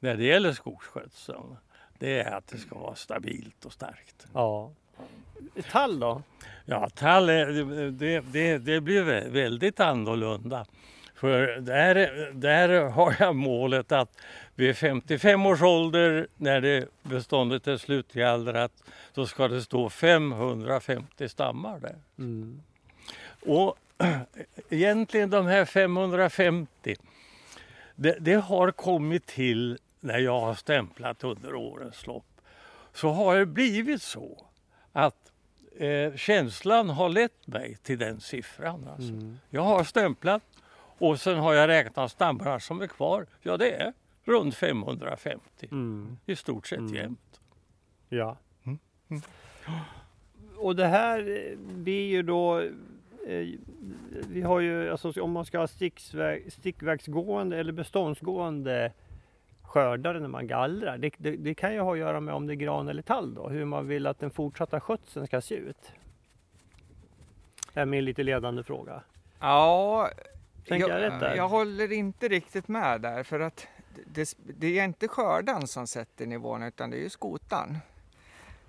när 0.00 0.16
det 0.16 0.24
gäller 0.24 0.52
skogsskötseln. 0.52 1.56
Det 1.98 2.20
är 2.20 2.32
att 2.32 2.46
det 2.46 2.58
ska 2.58 2.78
vara 2.78 2.94
stabilt 2.94 3.64
och 3.64 3.72
starkt. 3.72 4.26
ja. 4.32 4.72
Tall 5.70 6.00
då? 6.00 6.22
Ja, 6.64 6.88
tall 6.88 7.28
är, 7.28 7.46
det, 7.90 8.20
det, 8.20 8.58
det 8.58 8.80
blir 8.80 9.02
vä- 9.02 9.30
väldigt 9.30 9.80
annorlunda. 9.80 10.66
För 11.24 11.60
där, 11.60 12.30
där 12.34 12.80
har 12.88 13.16
jag 13.18 13.36
målet 13.36 13.92
att 13.92 14.20
vid 14.54 14.76
55 14.76 15.46
års 15.46 15.62
ålder 15.62 16.26
när 16.36 16.60
det 16.60 16.88
beståndet 17.02 17.66
är 17.66 17.76
slutgallrat 17.76 18.72
så 19.14 19.26
ska 19.26 19.48
det 19.48 19.62
stå 19.62 19.90
550 19.90 21.28
stammar 21.28 21.78
där. 21.78 21.96
Mm. 22.18 22.62
Och 23.46 23.78
egentligen 24.70 25.30
de 25.30 25.46
här 25.46 25.64
550 25.64 26.96
det, 27.94 28.16
det 28.20 28.34
har 28.34 28.70
kommit 28.70 29.26
till 29.26 29.78
när 30.00 30.18
jag 30.18 30.40
har 30.40 30.54
stämplat 30.54 31.24
under 31.24 31.54
årens 31.54 32.06
lopp. 32.06 32.40
Så 32.92 33.10
har 33.10 33.36
det 33.36 33.46
blivit 33.46 34.02
så 34.02 34.46
att 34.92 35.32
eh, 35.76 36.14
känslan 36.16 36.90
har 36.90 37.08
lett 37.08 37.46
mig 37.46 37.76
till 37.82 37.98
den 37.98 38.20
siffran. 38.20 38.88
Alltså. 38.88 39.12
Mm. 39.12 39.38
Jag 39.50 39.62
har 39.62 39.84
stämplat 39.84 40.42
och 40.98 41.20
sen 41.20 41.38
har 41.38 41.52
jag 41.54 41.68
räknat 41.68 42.10
stammarna 42.10 42.60
som 42.60 42.82
är 42.82 42.86
kvar. 42.86 43.26
Ja, 43.42 43.56
det 43.56 43.70
är 43.74 43.92
runt 44.24 44.54
550 44.54 45.68
Mm. 45.70 46.16
i 46.26 46.36
stort 46.36 46.66
sett 46.66 46.78
Mm. 46.78 46.94
jämt. 46.94 47.40
Ja. 48.08 48.36
Mm. 48.64 48.78
Mm. 49.08 49.22
Och 50.56 50.76
det 50.76 50.86
här 50.86 51.18
eh, 51.50 51.58
blir 51.58 52.06
ju 52.08 52.22
då 52.22 52.60
eh, 52.60 53.48
vi 54.28 54.42
har 54.42 54.60
ju, 54.60 54.90
alltså 54.90 55.22
om 55.22 55.30
man 55.32 55.44
ska 55.44 55.58
ha 55.58 55.66
stickväg, 55.66 56.52
stickvägsgående 56.52 57.56
eller 57.58 57.72
beståndsgående 57.72 58.92
skördare 59.62 60.20
när 60.20 60.28
man 60.28 60.46
gallrar. 60.46 60.98
Det, 60.98 61.10
det, 61.18 61.36
det 61.36 61.54
kan 61.54 61.72
ju 61.74 61.80
ha 61.80 61.92
att 61.92 61.98
göra 61.98 62.20
med 62.20 62.34
om 62.34 62.46
det 62.46 62.52
är 62.52 62.56
gran 62.56 62.88
eller 62.88 63.02
tall 63.02 63.34
då, 63.34 63.48
hur 63.48 63.64
man 63.64 63.88
vill 63.88 64.06
att 64.06 64.18
den 64.20 64.30
fortsatta 64.30 64.80
skötseln 64.80 65.26
ska 65.26 65.40
se 65.40 65.54
ut. 65.54 65.92
Det 67.74 67.80
är 67.80 67.86
min 67.86 68.04
lite 68.04 68.22
ledande 68.22 68.62
fråga. 68.62 69.02
Ja, 69.40 70.10
Tänker 70.68 70.88
jag 70.88 71.00
rätt 71.00 71.20
där? 71.20 71.34
jag 71.36 71.48
håller 71.48 71.92
inte 71.92 72.28
riktigt 72.28 72.68
med 72.68 73.00
där 73.00 73.22
för 73.22 73.40
att 73.40 73.66
det, 74.06 74.34
det 74.38 74.78
är 74.78 74.84
inte 74.84 75.08
skördan 75.08 75.66
som 75.66 75.86
sätter 75.86 76.26
nivån 76.26 76.62
utan 76.62 76.90
det 76.90 76.96
är 76.96 77.00
ju 77.00 77.08
skotan. 77.08 77.78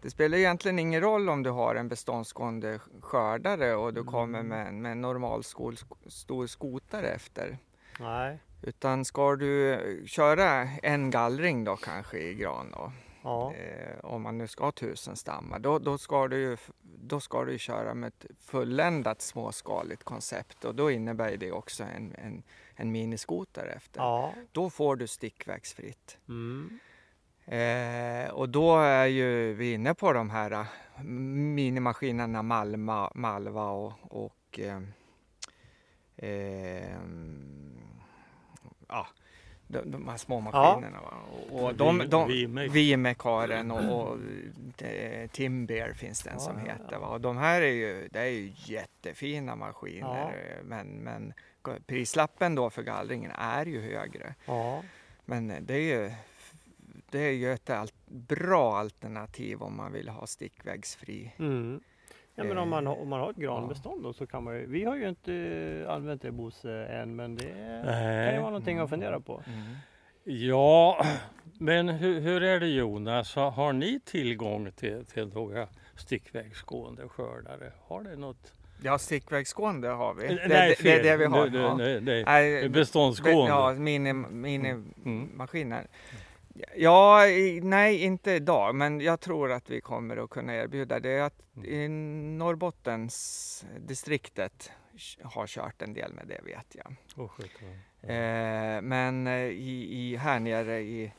Det 0.01 0.09
spelar 0.09 0.37
egentligen 0.37 0.79
ingen 0.79 1.01
roll 1.01 1.29
om 1.29 1.43
du 1.43 1.49
har 1.49 1.75
en 1.75 1.87
beståndsgående 1.87 2.79
skördare 3.01 3.75
och 3.75 3.93
du 3.93 4.03
kommer 4.03 4.39
Mm. 4.39 4.47
med, 4.49 4.67
en- 4.67 4.81
med 4.81 4.91
en 4.91 5.01
normal 5.01 5.43
skol, 5.43 5.75
stor 6.07 6.47
skotare 6.47 7.07
efter. 7.07 7.57
Nej. 7.99 8.39
Utan 8.61 9.05
ska 9.05 9.35
du 9.35 9.79
köra 10.07 10.47
en 10.83 11.09
gallring 11.11 11.63
då 11.63 11.75
kanske 11.75 12.17
i 12.19 12.33
gran 12.33 12.71
då, 12.71 12.91
Ja. 13.25 13.53
eh, 13.53 13.99
om 14.05 14.21
man 14.21 14.37
nu 14.37 14.47
ska 14.47 14.63
ha 14.63 14.71
tusen 14.71 15.15
stammar, 15.15 15.59
då, 15.59 15.79
då, 15.79 15.97
ska 15.97 16.27
du, 16.27 16.37
ju- 16.37 16.57
då 16.81 17.19
ska 17.19 17.45
du 17.45 17.59
köra 17.59 17.93
med 17.93 18.07
ett 18.07 18.25
fulländat 18.39 19.21
småskaligt 19.21 20.03
koncept 20.03 20.65
och 20.65 20.75
då 20.75 20.91
innebär 20.91 21.37
det 21.37 21.51
också 21.51 21.83
en, 21.83 22.15
en, 22.17 22.43
en 22.75 22.91
miniskoter 22.91 23.65
efter. 23.77 23.99
Ja. 24.01 24.33
Då 24.51 24.69
får 24.69 24.95
du 24.95 25.07
stickvägsfritt. 25.07 26.17
Mm. 26.27 26.79
Eh, 27.45 28.29
och 28.31 28.49
då 28.49 28.77
är 28.77 29.05
ju 29.05 29.53
vi 29.53 29.73
inne 29.73 29.93
på 29.93 30.13
de 30.13 30.29
här 30.29 30.51
eh, 30.51 31.03
minimaskinerna 31.03 32.41
Malma, 32.43 33.11
Malva 33.15 33.69
och, 33.69 33.93
och 34.09 34.59
eh, 34.59 34.81
eh, 36.15 36.97
ja, 38.87 39.07
de, 39.75 39.91
de 39.91 40.07
här 40.07 40.17
små 40.17 40.39
maskinerna. 40.39 40.99
Ja. 41.03 41.17
Och, 41.51 41.63
och 41.63 41.75
de, 41.75 42.03
de, 42.09 42.27
Vimekaren 42.71 43.71
och, 43.71 44.11
och 44.11 44.17
eh, 44.83 45.27
Timber 45.27 45.93
finns 45.93 46.23
det 46.23 46.29
en 46.29 46.39
som 46.39 46.57
ja, 46.57 46.73
heter. 46.73 46.97
Va? 46.97 47.07
Och 47.07 47.21
de 47.21 47.37
här 47.37 47.61
är 47.61 47.71
ju, 47.71 48.07
det 48.11 48.19
är 48.19 48.25
ju 48.25 48.51
jättefina 48.55 49.55
maskiner 49.55 50.61
men, 50.63 50.87
men 50.87 51.33
prislappen 51.87 52.55
då 52.55 52.69
för 52.69 52.83
gallringen 52.83 53.31
är 53.31 53.65
ju 53.65 53.81
högre. 53.81 54.35
Men 55.25 55.53
det 55.61 55.73
är 55.73 56.01
ju 56.01 56.11
det 57.09 57.19
är 57.19 57.31
ju 57.31 57.53
ett 57.53 57.69
bra 58.05 58.77
alternativ 58.77 59.61
om 59.61 59.77
man 59.77 59.91
vill 59.91 60.09
ha 60.09 60.27
stickvägsfri. 60.27 61.31
Mm. 61.39 61.81
Ja, 62.35 62.43
men 62.43 62.57
om 62.57 62.69
man, 62.69 62.87
om 62.87 63.09
man 63.09 63.19
har 63.19 63.29
ett 63.29 63.35
granbestånd 63.35 64.03
då 64.03 64.13
så 64.13 64.27
kan 64.27 64.43
man 64.43 64.55
ju, 64.55 64.65
vi 64.65 64.83
har 64.83 64.95
ju 64.95 65.09
inte 65.09 65.85
använt 65.89 66.21
det 66.21 66.31
Bosse 66.31 66.85
än 66.85 67.15
men 67.15 67.35
det 67.35 67.81
Nej. 67.85 68.25
kan 68.25 68.35
ju 68.35 68.39
vara 68.39 68.49
någonting 68.49 68.79
att 68.79 68.89
fundera 68.89 69.19
på. 69.19 69.43
Mm. 69.47 69.75
Ja, 70.27 71.05
men 71.59 71.89
hur, 71.89 72.19
hur, 72.19 72.43
är 72.43 72.59
det 72.59 72.67
Jonas, 72.67 73.35
har 73.35 73.73
ni 73.73 73.99
tillgång 74.05 74.71
till, 74.71 75.05
till 75.05 75.27
några 75.27 75.67
stickvägsgående 75.95 77.09
skördare? 77.09 77.71
Har 77.87 78.03
det 78.03 78.15
något? 78.15 78.53
Ja, 78.83 78.97
stickvägsgående 78.97 79.87
har 79.87 80.13
vi. 80.13 80.27
Det, 80.27 80.47
nej, 80.47 80.75
det, 80.77 80.83
det 80.83 80.99
är 80.99 81.03
det 81.03 81.17
vi 81.17 81.25
har. 81.25 81.49
Nej, 81.49 81.75
nej, 81.77 82.01
nej, 82.01 82.23
nej. 82.25 82.69
Beståndsgående. 82.69 83.51
Ja, 83.51 83.73
minimaskiner. 83.73 84.31
Mini 84.31 84.69
mm. 85.05 85.85
Ja, 86.75 87.21
nej 87.61 88.03
inte 88.03 88.31
idag, 88.31 88.75
men 88.75 89.01
jag 89.01 89.19
tror 89.19 89.51
att 89.51 89.69
vi 89.69 89.81
kommer 89.81 90.17
att 90.17 90.29
kunna 90.29 90.55
erbjuda 90.55 90.99
det. 90.99 91.19
Att 91.19 91.41
mm. 91.55 91.69
I 91.69 91.87
Norrbottens 92.37 93.65
distriktet 93.79 94.71
har 95.21 95.47
kört 95.47 95.81
en 95.81 95.93
del 95.93 96.13
med 96.13 96.27
det 96.27 96.41
vet 96.43 96.75
jag. 96.75 96.95
Oh, 97.15 97.31
eh, 98.11 98.81
men 98.81 99.27
eh, 99.27 99.33
i, 99.43 99.87
i, 99.91 100.15
här 100.15 100.39
nere 100.39 100.79
i 100.79 101.11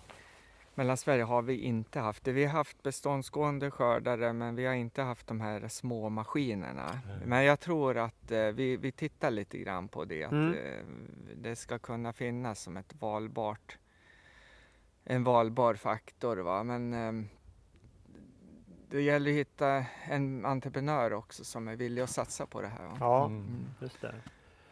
Mellansverige 0.75 1.25
har 1.25 1.43
vi 1.43 1.61
inte 1.61 2.01
haft 2.01 2.25
det. 2.25 2.33
Vi 2.33 2.45
har 2.45 2.53
haft 2.53 2.83
beståndsgående 2.83 3.71
skördare 3.71 4.33
men 4.33 4.57
vi 4.57 4.67
har 4.67 4.75
inte 4.75 5.03
haft 5.03 5.27
de 5.27 5.41
här 5.41 5.69
små 5.69 6.09
maskinerna. 6.09 7.01
Mm. 7.05 7.29
Men 7.29 7.45
jag 7.45 7.61
tror 7.61 7.99
att 7.99 8.31
eh, 8.31 8.47
vi, 8.47 8.77
vi 8.77 8.93
tittar 8.93 9.31
lite 9.31 9.59
grann 9.59 9.89
på 9.89 10.05
det. 10.05 10.25
Att 10.25 10.33
mm. 10.33 10.55
eh, 10.55 10.85
det 11.37 11.57
ska 11.57 11.79
kunna 11.79 12.13
finnas 12.13 12.61
som 12.61 12.77
ett 12.77 12.95
valbart 13.01 13.79
en 15.07 15.25
valbar 15.25 15.75
faktor. 15.75 16.37
Va? 16.37 16.63
Men 16.63 16.95
eh, 16.95 17.27
det 18.91 19.03
gäller 19.03 19.31
att 19.31 19.37
hitta 19.37 19.85
en 20.05 20.45
entreprenör 20.45 21.13
också 21.13 21.45
som 21.45 21.69
är 21.69 21.77
villig 21.77 22.03
att 22.03 22.11
satsa 22.11 22.47
på 22.47 22.61
det 22.61 22.69
här. 22.69 22.87
Va? 22.87 22.97
Ja, 23.01 23.27
mm. 23.27 23.39
mm. 23.39 23.65
just 23.81 24.01
det. 24.01 24.15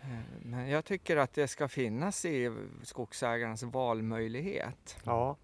Eh, 0.03 0.19
men 0.43 0.69
jag 0.69 0.85
tycker 0.85 1.17
att 1.17 1.33
det 1.33 1.49
ska 1.49 1.69
finnas 1.69 2.25
i 2.25 2.57
skogsägarens 2.83 3.63
valmöjlighet. 3.63 4.99
Ja. 5.05 5.37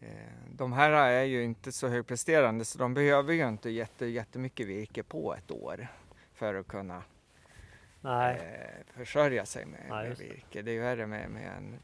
Eh, 0.00 0.08
de 0.50 0.72
här 0.72 0.90
är 0.90 1.22
ju 1.22 1.44
inte 1.44 1.72
så 1.72 1.88
högpresterande 1.88 2.64
så 2.64 2.78
de 2.78 2.94
behöver 2.94 3.32
ju 3.32 3.48
inte 3.48 3.70
jätte, 3.70 4.06
jättemycket 4.06 4.66
virke 4.66 5.02
på 5.02 5.34
ett 5.34 5.50
år 5.50 5.88
för 6.32 6.54
att 6.54 6.68
kunna 6.68 7.02
Nej. 8.00 8.36
Eh, 8.36 8.96
försörja 8.96 9.46
sig 9.46 9.66
med, 9.66 9.86
Nej, 9.88 10.08
med 10.08 10.18
virke. 10.18 10.62
Det 10.62 10.70
är 10.70 10.74
ju 10.74 10.80
värre 10.80 11.06
med, 11.06 11.30
med 11.30 11.56
en 11.56 11.78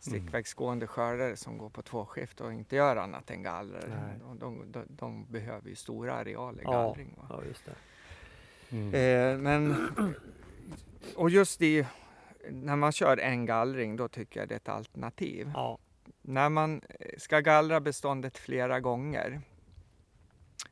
stickvägsgående 0.00 0.86
skördare 0.86 1.36
som 1.36 1.58
går 1.58 1.68
på 1.68 1.82
tvåskift 1.82 2.40
och 2.40 2.52
inte 2.52 2.76
gör 2.76 2.96
annat 2.96 3.30
än 3.30 3.42
gallrar. 3.42 4.18
De, 4.20 4.38
de, 4.38 4.72
de, 4.72 4.84
de, 4.88 5.26
behöver 5.32 5.68
ju 5.68 5.74
stora 5.74 6.14
arealer 6.14 6.62
gallring. 6.62 7.14
Ja, 7.16 7.26
ja, 7.28 7.44
just 7.48 7.64
det. 7.64 7.74
Mm. 8.76 8.94
Eh, 8.94 9.42
men, 9.42 9.90
och 11.16 11.30
just 11.30 11.62
i, 11.62 11.86
när 12.50 12.76
man 12.76 12.92
kör 12.92 13.16
en 13.16 13.46
gallring 13.46 13.96
då 13.96 14.08
tycker 14.08 14.40
jag 14.40 14.48
det 14.48 14.54
är 14.54 14.56
ett 14.56 14.68
alternativ. 14.68 15.50
Ja. 15.54 15.78
När 16.22 16.48
man 16.48 16.82
ska 17.18 17.40
gallra 17.40 17.80
beståndet 17.80 18.38
flera 18.38 18.80
gånger 18.80 19.40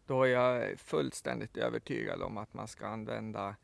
då 0.07 0.23
är 0.23 0.29
jag 0.29 0.79
fullständigt 0.79 1.57
övertygad 1.57 2.23
om 2.23 2.39
att 2.39 2.55
man 2.55 2.69
ska 2.69 2.87
använda 2.87 3.57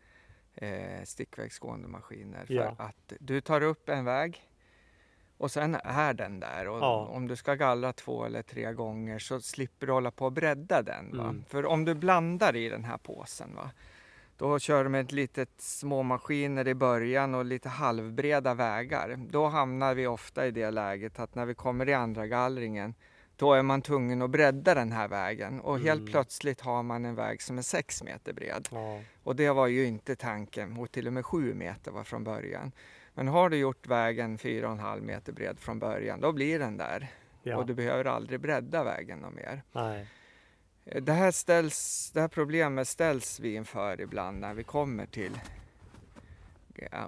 eh, 0.55 1.05
stickvägsgående 1.05 1.89
maskiner. 1.89 2.45
För 2.45 2.55
ja. 2.55 2.75
att 2.79 3.13
du 3.21 3.41
tar 3.41 3.61
upp 3.61 3.89
en 3.89 4.05
väg 4.05 4.43
och 5.45 5.51
sen 5.51 5.77
är 5.85 6.15
den 6.15 6.41
där 6.41 6.69
och 6.69 6.79
ja. 6.79 7.09
om 7.13 7.29
du 7.29 7.37
ska 7.37 7.55
gallra 7.55 7.93
två 7.93 8.25
eller 8.25 8.43
tre 8.43 8.73
gånger 8.73 9.19
så 9.19 9.41
slipper 9.41 9.87
du 9.87 9.93
hålla 9.93 10.11
på 10.11 10.25
och 10.25 10.33
bredda 10.33 10.83
den. 10.83 11.13
Mm. 11.13 11.45
För 11.49 11.67
om 11.67 11.85
du 11.85 11.95
blandar 11.95 12.57
i 12.57 12.69
den 12.69 12.85
här 12.85 12.99
påsen 12.99 13.55
va? 13.57 13.71
Då 14.37 14.59
kör 14.59 14.85
du 14.85 14.91
med 14.91 15.01
ett 15.01 15.13
litet 15.13 15.51
små 15.59 16.03
maskiner 16.03 16.69
i 16.69 16.75
början 16.75 17.35
och 17.35 17.45
lite 17.45 17.69
halvbreda 17.69 18.55
vägar. 18.55 19.17
Då 19.31 19.47
hamnar 19.47 19.95
vi 19.95 20.07
ofta 20.07 20.47
i 20.47 20.51
det 20.51 20.71
läget 20.71 21.19
att 21.19 21.35
när 21.35 21.47
vi 21.47 21.55
kommer 21.55 21.89
i 21.89 21.95
andra 21.95 22.27
gallringen 22.27 22.95
då 23.37 23.53
är 23.53 23.63
man 23.63 23.83
tvungen 23.83 24.23
att 24.23 24.31
bredda 24.31 24.75
den 24.75 24.93
här 24.93 25.09
vägen 25.09 25.61
och 25.61 25.77
mm. 25.77 25.87
helt 25.87 26.11
plötsligt 26.11 26.61
har 26.61 26.83
man 26.83 27.05
en 27.05 27.15
väg 27.15 27.43
som 27.43 27.59
är 27.59 27.63
6 27.63 28.03
meter 28.03 28.33
bred. 28.33 28.69
Ja. 28.71 29.01
Och 29.23 29.37
det 29.37 29.51
var 29.51 29.67
ju 29.67 29.87
inte 29.87 30.17
tanken 30.17 30.77
och 30.77 30.91
till 30.91 31.07
och 31.07 31.13
med 31.13 31.27
7 31.27 31.55
meter 31.55 31.91
var 31.91 32.05
från 32.05 32.25
början. 32.25 32.73
Men 33.15 33.29
har 33.29 33.51
du 33.51 33.57
gjort 33.57 33.87
vägen 33.87 34.39
4,5 34.39 35.01
meter 35.01 35.33
bred 35.33 35.59
från 35.59 35.79
början, 35.79 36.21
då 36.21 36.33
blir 36.33 36.59
den 36.59 36.77
där. 36.77 37.11
Ja. 37.43 37.57
Och 37.57 37.67
du 37.67 37.75
behöver 37.75 38.05
aldrig 38.05 38.41
bredda 38.41 38.85
vägen 38.85 39.19
något 39.19 39.35
mer. 39.35 39.63
Nej. 39.73 40.07
Det, 40.85 41.13
här 41.13 41.31
ställs, 41.31 42.11
det 42.15 42.21
här 42.21 42.29
problemet 42.29 42.89
ställs 42.89 43.41
vi 43.41 43.55
inför 43.55 44.01
ibland 44.01 44.41
när 44.41 44.55
vi 44.55 44.65
kommer 44.65 45.07
till 45.07 45.39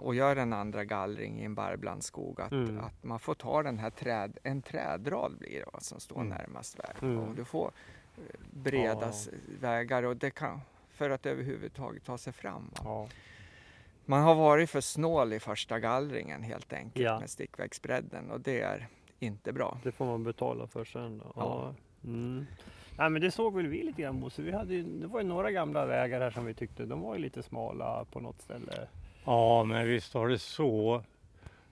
och 0.00 0.14
gör 0.14 0.36
en 0.36 0.52
andra 0.52 0.84
gallring 0.84 1.40
i 1.40 1.44
en 1.44 1.54
barrblandskog. 1.54 2.40
Att, 2.40 2.52
mm. 2.52 2.80
att 2.80 3.04
man 3.04 3.18
får 3.18 3.34
ta 3.34 3.62
den 3.62 3.78
här 3.78 3.90
träd, 3.90 4.38
en 4.42 4.62
trädrad 4.62 5.38
blir 5.38 5.64
det 5.72 5.84
som 5.84 6.00
står 6.00 6.20
mm. 6.20 6.28
närmast 6.28 6.78
vägen. 6.78 7.10
Mm. 7.12 7.18
Och 7.18 7.34
du 7.34 7.44
får 7.44 7.72
eh, 8.16 8.22
breda 8.50 9.06
ja. 9.06 9.32
vägar 9.60 10.02
och 10.02 10.16
det 10.16 10.30
kan, 10.30 10.60
för 10.90 11.10
att 11.10 11.26
överhuvudtaget 11.26 12.04
ta 12.04 12.18
sig 12.18 12.32
fram. 12.32 12.70
Ja. 12.84 13.08
Man 14.08 14.22
har 14.22 14.34
varit 14.34 14.70
för 14.70 14.80
snål 14.80 15.32
i 15.32 15.40
första 15.40 15.80
gallringen 15.80 16.42
helt 16.42 16.72
enkelt 16.72 17.04
ja. 17.04 17.20
med 17.20 17.30
stickvägsbredden 17.30 18.30
och 18.30 18.40
det 18.40 18.60
är 18.60 18.88
inte 19.18 19.52
bra. 19.52 19.78
Det 19.82 19.92
får 19.92 20.06
man 20.06 20.24
betala 20.24 20.66
för 20.66 20.84
sen. 20.84 21.18
Då. 21.18 21.32
Ja. 21.36 21.74
Mm. 22.04 22.46
Nej, 22.98 23.10
men 23.10 23.22
det 23.22 23.30
såg 23.30 23.56
väl 23.56 23.66
vi 23.66 23.82
lite 23.82 24.02
grann 24.02 24.20
Bosse. 24.20 24.42
Vi 24.42 24.52
hade, 24.52 24.82
det 24.82 25.06
var 25.06 25.20
ju 25.20 25.26
några 25.26 25.50
gamla 25.50 25.86
vägar 25.86 26.20
här 26.20 26.30
som 26.30 26.44
vi 26.44 26.54
tyckte 26.54 26.84
de 26.84 27.00
var 27.00 27.14
ju 27.14 27.20
lite 27.20 27.42
smala 27.42 28.04
på 28.12 28.20
något 28.20 28.40
ställe. 28.40 28.88
Ja, 29.24 29.64
men 29.64 29.86
visst 29.86 30.14
var 30.14 30.28
det 30.28 30.38
så. 30.38 31.04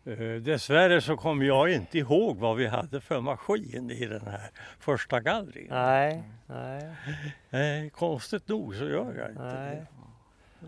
Uh, 0.06 0.42
dessvärre 0.42 1.00
så 1.00 1.16
kommer 1.16 1.44
jag 1.44 1.72
inte 1.72 1.98
ihåg 1.98 2.36
vad 2.36 2.56
vi 2.56 2.66
hade 2.66 3.00
för 3.00 3.20
maskin 3.20 3.90
i 3.90 4.06
den 4.06 4.26
här 4.26 4.50
första 4.78 5.20
gallringen. 5.20 5.74
Nej, 5.74 6.22
nej. 6.46 6.90
nej 7.50 7.90
konstigt 7.90 8.48
nog 8.48 8.74
så 8.74 8.84
gör 8.84 9.14
jag 9.18 9.30
inte 9.30 9.42
nej. 9.42 9.76
det. 9.76 9.86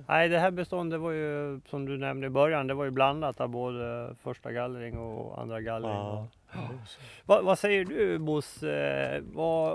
Nej, 0.09 0.29
det 0.29 0.39
här 0.39 0.51
beståndet 0.51 1.01
var 1.01 1.11
ju 1.11 1.61
som 1.69 1.87
du 1.87 1.99
nämnde 1.99 2.27
i 2.27 2.31
början, 2.31 2.67
det 2.67 2.75
var 2.75 2.85
ju 2.85 2.91
blandat 2.91 3.41
av 3.41 3.49
både 3.49 4.15
första 4.23 4.53
gallring 4.53 4.99
och 4.99 5.41
andra 5.41 5.61
gallring. 5.61 5.91
Ja. 5.91 6.29
Ja. 6.53 6.59
Vad, 7.25 7.45
vad, 7.45 7.59
säger 7.59 7.85
du 7.85 8.19
Bosse, 8.19 9.23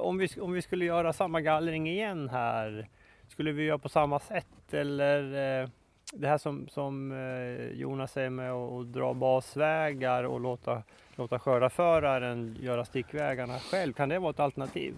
om, 0.01 0.17
vi, 0.17 0.27
om 0.41 0.53
vi 0.53 0.61
skulle 0.61 0.85
göra 0.85 1.13
samma 1.13 1.41
gallring 1.41 1.89
igen 1.89 2.29
här, 2.29 2.87
skulle 3.27 3.51
vi 3.51 3.63
göra 3.63 3.77
på 3.77 3.89
samma 3.89 4.19
sätt 4.19 4.73
eller 4.73 5.23
eh, 5.61 5.69
det 6.13 6.27
här 6.27 6.37
som, 6.37 6.67
som 6.67 7.11
eh, 7.11 7.79
Jonas 7.79 8.11
säger 8.11 8.29
med 8.29 8.51
att 8.51 8.93
dra 8.93 9.13
basvägar 9.13 10.23
och 10.23 10.39
låta, 10.39 10.83
låta 11.15 11.39
skördarföraren 11.39 12.57
göra 12.61 12.85
stickvägarna 12.85 13.59
själv, 13.59 13.93
kan 13.93 14.09
det 14.09 14.19
vara 14.19 14.31
ett 14.31 14.39
alternativ? 14.39 14.97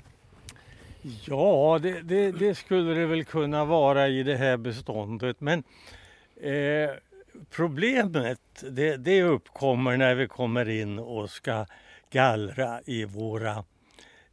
Ja, 1.25 1.79
det, 1.81 2.01
det, 2.01 2.31
det, 2.31 2.55
skulle 2.55 2.93
det 2.93 3.05
väl 3.05 3.25
kunna 3.25 3.65
vara 3.65 4.07
i 4.07 4.23
det 4.23 4.35
här 4.35 4.57
beståndet. 4.57 5.41
Men 5.41 5.63
eh, 6.41 6.89
problemet 7.49 8.39
det, 8.71 8.97
det, 8.97 9.23
uppkommer 9.23 9.97
när 9.97 10.15
vi 10.15 10.27
kommer 10.27 10.69
in 10.69 10.99
och 10.99 11.29
ska 11.29 11.65
gallra 12.11 12.81
i 12.85 13.05
våra, 13.05 13.63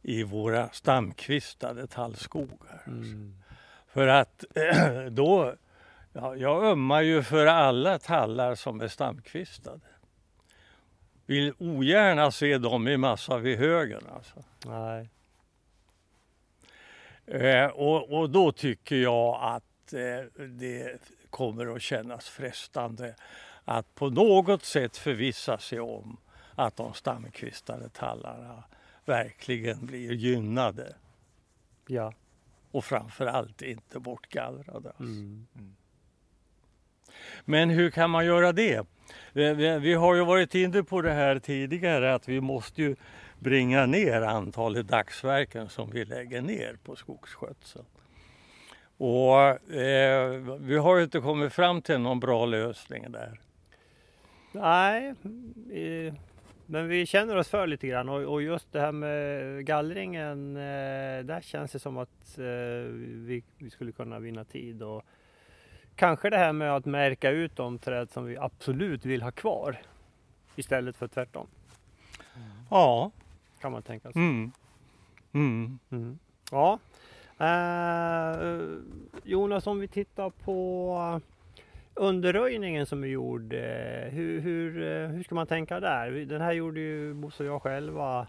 i 0.01 0.23
våra 0.23 0.69
stamkvistade 0.69 1.87
tallskogar. 1.87 2.83
Mm. 2.87 3.35
För 3.93 4.07
att 4.07 4.45
då, 5.11 5.55
ja, 6.13 6.35
jag 6.35 6.63
ömmar 6.63 7.01
ju 7.01 7.23
för 7.23 7.45
alla 7.45 7.99
tallar 7.99 8.55
som 8.55 8.81
är 8.81 8.87
stamkvistade. 8.87 9.79
Vill 11.25 11.53
ogärna 11.57 12.31
se 12.31 12.57
dem 12.57 12.87
i 12.87 12.97
massa 12.97 13.37
vid 13.37 13.57
högen 13.57 14.01
alltså. 14.15 14.43
Nej. 14.65 15.09
Eh, 17.31 17.65
och, 17.65 18.19
och, 18.19 18.29
då 18.29 18.51
tycker 18.51 18.95
jag 18.95 19.39
att 19.41 19.93
eh, 19.93 20.43
det 20.45 21.01
kommer 21.29 21.75
att 21.75 21.81
kännas 21.81 22.29
frestande 22.29 23.15
att 23.65 23.95
på 23.95 24.09
något 24.09 24.63
sätt 24.63 24.97
förvissa 24.97 25.57
sig 25.57 25.79
om 25.79 26.17
att 26.55 26.75
de 26.75 26.93
stamkvistade 26.93 27.89
tallarna 27.89 28.63
verkligen 29.05 29.85
blir 29.85 30.11
gynnade 30.11 30.95
Ja. 31.87 32.13
och 32.71 32.85
framförallt 32.85 33.61
inte 33.61 33.99
bortgallrade. 33.99 34.93
Mm. 34.99 35.47
Men 37.45 37.69
hur 37.69 37.91
kan 37.91 38.09
man 38.09 38.25
göra 38.25 38.51
det? 38.51 38.87
Vi 39.81 39.93
har 39.93 40.15
ju 40.15 40.25
varit 40.25 40.55
inne 40.55 40.83
på 40.83 41.01
det 41.01 41.11
här 41.11 41.39
tidigare 41.39 42.13
att 42.13 42.27
vi 42.27 42.41
måste 42.41 42.81
ju 42.81 42.95
bringa 43.41 43.85
ner 43.85 44.21
antalet 44.21 44.87
dagsverken 44.87 45.69
som 45.69 45.89
vi 45.89 46.05
lägger 46.05 46.41
ner 46.41 46.77
på 46.83 46.95
skogsskötsel. 46.95 47.85
Och 48.97 49.71
eh, 49.73 50.29
vi 50.59 50.77
har 50.77 50.97
ju 50.97 51.03
inte 51.03 51.19
kommit 51.19 51.53
fram 51.53 51.81
till 51.81 51.99
någon 51.99 52.19
bra 52.19 52.45
lösning 52.45 53.11
där. 53.11 53.39
Nej, 54.51 55.15
eh, 55.71 56.13
men 56.65 56.87
vi 56.87 57.05
känner 57.05 57.35
oss 57.35 57.47
för 57.47 57.67
lite 57.67 57.87
grann 57.87 58.09
och, 58.09 58.21
och 58.21 58.41
just 58.41 58.71
det 58.71 58.79
här 58.79 58.91
med 58.91 59.65
gallringen, 59.65 60.55
eh, 60.57 61.25
där 61.25 61.41
känns 61.41 61.71
det 61.71 61.79
som 61.79 61.97
att 61.97 62.37
eh, 62.37 62.43
vi, 62.45 63.43
vi 63.57 63.69
skulle 63.69 63.91
kunna 63.91 64.19
vinna 64.19 64.45
tid. 64.45 64.83
Och 64.83 65.03
kanske 65.95 66.29
det 66.29 66.37
här 66.37 66.53
med 66.53 66.75
att 66.75 66.85
märka 66.85 67.29
ut 67.29 67.55
de 67.55 67.79
träd 67.79 68.09
som 68.09 68.25
vi 68.25 68.37
absolut 68.37 69.05
vill 69.05 69.21
ha 69.21 69.31
kvar 69.31 69.81
istället 70.55 70.95
för 70.95 71.07
tvärtom, 71.07 71.47
Ja. 72.69 73.11
Kan 73.61 73.71
man 73.71 73.83
tänka 73.83 74.11
sig. 74.11 74.21
Mm. 74.21 74.51
Mm. 75.33 75.79
Mm. 75.91 76.19
Ja. 76.51 76.79
Eh, 77.37 78.59
Jonas, 79.23 79.67
om 79.67 79.79
vi 79.79 79.87
tittar 79.87 80.29
på 80.29 81.21
underröjningen 81.93 82.85
som 82.85 83.03
är 83.03 83.07
gjord. 83.07 83.53
eh, 83.53 84.09
hur, 84.09 84.39
hur, 84.41 84.83
eh, 84.83 85.07
hur 85.09 85.23
ska 85.23 85.35
man 85.35 85.47
tänka 85.47 85.79
där? 85.79 86.11
Den 86.11 86.41
här 86.41 86.51
gjorde 86.51 86.79
ju 86.79 87.13
Bosse 87.13 87.43
och 87.43 87.49
jag 87.49 87.61
själva. 87.61 88.27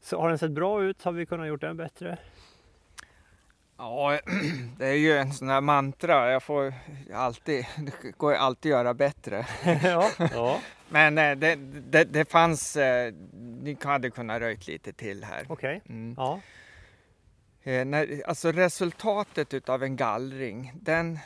Så 0.00 0.20
har 0.20 0.28
den 0.28 0.38
sett 0.38 0.50
bra 0.50 0.82
ut? 0.82 1.02
Har 1.02 1.12
vi 1.12 1.26
kunnat 1.26 1.48
gjort 1.48 1.60
den 1.60 1.76
bättre? 1.76 2.18
Ja, 3.76 4.18
det 4.78 4.86
är 4.86 4.94
ju 4.94 5.12
en 5.18 5.32
sån 5.32 5.48
här 5.48 5.60
mantra. 5.60 6.32
Jag 6.32 6.42
får 6.42 6.74
alltid, 7.14 7.66
det 8.02 8.10
går 8.18 8.32
ju 8.32 8.38
alltid 8.38 8.72
att 8.72 8.78
göra 8.78 8.94
bättre. 8.94 9.46
ja. 9.82 10.08
ja. 10.32 10.58
Men 10.92 11.18
eh, 11.18 11.36
det, 11.38 11.54
det, 11.90 12.04
det 12.04 12.30
fanns, 12.30 12.76
eh, 12.76 13.14
ni 13.62 13.76
hade 13.82 14.10
kunnat 14.10 14.40
röjt 14.40 14.66
lite 14.66 14.92
till 14.92 15.24
här. 15.24 15.46
Okej. 15.48 15.82
Mm. 15.88 16.14
Ja. 16.16 16.40
Eh, 17.62 17.84
när, 17.84 18.22
alltså 18.26 18.52
resultatet 18.52 19.54
utav 19.54 19.82
en 19.82 19.96
gallring, 19.96 20.72
den, 20.74 21.18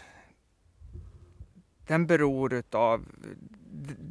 den 1.87 2.07
beror 2.07 2.55
utav... 2.55 3.05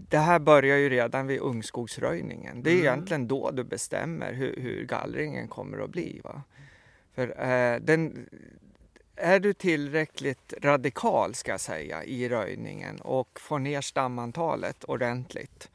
Det 0.09 0.17
här 0.17 0.39
börjar 0.39 0.77
ju 0.77 0.89
redan 0.89 1.27
vid 1.27 1.39
ungskogsröjningen. 1.39 2.63
Det 2.63 2.69
är 2.69 2.73
Mm. 2.73 2.85
egentligen 2.85 3.27
då 3.27 3.51
du 3.51 3.63
bestämmer 3.63 4.33
hur, 4.33 4.55
hur 4.61 4.85
gallringen 4.85 5.47
kommer 5.47 5.77
att 5.83 5.89
bli. 5.89 6.21
Va? 6.23 6.41
För 7.13 7.27
eh, 7.49 7.79
den, 7.79 8.29
är 9.15 9.39
du 9.39 9.53
tillräckligt 9.53 10.53
radikal 10.61 11.35
ska 11.35 11.51
jag 11.51 11.59
säga 11.59 12.03
i 12.03 12.29
röjningen 12.29 13.01
och 13.01 13.39
får 13.39 13.59
ner 13.59 13.81
stamantalet 13.81 14.83
ordentligt. 14.83 15.71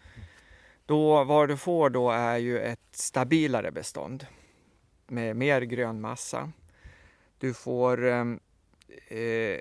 Då, 0.87 1.25
vad 1.25 1.49
du 1.49 1.57
får 1.57 1.91
då 1.91 2.11
är 2.11 2.37
ju 2.37 2.59
ett 2.59 2.81
stabilare 2.91 3.71
bestånd 3.71 4.27
med 5.07 5.37
mer 5.37 5.63
grön 5.63 6.01
massa. 6.01 6.53
Du 7.39 7.55
får 7.55 8.05
ehm, 8.07 8.41
eh, 9.09 9.59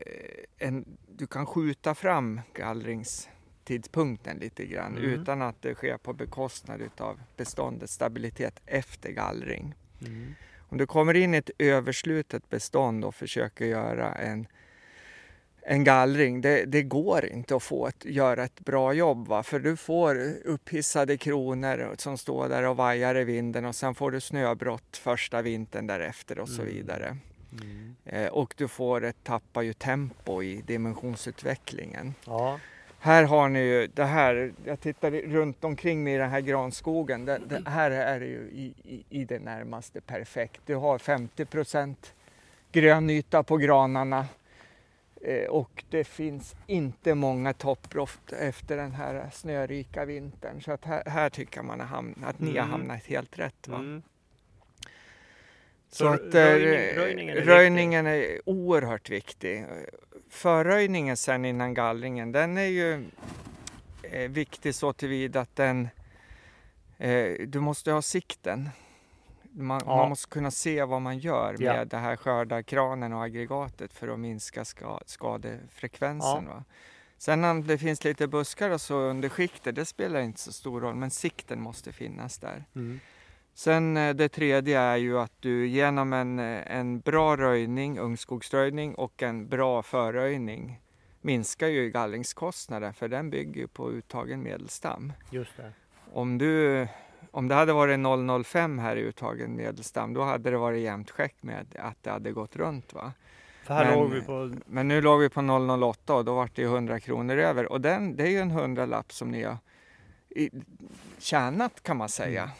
en, 0.57 0.97
du 1.07 1.27
kan 1.27 1.45
skjuta 1.45 1.95
fram 1.95 2.41
gallringstidpunkten 2.53 4.37
lite 4.37 4.65
grann 4.65 4.97
Mm. 4.97 5.09
utan 5.09 5.41
att 5.41 5.61
det 5.61 5.75
sker 5.75 5.97
på 5.97 6.13
bekostnad 6.13 6.81
utav 6.81 7.19
beståndets 7.37 7.93
stabilitet 7.93 8.59
efter 8.65 9.11
gallring. 9.11 9.75
Mm. 10.01 10.35
Om 10.69 10.77
du 10.77 10.87
kommer 10.87 11.13
in 11.15 11.33
i 11.33 11.37
ett 11.37 11.49
överslutet 11.57 12.49
bestånd 12.49 13.05
och 13.05 13.15
försöker 13.15 13.65
göra 13.65 14.11
en, 14.13 14.47
en 15.61 15.83
gallring, 15.83 16.41
det, 16.41 16.65
det 16.65 16.83
går 16.83 17.25
inte 17.25 17.55
att 17.55 17.63
få 17.63 17.87
ett, 17.87 18.05
göra 18.05 18.43
ett 18.43 18.59
bra 18.59 18.93
jobb. 18.93 19.27
Va? 19.27 19.43
För 19.43 19.59
du 19.59 19.75
får 19.77 20.33
upphissade 20.45 21.17
kronor 21.17 21.95
som 21.97 22.17
står 22.17 22.49
där 22.49 22.63
och 22.63 22.77
vajar 22.77 23.15
i 23.17 23.23
vinden 23.23 23.65
och 23.65 23.75
sen 23.75 23.95
får 23.95 24.11
du 24.11 24.21
snöbrott 24.21 24.97
första 24.97 25.41
vintern 25.41 25.87
därefter 25.87 26.39
och 26.39 26.49
så 26.49 26.61
Mm. 26.61 26.73
vidare. 26.73 27.17
Mm. 27.61 27.95
Eh, 28.05 28.27
och 28.27 28.53
du 28.57 28.67
får 28.67 29.03
ett, 29.03 29.23
tappar 29.23 29.61
ju 29.61 29.73
tempo 29.73 30.43
i 30.43 30.61
dimensionsutvecklingen. 30.67 32.13
Ja. 32.25 32.59
Här 33.01 33.23
har 33.23 33.49
ni 33.49 33.59
ju 33.59 33.87
det 33.87 34.05
här, 34.05 34.53
jag 34.65 34.79
tittar 34.79 35.11
runt 35.11 35.63
omkring 35.63 36.03
mig 36.03 36.13
i 36.13 36.17
den 36.17 36.29
här 36.29 36.41
granskogen. 36.41 37.25
Det, 37.25 37.37
det 37.37 37.69
här 37.69 37.91
är 37.91 38.21
ju 38.21 38.49
i, 38.53 38.73
i, 38.83 39.03
i 39.09 39.25
det 39.25 39.39
närmaste 39.39 40.01
perfekt. 40.01 40.61
Du 40.65 40.75
har 40.75 40.97
50% 40.97 41.95
grönyta 42.71 43.43
på 43.43 43.57
granarna 43.57 44.25
eh, 45.21 45.49
och 45.49 45.83
det 45.89 46.03
finns 46.03 46.55
inte 46.67 47.15
många 47.15 47.53
topploft 47.53 48.33
efter 48.33 48.77
den 48.77 48.91
här 48.91 49.29
snörika 49.33 50.05
vintern. 50.05 50.61
Så 50.61 50.71
att 50.71 50.85
här, 50.85 51.03
här 51.05 51.29
tycker 51.29 51.61
man 51.61 51.81
att 51.81 52.39
ni 52.39 52.47
har 52.51 52.57
Mm. 52.57 52.69
hamnat 52.71 53.03
helt 53.03 53.39
rätt. 53.39 53.67
Va? 53.67 53.77
Mm. 53.77 54.01
Så, 55.91 55.95
Så 55.97 56.07
att 56.07 56.21
eh, 56.33 56.41
röjning- 56.41 56.95
röjningen 56.95 57.37
är 57.37 57.41
röjningen 57.41 58.07
är 58.07 58.41
oerhört 58.49 59.09
viktig. 59.09 59.65
Förröjningen 60.29 61.17
sen 61.17 61.45
innan 61.45 61.73
gallringen, 61.73 62.31
den 62.31 62.57
är 62.57 62.65
ju 62.65 63.05
eh, 64.03 64.29
viktig 64.29 64.75
så 64.75 64.93
tillvida 64.93 65.39
att 65.41 65.55
den, 65.55 65.87
eh, 66.97 67.31
du 67.47 67.59
måste 67.59 67.91
ha 67.91 68.01
sikten. 68.01 68.69
Man, 69.51 69.81
Ja. 69.85 69.95
man 69.95 70.09
måste 70.09 70.29
kunna 70.29 70.51
se 70.51 70.83
vad 70.83 71.01
man 71.01 71.17
gör 71.19 71.51
med 71.57 71.61
Ja. 71.79 71.85
det 71.85 71.97
här 71.97 72.15
skördarkranen 72.15 73.13
och 73.13 73.23
aggregatet 73.23 73.93
för 73.93 74.07
att 74.07 74.19
minska 74.19 74.65
ska, 74.65 74.99
skadefrekvensen. 75.05 76.45
Va? 76.47 76.63
Sen 77.17 77.43
om 77.43 77.67
det 77.67 77.77
finns 77.77 78.03
lite 78.03 78.27
buskar 78.27 78.69
och 78.69 78.81
så 78.81 78.95
under 78.99 79.29
skiktet, 79.29 79.75
det 79.75 79.85
spelar 79.85 80.19
inte 80.19 80.39
så 80.39 80.51
stor 80.53 80.81
roll, 80.81 80.95
men 80.95 81.11
sikten 81.11 81.61
måste 81.61 81.91
finnas 81.91 82.37
där. 82.37 82.65
Mm. 82.75 82.99
Sen 83.59 83.97
eh, 83.97 84.15
det 84.15 84.29
tredje 84.29 84.79
är 84.79 84.97
ju 84.97 85.19
att 85.19 85.33
du 85.39 85.67
genom 85.67 86.13
en, 86.13 86.39
eh, 86.39 86.77
en 86.77 86.99
bra 86.99 87.37
röjning, 87.37 87.99
ungskogsröjning 87.99 88.95
och 88.95 89.23
en 89.23 89.47
bra 89.47 89.83
förröjning 89.83 90.81
minskar 91.21 91.67
ju 91.67 91.89
gallringskostnaden 91.89 92.93
för 92.93 93.07
den 93.07 93.29
bygger 93.29 93.61
ju 93.61 93.67
på 93.67 93.91
uttagen 93.91 94.43
medelstam. 94.43 95.13
Just 95.29 95.57
det. 95.57 95.71
Om, 96.13 96.37
du, 96.37 96.87
om 97.31 97.47
det 97.47 97.55
hade 97.55 97.73
varit 97.73 98.45
005 98.45 98.79
här 98.79 98.95
i 98.95 99.01
uttagen 99.01 99.55
medelstam 99.55 100.13
då 100.13 100.21
hade 100.23 100.51
det 100.51 100.57
varit 100.57 100.83
jämnt 100.83 101.11
skäck 101.11 101.35
med 101.41 101.65
att 101.79 102.03
det 102.03 102.11
hade 102.11 102.31
gått 102.31 102.55
runt. 102.55 102.93
Va? 102.93 103.13
Men- 103.67 103.99
låg 103.99 104.11
vi 104.11 104.21
på... 104.21 104.55
Men 104.65 104.87
nu 104.87 105.01
låg 105.01 105.19
vi 105.19 105.29
på 105.29 105.41
008 105.41 106.15
och 106.15 106.25
då 106.25 106.35
var 106.35 106.49
det 106.55 106.61
ju 106.61 106.67
100 106.67 106.99
kronor 106.99 107.37
över 107.37 107.71
och 107.71 107.81
den, 107.81 108.15
det 108.15 108.23
är 108.23 108.31
ju 108.31 108.39
en 108.39 108.51
hundralapp 108.51 109.11
som 109.11 109.31
ni 109.31 109.43
har 109.43 109.57
i, 110.29 110.49
tjänat 111.17 111.83
kan 111.83 111.97
man 111.97 112.09
säga 112.09 112.51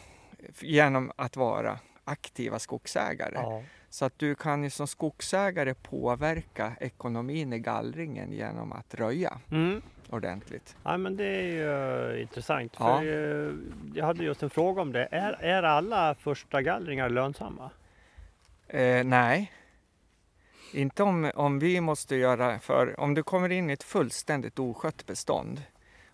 genom 0.60 1.12
att 1.16 1.36
vara 1.36 1.78
aktiva 2.04 2.58
skogsägare. 2.58 3.34
Ja. 3.34 3.62
Så 3.88 4.04
att 4.04 4.18
du 4.18 4.34
kan 4.34 4.64
ju 4.64 4.70
som 4.70 4.86
skogsägare 4.86 5.74
påverka 5.74 6.72
ekonomin 6.80 7.52
i 7.52 7.58
gallringen 7.58 8.32
genom 8.32 8.72
att 8.72 8.94
röja 8.94 9.40
Mm. 9.50 9.82
ordentligt. 10.10 10.76
Ja, 10.82 10.96
men 10.96 11.16
det 11.16 11.24
är 11.24 11.42
ju 11.42 12.20
intressant. 12.20 12.74
Ja. 12.78 12.98
För, 13.00 13.56
jag 13.94 14.06
hade 14.06 14.24
just 14.24 14.42
en 14.42 14.50
fråga 14.50 14.82
om 14.82 14.92
det. 14.92 15.08
Är, 15.10 15.32
är 15.32 15.62
alla 15.62 16.14
första 16.14 16.62
gallringar 16.62 17.08
lönsamma? 17.08 17.70
Eh, 18.68 19.04
nej, 19.04 19.52
inte 20.72 21.02
om, 21.02 21.30
om 21.34 21.58
vi 21.58 21.80
måste 21.80 22.16
göra 22.16 22.58
för 22.58 23.00
om 23.00 23.14
du 23.14 23.22
kommer 23.22 23.48
in 23.52 23.70
i 23.70 23.72
ett 23.72 23.82
fullständigt 23.82 24.58
oskött 24.58 25.06
bestånd 25.06 25.62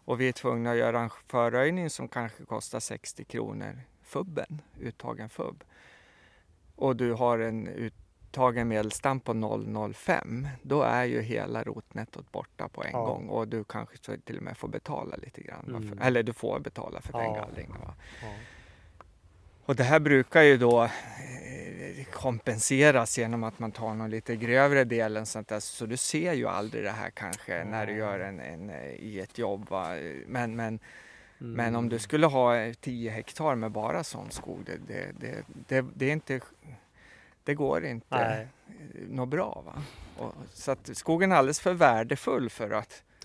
och 0.05 0.21
vi 0.21 0.29
är 0.29 0.33
tvungna 0.33 0.71
att 0.71 0.77
göra 0.77 1.01
en 1.01 1.11
förröjning 1.27 1.91
som 1.91 2.09
kanske 2.09 2.45
kostar 2.45 2.81
60 2.81 3.25
kronor 3.25 3.81
fubben, 4.07 4.61
uttagen 4.81 5.29
fubb 5.29 5.65
och 6.77 6.97
du 6.97 7.13
har 7.13 7.39
en 7.39 7.69
uttagen 7.69 8.69
medelstam 8.69 9.21
på 9.21 9.33
0,05 9.33 10.49
då 10.63 10.83
är 10.83 11.05
ju 11.05 11.21
hela 11.23 11.63
rotnettot 11.63 12.33
borta 12.33 12.69
på 12.69 12.85
en 12.85 12.91
Ja. 12.93 13.05
gång 13.05 13.29
och 13.29 13.49
du 13.49 13.65
kanske 13.65 13.97
till 14.25 14.37
och 14.37 14.43
med 14.43 14.57
får 14.57 14.69
betala 14.69 15.17
lite 15.17 15.41
grann. 15.43 15.65
Mm. 15.69 15.89
För, 15.89 16.07
eller 16.07 16.23
du 16.23 16.33
får 16.33 16.61
betala 16.61 17.01
för 17.01 17.13
den 17.13 17.25
Ja. 17.25 17.35
gallringen. 17.35 17.77
Va? 17.81 17.95
Ja. 18.23 18.29
Och 19.65 19.77
det 19.77 19.85
här 19.85 20.01
brukar 20.01 20.43
ju 20.43 20.57
då 20.57 20.83
eh, 20.85 22.05
kompenseras 22.13 23.19
genom 23.19 23.45
att 23.45 23.59
man 23.59 23.73
tar 23.73 23.95
någon 23.95 24.11
lite 24.11 24.37
grövre 24.37 24.85
del. 24.85 25.17
än 25.17 25.27
Sånt 25.27 25.49
där. 25.49 25.61
Så 25.61 25.87
du 25.87 25.97
ser 25.97 26.33
ju 26.33 26.49
aldrig 26.49 26.85
det 26.85 26.91
här 26.91 27.11
kanske 27.11 27.65
när 27.65 27.87
du 27.87 27.93
gör 27.97 28.21
en, 28.21 28.41
en 28.41 28.71
eh, 28.71 28.87
i 28.91 29.21
ett 29.21 29.39
jobb. 29.39 29.71
Va? 29.71 29.89
Men, 30.27 30.57
men, 30.57 30.79
Mm. 31.41 31.53
men 31.53 31.77
om 31.77 31.89
du 31.89 31.99
skulle 31.99 32.27
ha 32.27 32.57
eh, 32.57 32.73
10 32.75 33.11
hektar 33.11 33.55
med 33.55 33.71
bara 33.71 34.05
sån 34.05 34.31
skog, 34.31 34.61
det, 34.67 34.77
det, 34.89 35.13
det, 35.21 35.45
det, 35.69 35.87
det 35.95 36.07
är 36.07 36.13
inte 36.13 36.41
det 37.45 37.55
går 37.55 37.85
inte 37.85 38.07
Nej. 38.19 38.49
något 39.09 39.29
bra. 39.29 39.63
Va? 39.67 39.83
Och, 40.25 40.35
så 40.53 40.71
att 40.73 40.91
skogen 40.97 41.33
är 41.33 41.37
alldeles 41.37 41.61
för 41.61 41.73
värdefull 41.75 42.51
för 42.51 42.71
att, 42.71 43.03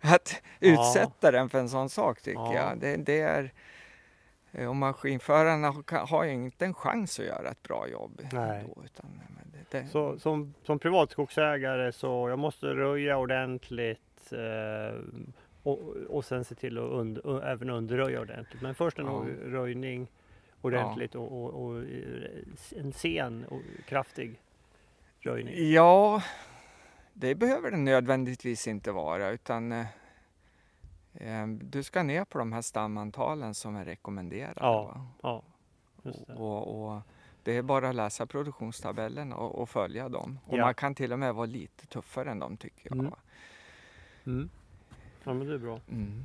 att 0.00 0.42
Ja. 0.60 0.70
utsätta 0.72 1.30
den 1.30 1.48
för 1.48 1.58
en 1.58 1.68
sån 1.68 1.88
sak 1.88 2.20
tycker 2.22 2.40
Ja. 2.40 2.54
jag. 2.54 2.78
Det, 2.80 2.96
det 2.96 3.20
är, 3.20 3.52
Eh, 4.52 4.68
Och 4.68 4.76
maskinförarna 4.76 5.74
har- 6.06 6.24
ju 6.24 6.32
inte 6.32 6.64
en 6.64 6.74
chans 6.74 7.18
att 7.20 7.26
göra 7.26 7.48
ett 7.50 7.62
bra 7.62 7.88
jobb. 7.88 8.20
Nej. 8.32 8.64
Då, 8.76 8.84
utan, 8.84 9.20
det, 9.70 9.78
det, 9.80 9.86
Så 9.88 10.18
som, 10.18 10.54
som 10.62 10.78
privatskogsägare 10.78 11.92
så 11.92 12.28
jag 12.28 12.38
måste 12.38 12.66
röja 12.66 13.16
ordentligt 13.18 14.32
eh, 14.32 14.98
och, 15.62 15.78
och 16.08 16.24
sen 16.24 16.44
se 16.44 16.54
till 16.54 16.78
att 16.78 16.84
und, 16.84 17.18
och 17.18 17.44
även 17.44 17.70
underröja 17.70 18.20
ordentligt. 18.20 18.62
Men 18.62 18.74
först 18.74 18.98
en 18.98 19.06
Ja. 19.06 19.26
röjning 19.44 20.08
ordentligt 20.62 21.14
och, 21.14 21.32
och, 21.44 21.64
och 21.64 21.82
eh, 21.82 22.30
en 22.76 22.92
sen 22.92 23.44
och 23.44 23.60
kraftig 23.86 24.40
röjning. 25.20 25.72
Ja, 25.72 26.22
det 27.12 27.34
behöver 27.34 27.70
det 27.70 27.76
nödvändigtvis 27.76 28.66
inte 28.68 28.92
vara 28.92 29.30
utan 29.30 29.72
eh, 29.72 29.86
eh, 31.14 31.46
du 31.48 31.82
ska 31.82 32.02
ner 32.02 32.24
på 32.24 32.38
de 32.38 32.52
här 32.52 32.62
stamantalen 32.62 33.54
som 33.54 33.76
är 33.76 33.84
rekommenderade. 33.84 34.60
Ja. 34.60 35.06
Ja, 35.22 35.42
just 36.02 36.26
det. 36.26 36.34
Och, 36.34 36.86
och 36.94 37.00
det 37.42 37.56
är 37.56 37.62
bara 37.62 37.88
att 37.88 37.94
läsa 37.94 38.26
produktionstabellen 38.26 39.32
och, 39.32 39.54
och 39.62 39.68
följa 39.70 40.08
dem. 40.08 40.38
Och 40.46 40.58
Ja. 40.58 40.64
man 40.64 40.74
kan 40.74 40.94
till 40.94 41.12
och 41.12 41.18
med 41.18 41.34
vara 41.34 41.46
lite 41.46 41.86
tuffare 41.86 42.30
än 42.30 42.38
dem 42.38 42.56
tycker 42.56 42.88
jag. 42.88 42.98
Mm. 42.98 43.12
Mm. 44.26 44.50
Ja 45.24 45.32
men 45.34 45.46
det 45.48 45.54
är 45.54 45.58
bra. 45.58 45.80
Mm. 45.88 46.24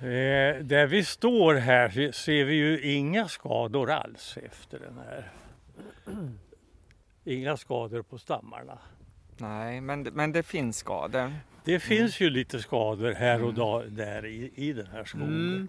Eh, 0.00 0.64
där 0.64 0.86
vi 0.86 1.04
står 1.04 1.54
här 1.54 1.88
se- 1.88 2.12
ser 2.12 2.44
vi 2.44 2.54
ju 2.54 2.80
inga 2.80 3.28
skador 3.28 3.90
alls 3.90 4.38
efter 4.46 4.78
den 4.78 4.98
här. 4.98 5.30
Inga 7.24 7.56
skador 7.56 8.02
på 8.02 8.18
stammarna. 8.18 8.78
Nej, 9.36 9.80
men, 9.80 10.04
det- 10.04 10.10
men 10.10 10.32
det 10.32 10.42
finns 10.42 10.76
skador. 10.78 11.32
Det 11.64 11.80
finns 11.80 12.20
ju 12.20 12.30
lite 12.30 12.58
skador 12.58 13.12
här 13.12 13.34
och 13.42 13.48
Mm. 13.50 13.54
da- 13.54 13.82
där 14.04 14.26
i, 14.26 14.52
i 14.54 14.72
den 14.72 14.86
här 14.86 15.04
skogen. 15.04 15.28
Mm. 15.28 15.68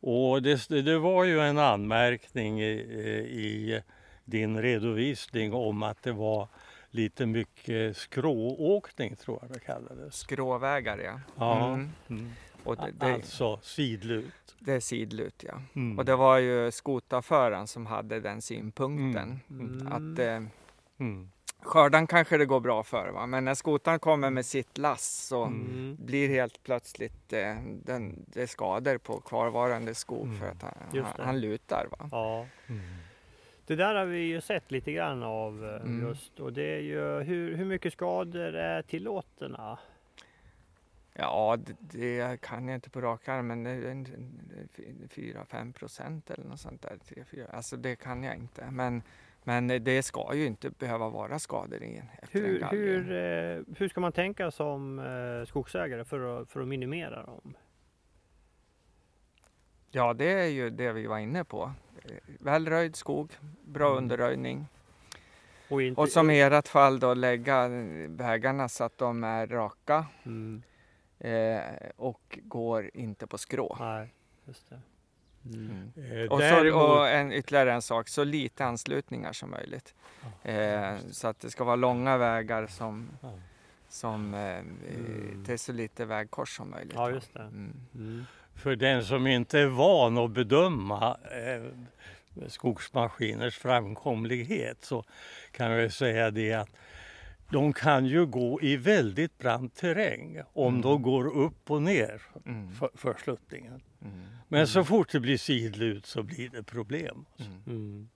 Och 0.00 0.42
det, 0.42 0.68
det 0.68 0.98
var 0.98 1.24
ju 1.24 1.40
en 1.40 1.58
anmärkning 1.58 2.60
i, 2.62 2.70
i 2.70 3.82
din 4.24 4.62
redovisning 4.62 5.52
om 5.54 5.82
att 5.82 6.02
det 6.02 6.12
var 6.12 6.48
lite 6.90 7.26
mycket 7.26 7.96
skrååkning 7.96 9.16
tror 9.16 9.38
jag 9.42 9.50
det 9.52 9.60
kallades. 9.60 10.14
Skråvägar 10.16 10.98
ja. 10.98 11.20
Ja. 11.38 11.66
Mm. 11.68 11.90
Mm. 12.08 12.30
Och 12.64 12.76
det, 12.76 12.90
det, 13.00 13.14
Alltså 13.14 13.58
sidlut. 13.62 14.56
det 14.58 14.72
är 14.72 14.80
sidlut 14.80 15.44
ja. 15.46 15.62
Mm. 15.74 15.98
Och 15.98 16.04
det 16.04 16.16
var 16.16 16.38
ju 16.38 16.70
skotaföraren 16.70 17.66
som 17.66 17.86
hade 17.86 18.20
den 18.20 18.42
synpunkten. 18.42 19.40
Mm. 19.50 19.86
Att 19.86 20.18
eh, 20.18 20.42
Mm. 20.98 21.30
skördan 21.62 22.06
kanske 22.06 22.36
det 22.38 22.46
går 22.46 22.60
bra 22.60 22.82
för 22.82 23.08
va? 23.10 23.26
men 23.26 23.44
när 23.44 23.54
skotaren 23.54 23.98
kommer 23.98 24.30
med 24.30 24.46
sitt 24.46 24.78
lass 24.78 25.26
så 25.28 25.44
Mm. 25.44 25.96
blir 26.00 26.28
helt 26.28 26.62
plötsligt 26.62 27.32
eh, 27.32 27.56
den, 27.84 28.24
det 28.26 28.46
skador 28.46 28.98
på 28.98 29.20
kvarvarande 29.20 29.94
skog 29.94 30.26
Mm. 30.26 30.38
för 30.38 30.46
att 30.46 30.62
han, 30.62 31.04
han, 31.04 31.26
han 31.26 31.40
lutar. 31.40 31.86
Va? 31.90 32.08
Ja. 32.12 32.46
Mm. 32.66 32.80
Det 33.70 33.76
där 33.76 33.94
har 33.94 34.04
vi 34.06 34.18
ju 34.18 34.40
sett 34.40 34.70
lite 34.70 34.92
grann 34.92 35.22
av 35.22 35.64
eh, 35.64 35.74
Mm. 35.82 36.00
just 36.08 36.40
och 36.40 36.52
det 36.52 36.62
är 36.76 36.80
ju 36.80 37.20
hur, 37.22 37.54
hur 37.56 37.64
mycket 37.64 37.92
skador 37.92 38.54
är 38.54 38.82
tillåtna? 38.82 39.78
Ja, 41.14 41.56
det, 41.66 41.76
det 41.80 42.40
kan 42.40 42.68
jag 42.68 42.74
inte 42.74 42.90
på 42.90 43.00
rak 43.00 43.28
arm, 43.28 43.46
men 43.46 43.62
det 43.64 43.70
är 43.70 43.82
en- 43.90 44.06
en- 44.76 45.08
4-5 45.08 45.72
procent 45.72 46.30
eller 46.30 46.44
något 46.44 46.60
sånt 46.60 46.82
där. 46.82 46.96
3, 47.08 47.24
4. 47.24 47.46
Alltså 47.52 47.76
det 47.76 47.96
kan 47.96 48.22
jag 48.22 48.36
inte. 48.36 48.70
Men, 48.70 49.02
men 49.44 49.66
det 49.84 50.02
ska 50.02 50.34
ju 50.34 50.46
inte 50.46 50.70
behöva 50.70 51.08
vara 51.08 51.38
skador 51.38 51.82
i 51.82 51.96
en, 51.96 52.08
efter 52.22 52.38
en 52.38 52.44
Hur, 52.44 52.58
gallring. 52.60 52.80
hur, 52.80 53.12
eh, 53.12 53.62
hur 53.78 53.88
ska 53.88 54.00
man 54.00 54.12
tänka 54.12 54.50
som 54.50 54.98
eh, 54.98 55.46
skogsägare 55.46 56.04
för 56.04 56.40
att, 56.42 56.48
för 56.50 56.60
att 56.60 56.68
minimera 56.68 57.26
dem? 57.26 57.54
Ja, 59.92 60.14
det 60.14 60.32
är 60.32 60.46
ju 60.46 60.70
det 60.70 60.92
vi 60.92 61.06
var 61.06 61.18
inne 61.18 61.44
på. 61.44 61.72
Eh, 62.04 62.10
Välröjd 62.40 62.96
skog, 62.96 63.32
bra 63.64 63.86
Mm. 63.90 63.98
underröjning. 64.04 64.66
Och, 65.68 65.82
inte, 65.82 66.00
Och 66.00 66.08
som 66.08 66.30
i 66.30 66.40
ert 66.40 66.68
fall 66.68 67.00
då 67.00 67.14
lägga 67.14 67.68
vägarna 68.08 68.68
så 68.68 68.84
att 68.84 68.98
de 68.98 69.24
är 69.24 69.46
raka 69.46 70.06
Mm, 70.24 70.62
eh, 71.18 71.60
och 71.96 72.38
går 72.42 72.90
inte 72.94 73.26
på 73.26 73.38
skrå. 73.38 73.76
nej, 73.80 74.14
just 74.44 74.68
det. 74.70 74.80
Mm. 75.44 75.92
Eh, 75.96 76.32
Och, 76.32 76.40
så, 76.42 76.78
och 76.78 77.08
en, 77.08 77.32
ytterligare 77.32 77.72
en 77.72 77.82
sak, 77.82 78.08
så 78.08 78.24
lite 78.24 78.64
anslutningar 78.64 79.32
som 79.32 79.50
möjligt. 79.50 79.94
Eh, 80.42 80.96
så 81.10 81.28
att 81.28 81.40
det 81.40 81.50
ska 81.50 81.64
vara 81.64 81.76
långa 81.76 82.16
vägar 82.16 82.66
som, 82.66 83.08
Ja. 83.22 83.32
som 83.88 84.34
eh, 84.34 84.40
Mm. 84.40 85.44
är 85.48 85.56
så 85.56 85.72
lite 85.72 86.04
vägkors 86.04 86.56
som 86.56 86.70
möjligt. 86.70 86.94
Ja, 86.96 87.10
just 87.10 87.34
det. 87.34 87.50
Mm. 88.52 88.56
Mm. 88.56 88.62
För 88.62 88.76
den 88.76 89.04
som 89.04 89.26
inte 89.26 89.58
är 89.60 89.66
van 89.66 90.18
att 90.18 90.30
bedöma 90.30 91.16
eh, 91.30 91.62
skogsmaskiners 92.48 93.58
framkomlighet 93.58 94.84
så 94.84 95.04
kan 95.52 95.70
jag 95.70 95.92
säga 95.92 96.30
det 96.30 96.52
att 96.52 96.68
de 97.50 97.72
kan 97.72 98.06
ju 98.06 98.26
gå 98.26 98.60
i 98.62 98.76
väldigt 98.76 99.38
brant 99.38 99.74
terräng 99.74 100.40
om 100.52 100.68
Mm. 100.74 100.80
de 100.82 101.02
går 101.02 101.26
upp 101.36 101.70
och 101.70 101.82
ner 101.82 102.22
Mm. 102.46 102.72
för, 102.72 102.90
för 102.94 103.14
sluttningen. 103.24 103.82
Mm. 104.02 104.20
Men 104.48 104.66
så 104.66 104.84
fort 104.84 105.12
det 105.12 105.20
blir 105.20 105.38
sidlut 105.38 106.06
så 106.06 106.22
blir 106.22 106.48
det 106.48 106.62
problem. 106.62 107.24
Mm. 107.38 107.62
Mm. 107.66 108.08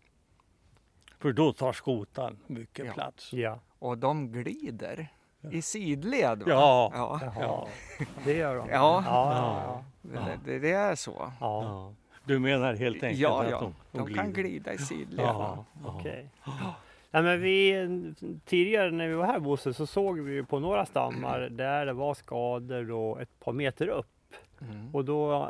För 1.19 1.33
då 1.33 1.53
tar 1.53 1.73
skotan 1.73 2.39
mycket 2.47 2.87
Ja. 2.87 2.93
plats. 2.93 3.33
Ja, 3.33 3.61
Och 3.79 3.99
de 3.99 4.33
glider 4.33 5.09
i 5.51 5.63
sidled. 5.63 6.39
Va? 6.39 6.45
Ja. 6.49 6.91
Ja. 6.95 7.21
Ja. 7.41 7.69
det 8.25 8.33
gör 8.37 8.57
de. 8.57 8.69
Ja. 8.69 9.03
ja, 9.07 9.35
ja, 9.63 9.85
Det, 10.03 10.39
det, 10.53 10.59
det 10.59 10.71
är 10.73 10.95
så. 10.95 11.15
ja. 11.19 11.33
ja. 11.41 11.63
Ja. 11.65 11.93
Du 12.27 12.39
menar 12.39 12.75
helt 12.75 13.03
enkelt 13.03 13.21
Ja, 13.21 13.43
att 13.43 13.51
ja. 13.51 13.61
de, 13.93 13.99
De, 13.99 14.15
kan 14.15 14.33
glida 14.33 14.73
i 14.73 14.79
sidled. 14.79 15.25
Ja, 15.27 15.65
va? 15.85 16.01
ja. 17.13 17.21
Men 17.23 17.41
vi, 17.41 17.75
tidigare 18.45 18.91
när 18.91 19.09
vi 19.09 19.15
var 19.15 19.27
här 19.27 19.39
Bosse 19.39 19.75
så 19.75 19.87
såg 19.87 20.19
vi 20.21 20.43
på 20.43 20.59
några 20.59 20.87
stammar 20.87 21.41
där 21.41 21.87
det 21.87 21.93
var 21.93 22.15
skador 22.15 22.85
då 22.85 23.17
ett 23.19 23.41
par 23.41 23.53
meter 23.53 23.89
upp. 23.89 24.07
Mm. 24.61 24.95
Och 24.95 25.05
då 25.05 25.33
eh, 25.43 25.49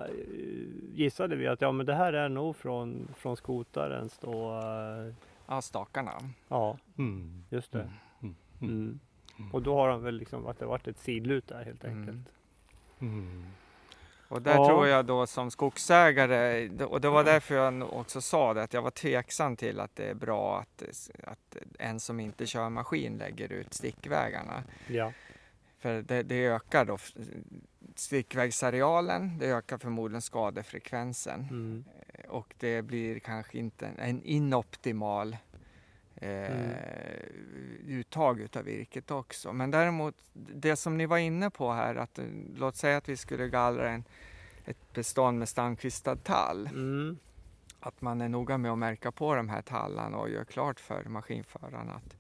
gissade 0.95 1.37
vi 1.37 1.47
att 1.47 1.61
ja 1.61 1.73
men 1.73 1.87
det 1.87 1.95
här 1.95 2.13
är 2.13 2.29
nog 2.29 2.57
från, 2.57 3.09
från 3.17 3.37
skotarens 3.37 4.19
då. 4.19 4.51
eh, 4.59 5.15
Ja, 5.47 5.63
stakarna. 5.63 6.13
Ja, 6.49 6.77
Mm. 6.99 7.45
just 7.51 7.73
det. 7.73 7.91
Mm. 8.63 9.01
Mm. 9.37 9.43
Mm. 9.47 9.55
Och 9.55 9.63
då 9.63 9.75
har 9.77 9.89
de 9.89 10.03
väl 10.03 10.15
liksom 10.17 10.47
att 10.47 10.59
det 10.59 10.67
varit 10.67 10.89
ett 10.89 10.99
sidlut 10.99 11.47
där 11.49 11.65
helt 11.65 11.85
Mm. 11.85 11.99
enkelt. 12.01 12.29
Mm. 13.01 13.47
Och 14.29 14.43
där 14.43 14.55
Ja. 14.55 14.67
tror 14.67 14.87
jag 14.87 15.05
då 15.07 15.27
som 15.27 15.51
skogsägare, 15.51 16.69
och 16.85 17.01
det 17.01 17.09
var 17.09 17.25
därför 17.25 17.55
jag 17.55 17.93
också 17.93 18.21
sa 18.21 18.55
det, 18.55 18.63
att 18.63 18.73
jag 18.75 18.83
var 18.83 18.91
tveksam 18.91 19.57
till 19.57 19.81
att 19.81 19.97
det 19.97 20.05
är 20.11 20.15
bra 20.15 20.59
att, 20.61 20.83
att 21.23 21.57
en 21.79 22.01
som 22.01 22.21
inte 22.21 22.47
kör 22.47 22.69
maskin 22.71 23.19
lägger 23.19 23.53
ut 23.53 23.75
stickvägarna. 23.75 24.63
Ja. 24.87 25.13
För 25.79 26.03
det, 26.03 26.23
det 26.23 26.47
ökar 26.47 26.85
då 26.85 26.99
stickvägsarealen, 27.95 29.39
det 29.39 29.47
ökar 29.47 29.79
förmodligen 29.79 30.23
skadefrekvensen 30.23 31.47
Mm. 31.51 31.85
och 32.29 32.55
det 32.59 32.83
blir 32.83 33.19
kanske 33.19 33.59
inte 33.59 33.87
en 33.99 34.23
inoptimal 34.23 35.37
eh, 36.25 36.53
Mm. 36.53 37.99
uttag 38.01 38.41
utav 38.41 38.65
virket 38.65 39.11
också. 39.11 39.53
Men 39.53 39.71
däremot 39.71 40.15
det 40.33 40.77
som 40.77 40.97
ni 40.99 41.07
var 41.07 41.19
inne 41.19 41.51
på 41.51 41.73
här, 41.73 41.95
att 41.95 42.19
eh, 42.19 42.25
låt 42.57 42.77
säga 42.77 42.97
att 42.97 43.09
vi 43.09 43.17
skulle 43.17 43.49
gallra 43.49 43.91
en, 43.91 44.05
ett 44.65 44.93
bestånd 44.93 45.39
med 45.39 45.49
stamkvistad 45.49 46.17
tall. 46.17 46.67
Mm. 46.67 47.19
Att 47.81 48.01
man 48.01 48.21
är 48.21 48.29
noga 48.29 48.59
med 48.59 48.73
att 48.73 48.79
märka 48.79 49.13
på 49.13 49.35
de 49.35 49.49
här 49.49 49.63
tallarna 49.63 50.17
och 50.19 50.31
gör 50.31 50.45
klart 50.45 50.81
för 50.81 51.05
maskinförarna 51.05 51.93
att 51.95 52.17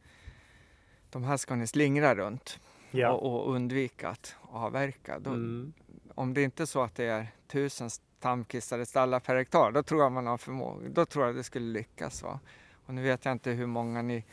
de 1.10 1.24
här 1.24 1.36
ska 1.36 1.54
ni 1.54 1.66
slingra 1.66 2.14
runt 2.14 2.60
Ja. 2.90 3.12
och, 3.12 3.46
och 3.46 3.54
undvika 3.54 4.08
att 4.08 4.36
avverka. 4.42 5.18
Då, 5.18 5.30
Mm. 5.30 5.72
Om 6.14 6.34
det 6.34 6.42
inte 6.42 6.62
är 6.62 6.66
så 6.66 6.82
att 6.82 6.94
det 6.94 7.04
är 7.04 7.26
tusen 7.46 7.90
stamkvistade 7.90 8.86
stallar 8.86 9.20
per 9.20 9.36
hektar, 9.36 9.72
då 9.72 9.82
tror 9.82 10.02
jag 10.02 10.12
man 10.12 10.26
har 10.26 10.38
förmåga. 10.38 10.88
Då 10.88 11.06
tror 11.06 11.26
jag 11.26 11.34
det 11.34 11.42
skulle 11.44 11.72
lyckas. 11.72 12.22
Va? 12.22 12.40
Och 12.86 12.94
nu 12.94 13.02
vet 13.02 13.24
jag 13.24 13.32
inte 13.32 13.50
hur 13.50 13.66
många 13.66 14.02
ni 14.02 14.24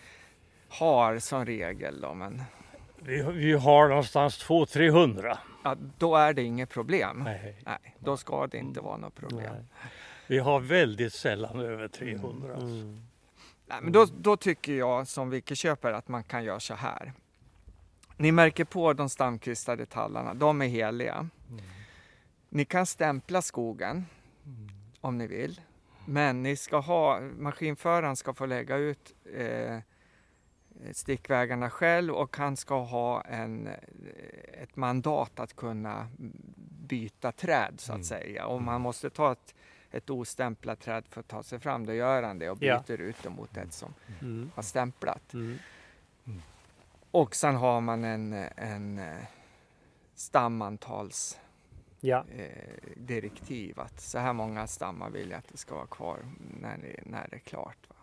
har 0.70 1.20
som 1.20 1.45
regel 1.45 2.02
då, 2.02 2.14
men 2.14 2.43
Vi, 2.99 3.22
vi 3.22 3.54
har 3.54 3.88
någonstans 3.89 4.45
200-300. 4.45 5.38
ja, 5.64 5.76
då 5.97 6.16
är 6.16 6.34
det 6.34 6.43
inget 6.43 6.70
problem. 6.70 7.22
Nej. 7.26 7.56
Nej, 7.66 7.95
då 7.99 8.18
ska 8.18 8.47
det 8.47 8.58
inte 8.58 8.82
vara 8.82 8.97
något 8.97 9.16
problem. 9.16 9.54
Nej. 9.54 9.64
Vi 10.28 10.38
har 10.39 10.60
väldigt 10.60 11.14
sällan 11.14 11.60
över 11.60 11.88
300. 11.88 12.54
alltså. 12.54 12.68
Mm. 12.68 13.02
Nej, 13.68 13.80
men 13.82 13.91
då, 13.91 14.06
då 14.20 14.38
tycker 14.38 14.74
jag 14.74 15.08
som 15.08 15.30
virkesköpare 15.30 15.97
att 15.97 16.08
man 16.08 16.24
kan 16.24 16.43
göra 16.43 16.60
så 16.60 16.74
här. 16.74 17.14
Ni 18.18 18.32
märker 18.32 18.66
på 18.66 18.93
de 18.93 19.10
stamkvistade 19.10 19.86
tallarna, 19.86 20.34
de 20.34 20.62
är 20.62 20.68
heliga. 20.68 21.14
Mm. 21.49 21.64
Ni 22.49 22.66
kan 22.66 22.86
stämpla 22.86 23.41
skogen 23.41 24.06
om 25.02 25.18
ni 25.18 25.28
vill. 25.28 25.62
Men 26.06 26.43
ni 26.43 26.56
ska 26.56 26.80
ha, 26.80 27.20
maskinföraren 27.20 28.16
ska 28.16 28.34
få 28.34 28.45
lägga 28.45 28.76
ut 28.76 29.16
eh, 29.36 29.78
stickvägarna 30.91 31.70
själv 31.70 32.14
och 32.14 32.38
han 32.38 32.58
ska 32.58 32.80
ha 32.84 33.22
en, 33.22 33.68
eh, 33.68 33.74
ett 34.64 34.76
mandat 34.76 35.39
att 35.39 35.56
kunna 35.56 36.10
byta 36.88 37.32
träd 37.32 37.74
så 37.78 37.91
att 37.91 37.95
Mm. 37.95 38.04
säga. 38.04 38.45
Och 38.45 38.62
man 38.62 38.82
måste 38.82 39.10
ta 39.10 39.32
ett 39.32 39.56
ett 39.93 40.10
ostämplat 40.10 40.80
träd 40.80 41.04
för 41.10 41.20
att 41.20 41.28
ta 41.28 41.43
sig 41.43 41.60
fram, 41.60 41.86
då 41.86 41.93
gör 41.93 42.24
han 42.24 42.39
det 42.39 42.49
och 42.49 42.58
Ja. 42.62 42.84
byter 42.88 43.02
ut 43.02 43.16
det 43.24 43.30
mot 43.30 43.58
ett 43.58 43.74
som 43.74 43.93
Mm. 44.22 44.52
har 44.56 44.64
stämplat. 44.64 45.34
Mm. 45.34 45.58
Och 47.12 47.36
sen 47.36 47.56
har 47.56 47.82
man 47.82 48.04
en, 48.04 48.34
en 48.56 48.99
eh, 48.99 49.18
stammantals 50.16 51.39
Ja. 52.02 52.26
eh, 52.38 52.47
direktiv 52.97 53.80
att 53.80 54.02
så 54.02 54.20
här 54.20 54.34
många 54.34 54.68
stammar 54.68 55.10
vill 55.10 55.30
jag 55.32 55.38
att 55.38 55.47
det 55.47 55.58
ska 55.58 55.76
vara 55.76 55.88
kvar 55.88 56.20
när, 56.62 56.78
ni, 56.78 56.95
när 57.06 57.28
det 57.30 57.36
är 57.36 57.39
klart. 57.39 57.78
Va? 57.89 57.95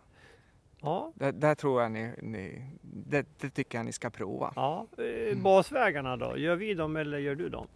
Ja. 0.81 1.11
Där, 1.15 1.31
där 1.31 1.55
tror 1.55 1.81
jag 1.81 1.91
ni, 1.91 2.13
ni 2.21 2.69
det, 2.81 3.25
det 3.39 3.49
tycker 3.49 3.77
jag 3.77 3.85
ni 3.85 3.91
ska 3.91 4.09
prova. 4.09 4.53
ja. 4.55 4.87
Eh, 4.97 5.37
Basvägarna 5.37 6.17
då? 6.17 6.37
Gör 6.37 6.55
vi 6.55 6.73
dem 6.73 6.95
eller 6.95 7.17
gör 7.17 7.35
du 7.35 7.49
dem? 7.49 7.67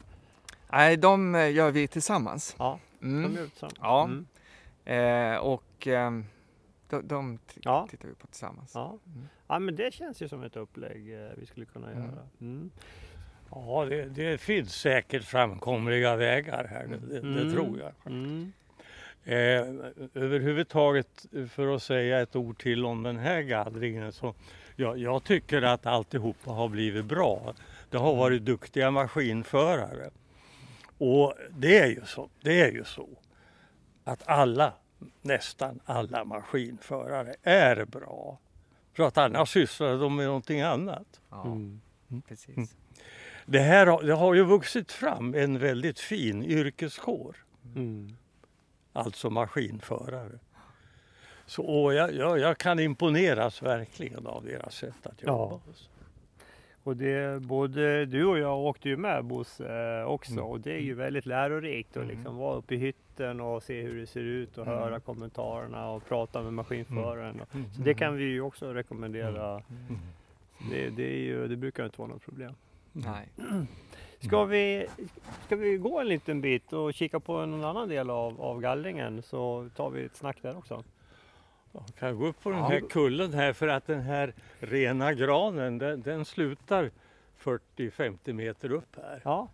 Nej, 0.71 0.97
de 0.97 1.35
eh, 1.35 1.51
gör 1.53 1.71
vi 1.71 1.87
tillsammans. 1.87 2.55
Ja, 2.59 2.79
Mm. 3.01 3.23
de 3.33 3.39
gör 3.39 3.47
tillsammans. 3.47 3.77
Ja. 3.81 4.03
Mm. 4.03 4.25
Eh, 5.33 5.37
och 5.39 5.87
ehm, 5.87 6.25
de, 6.89 7.07
de 7.07 7.39
Ja. 7.61 7.87
tittar 7.89 8.07
vi 8.07 8.15
på 8.15 8.27
tillsammans. 8.27 8.71
Ja. 8.75 8.97
Mm. 9.05 9.27
ja, 9.47 9.59
men 9.59 9.75
det 9.75 9.93
känns 9.93 10.21
ju 10.21 10.27
som 10.27 10.43
ett 10.43 10.55
upplägg 10.55 11.13
eh, 11.23 11.29
vi 11.37 11.45
skulle 11.45 11.65
kunna 11.65 11.91
Mm. 11.91 12.03
göra. 12.03 12.27
Mm. 12.41 12.71
Ja, 13.55 13.85
det, 13.89 14.05
det 14.05 14.37
finns 14.37 14.75
säkert 14.75 15.23
framkomliga 15.23 16.15
vägar 16.15 16.63
här, 16.69 16.87
det, 16.87 16.97
det, 16.97 17.33
det 17.33 17.41
Mm. 17.41 17.53
tror 17.53 17.79
jag. 17.79 17.91
Mm. 18.13 18.53
Eh, 19.25 19.35
överhuvudtaget 20.13 21.25
för 21.51 21.75
att 21.75 21.83
säga 21.83 22.21
ett 22.21 22.35
ord 22.35 22.57
till 22.61 22.85
om 22.85 23.03
den 23.03 23.17
här 23.17 23.41
gallringen 23.41 24.11
så 24.11 24.33
jag, 24.75 24.97
jag 24.97 25.23
tycker 25.23 25.61
att 25.61 25.85
alltihopa 25.85 26.51
har 26.51 26.67
blivit 26.69 27.05
bra. 27.05 27.53
Det 27.89 27.97
har 27.97 28.15
varit 28.15 28.41
duktiga 28.45 28.91
maskinförare. 28.91 30.09
Och 30.97 31.33
det 31.49 31.77
är 31.79 31.87
ju 31.87 32.01
så, 32.05 32.29
det 32.41 32.61
är 32.61 32.71
ju 32.71 32.83
så 32.83 33.07
att 34.03 34.27
alla, 34.27 34.73
nästan 35.21 35.79
alla 35.85 36.25
maskinförare 36.25 37.35
är 37.43 37.85
bra. 37.85 38.39
För 38.93 39.03
att 39.03 39.17
annars 39.17 39.49
sysslar 39.53 39.97
de 39.97 40.15
med 40.15 40.25
någonting 40.25 40.61
annat. 40.61 41.21
Ja, 41.29 41.43
Mm. 41.45 41.81
precis. 42.27 42.75
Det 43.45 43.59
här 43.59 43.87
har, 43.87 44.03
det 44.03 44.13
har 44.13 44.33
ju 44.33 44.43
vuxit 44.43 44.91
fram 44.91 45.33
en 45.35 45.59
väldigt 45.59 45.99
fin 45.99 46.43
yrkeskår. 46.43 47.35
Mm. 47.75 48.15
alltså 48.93 49.29
maskinförare. 49.29 50.39
Så 51.45 51.93
jag, 51.93 52.13
jag, 52.13 52.39
jag 52.39 52.57
kan 52.57 52.79
imponeras 52.79 53.61
verkligen 53.63 54.27
av 54.27 54.45
deras 54.45 54.75
sätt 54.75 55.05
att 55.07 55.23
jobba. 55.23 55.59
Och 56.83 56.97
det, 56.97 57.41
både 57.41 58.05
du 58.05 58.25
och 58.25 58.39
jag 58.39 58.59
åkte 58.59 58.89
ju 58.89 58.97
med 58.97 59.25
Bosse 59.25 59.99
eh, 59.99 60.05
också 60.05 60.31
Mm. 60.31 60.43
och 60.45 60.59
det 60.59 60.71
är 60.73 60.79
ju 60.81 60.93
väldigt 60.93 61.25
lärorikt 61.25 61.89
att 61.89 62.03
Mm. 62.03 62.09
liksom 62.09 62.37
vara 62.37 62.55
uppe 62.55 62.75
i 62.75 62.77
hytten 62.77 63.41
och 63.41 63.63
se 63.63 63.81
hur 63.81 63.99
det 63.99 64.07
ser 64.07 64.19
ut 64.23 64.57
och 64.57 64.67
Mm. 64.67 64.79
höra 64.79 64.99
kommentarerna 64.99 65.89
och 65.89 66.05
prata 66.05 66.41
med 66.41 66.53
maskinföraren. 66.53 67.41
Mm. 67.53 67.71
Så 67.73 67.81
det 67.81 67.93
kan 67.93 68.15
vi 68.17 68.23
ju 68.23 68.41
också 68.41 68.73
rekommendera. 68.73 69.51
Mm. 69.51 69.99
Det, 70.71 70.89
det, 70.89 71.03
är 71.13 71.17
ju, 71.19 71.47
det 71.47 71.55
brukar 71.55 71.85
inte 71.85 71.97
vara 72.01 72.09
något 72.09 72.21
problem. 72.25 72.53
Nej. 72.93 73.29
Ska 74.19 74.45
vi, 74.45 74.87
ska 75.45 75.55
vi 75.55 75.77
gå 75.77 75.99
en 75.99 76.07
liten 76.07 76.41
bit 76.41 76.73
och 76.73 76.93
kika 76.93 77.19
på 77.19 77.45
någon 77.45 77.63
annan 77.63 77.89
del 77.89 78.09
av, 78.09 78.41
av 78.41 78.61
gallringen 78.61 79.21
så 79.21 79.69
tar 79.75 79.89
vi 79.89 80.05
ett 80.05 80.15
snack 80.15 80.37
där 80.41 80.57
också. 80.57 80.83
Jag 81.71 81.83
kan 81.99 82.17
gå 82.17 82.27
upp 82.27 82.43
på 82.43 82.49
den 82.49 82.59
här 82.59 82.79
kullen 82.89 83.33
här 83.33 83.53
för 83.53 83.67
att 83.67 83.87
den 83.87 84.01
här 84.01 84.33
rena 84.59 85.13
granen 85.13 85.77
den, 85.77 86.01
den 86.01 86.25
slutar 86.25 86.91
40-50 87.39 88.33
meter 88.33 88.71
upp 88.71 88.95
här. 88.95 89.21
Ja, 89.23 89.49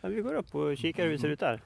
ja 0.00 0.08
vi 0.08 0.20
går 0.20 0.34
upp 0.34 0.54
och 0.54 0.76
kikar 0.76 1.04
hur 1.04 1.12
det 1.12 1.18
ser 1.18 1.28
ut 1.28 1.40
där. 1.40 1.60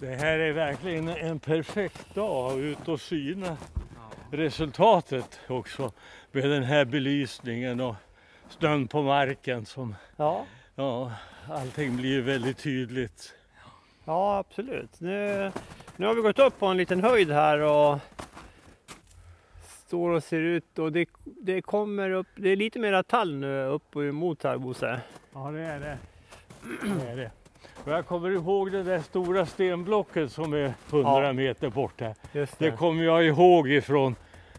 Det 0.00 0.16
här 0.16 0.38
är 0.38 0.52
verkligen 0.52 1.08
en 1.08 1.38
perfekt 1.38 2.14
dag 2.14 2.58
ut 2.60 2.88
och 2.88 3.00
syna 3.00 3.56
resultatet 4.30 5.40
också 5.48 5.92
med 6.32 6.50
den 6.50 6.62
här 6.62 6.84
belysningen 6.84 7.80
och 7.80 7.94
snön 8.48 8.88
på 8.88 9.02
marken 9.02 9.66
som 9.66 9.94
Ja, 10.16 10.46
ja, 10.74 11.12
allting 11.48 11.96
blir 11.96 12.20
väldigt 12.20 12.58
tydligt. 12.58 13.34
ja 14.04 14.38
absolut. 14.38 15.00
Nu, 15.00 15.52
nu 15.96 16.06
har 16.06 16.14
vi 16.14 16.20
gått 16.22 16.38
upp 16.38 16.58
på 16.58 16.66
en 16.66 16.76
liten 16.76 17.04
höjd 17.04 17.30
här 17.30 17.58
och 17.60 17.98
står 19.86 20.10
och 20.10 20.24
ser 20.24 20.40
ut 20.40 20.78
och 20.78 20.92
det, 20.92 21.08
det 21.24 21.62
kommer 21.62 22.10
upp, 22.10 22.28
det 22.36 22.48
är 22.48 22.56
lite 22.56 22.78
mera 22.78 23.02
tall 23.02 23.34
nu 23.34 23.64
upp 23.64 23.96
och 23.96 24.04
emot 24.04 24.42
här 24.42 24.58
Bosse. 24.58 25.00
Ja 25.34 25.50
det 25.50 25.60
är 25.60 25.80
det. 25.80 25.98
det, 26.82 27.10
är 27.10 27.16
det. 27.16 27.30
Och 27.84 27.92
jag 27.92 28.06
kommer 28.06 28.30
ihåg 28.30 28.72
det 28.72 28.82
där 28.82 29.00
stora 29.00 29.46
stenblocket 29.46 30.32
som 30.32 30.52
är 30.52 30.72
100 30.90 31.26
Ja. 31.26 31.32
meter 31.32 31.70
bort 31.70 32.00
här. 32.00 32.14
Just 32.32 32.58
Det 32.58 32.70
kommer 32.70 33.04
jag 33.04 33.24
ihåg 33.24 33.68
ifrån 33.70 34.14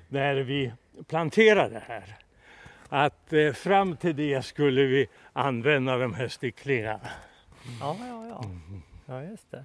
när 0.09 0.35
vi 0.35 0.71
planterade 1.07 1.83
här. 1.87 2.15
Att 2.89 3.33
eh, 3.33 3.51
fram 3.53 3.95
till 3.97 4.15
det 4.15 4.45
skulle 4.45 4.83
vi 4.83 5.07
använda 5.33 5.97
de 5.97 6.13
här 6.13 6.27
sticklingarna. 6.27 6.99
Ja, 7.79 7.97
ja, 7.99 8.25
ja. 8.29 8.43
Mm. 8.45 8.81
Ja, 9.05 9.23
just 9.23 9.51
det. 9.51 9.63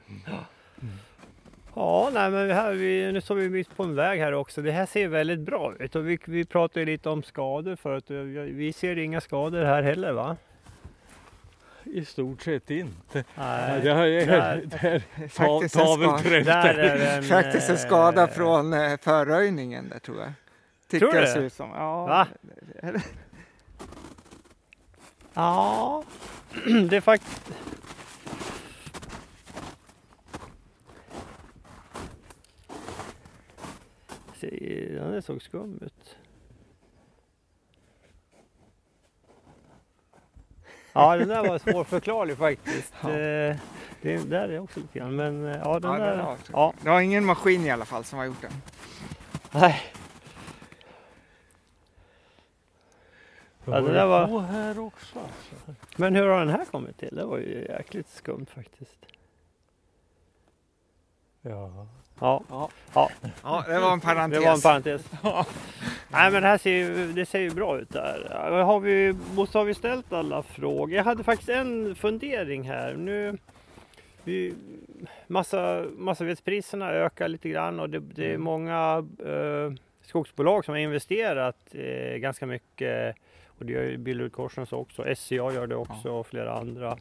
Ja, 1.75 2.11
nej, 2.15 2.31
men 2.31 2.51
här, 2.51 2.73
vi, 2.73 3.13
nu 3.13 3.21
står 3.21 3.35
vi 3.35 3.49
mitt 3.49 3.77
på 3.77 3.83
en 3.83 3.95
väg 3.95 4.21
här 4.21 4.33
också. 4.35 4.63
Det 4.63 4.73
här 4.73 4.87
ser 4.87 5.09
väldigt 5.09 5.41
bra 5.41 5.73
ut 5.79 5.97
och 5.97 6.09
vi, 6.09 6.19
vi 6.25 6.45
pratade 6.45 6.87
lite 6.87 7.09
om 7.09 7.23
skador 7.23 7.77
förut. 7.77 8.05
vi 8.55 8.73
ser 8.73 8.99
inga 8.99 9.21
skador 9.21 9.65
här 9.65 9.83
heller 9.83 10.13
va? 10.13 10.37
I 11.87 12.05
stort 12.05 12.43
sett 12.43 12.71
inte. 12.71 13.25
Nej, 13.35 13.81
det 13.83 13.91
har 13.91 14.05
jag, 14.07 14.29
där- 14.29 14.63
där, 14.83 15.03
ta, 15.29 15.61
där 15.61 15.69
tavelkräftor. 15.69 16.53
är 16.53 16.99
det 16.99 17.11
en, 17.11 17.23
faktiskt 17.23 17.69
en 17.69 17.75
eh, 17.75 17.81
skada 17.81 18.29
från 18.29 18.73
eh, 18.73 18.97
förröjningen 19.03 19.89
där 19.89 19.99
tror 19.99 20.19
jag. 20.21 20.33
Tycker 20.89 20.99
Tror 21.07 21.13
du 21.13 21.19
jag 21.19 21.27
det? 21.29 21.33
ser 21.33 21.41
ut 21.43 21.53
som. 21.53 21.71
Ja, 21.71 22.07
Va? 22.07 22.29
Ja, 25.35 26.05
det 26.91 26.97
är 26.97 27.01
faktiskt... 27.01 27.53
Den 34.41 35.23
såg 35.23 35.43
skum 35.43 35.79
ut. 35.83 36.17
Ja, 40.97 41.17
den 41.17 41.29
där 41.29 41.49
var 41.49 41.59
svårförklarlig 41.59 42.37
faktiskt. 42.37 42.93
Ja. 43.03 43.09
Eh, 43.11 43.57
Det 44.03 44.17
där 44.31 44.49
är 44.49 44.59
också 44.59 44.81
lite 44.81 44.99
grann, 44.99 45.17
men 45.17 45.47
eh, 45.47 45.59
ja, 45.65 45.81
den 45.81 45.91
Ja, 45.93 45.99
där... 45.99 46.17
den 46.17 46.37
Ja, 46.53 46.73
Det 46.83 46.89
var 46.91 47.01
ingen 47.01 47.25
maskin 47.25 47.65
i 47.65 47.71
alla 47.71 47.85
fall 47.85 48.05
som 48.05 48.19
har 48.19 48.27
gjort 48.27 48.43
den. 48.43 48.53
nej. 49.53 49.83
Ja, 53.65 53.81
det 53.81 53.93
där 53.93 54.07
var- 54.07 54.41
här 54.41 54.79
också. 54.79 55.19
Alltså. 55.19 55.75
Men 55.97 56.15
hur 56.17 56.27
har 56.29 56.39
den 56.39 56.49
här 56.49 56.65
kommit 56.65 56.99
till? 56.99 57.17
Det 57.17 57.25
var 57.25 57.39
ju 57.39 57.67
jäkligt 57.69 58.09
skumt 58.09 58.47
faktiskt. 58.55 58.99
Ja. 61.43 61.87
Ja, 62.21 62.43
Ja. 62.51 62.69
ja 62.95 63.11
Ja, 63.43 63.65
det 63.69 63.81
var 63.81 63.93
en 63.93 64.01
parentes. 64.01 64.39
det 64.41 64.47
var 64.47 64.55
en 64.55 64.61
parentes. 64.61 65.11
Nej 66.09 66.31
men 66.33 66.43
det 66.43 66.49
här 66.49 66.59
ser 66.59 66.71
ju, 66.71 67.13
det 67.13 67.27
ser 67.27 67.41
ju 67.41 67.51
bra 67.51 67.79
ut 67.79 67.91
där. 67.91 68.27
Ja, 68.31 68.63
Har 68.63 68.81
vi, 68.81 69.13
Bosse, 69.13 69.59
har 69.59 69.65
vi 69.65 69.75
ställt 69.75 70.13
alla 70.13 70.43
frågor? 70.43 70.93
Jag 70.93 71.05
hade 71.05 71.25
faktiskt 71.25 71.49
en 71.49 71.95
fundering 71.95 72.63
här. 72.69 72.95
Nu, 72.95 73.39
vi, 74.25 74.55
massa, 75.27 75.85
massavedspriserna 75.97 76.91
ökar 76.93 77.29
lite 77.29 77.49
grann 77.49 77.81
och 77.81 77.91
det, 77.91 77.99
det 77.99 78.25
är 78.25 78.29
Mm. 78.31 78.43
många 78.43 79.07
eh, 79.27 79.73
skogsbolag 80.03 80.65
som 80.65 80.73
har 80.75 80.79
investerat 80.81 81.57
eh, 81.73 82.17
ganska 82.17 82.47
mycket. 82.47 83.17
Och 83.59 83.67
det 83.67 83.73
gör 83.73 83.83
ju 83.83 83.97
Billerud 83.97 84.33
Korsnäs 84.33 84.73
också. 84.73 85.15
SCA 85.17 85.35
gör 85.35 85.67
det 85.67 85.77
också 85.77 86.11
och 86.11 86.27
flera 86.27 86.53
andra. 86.59 86.99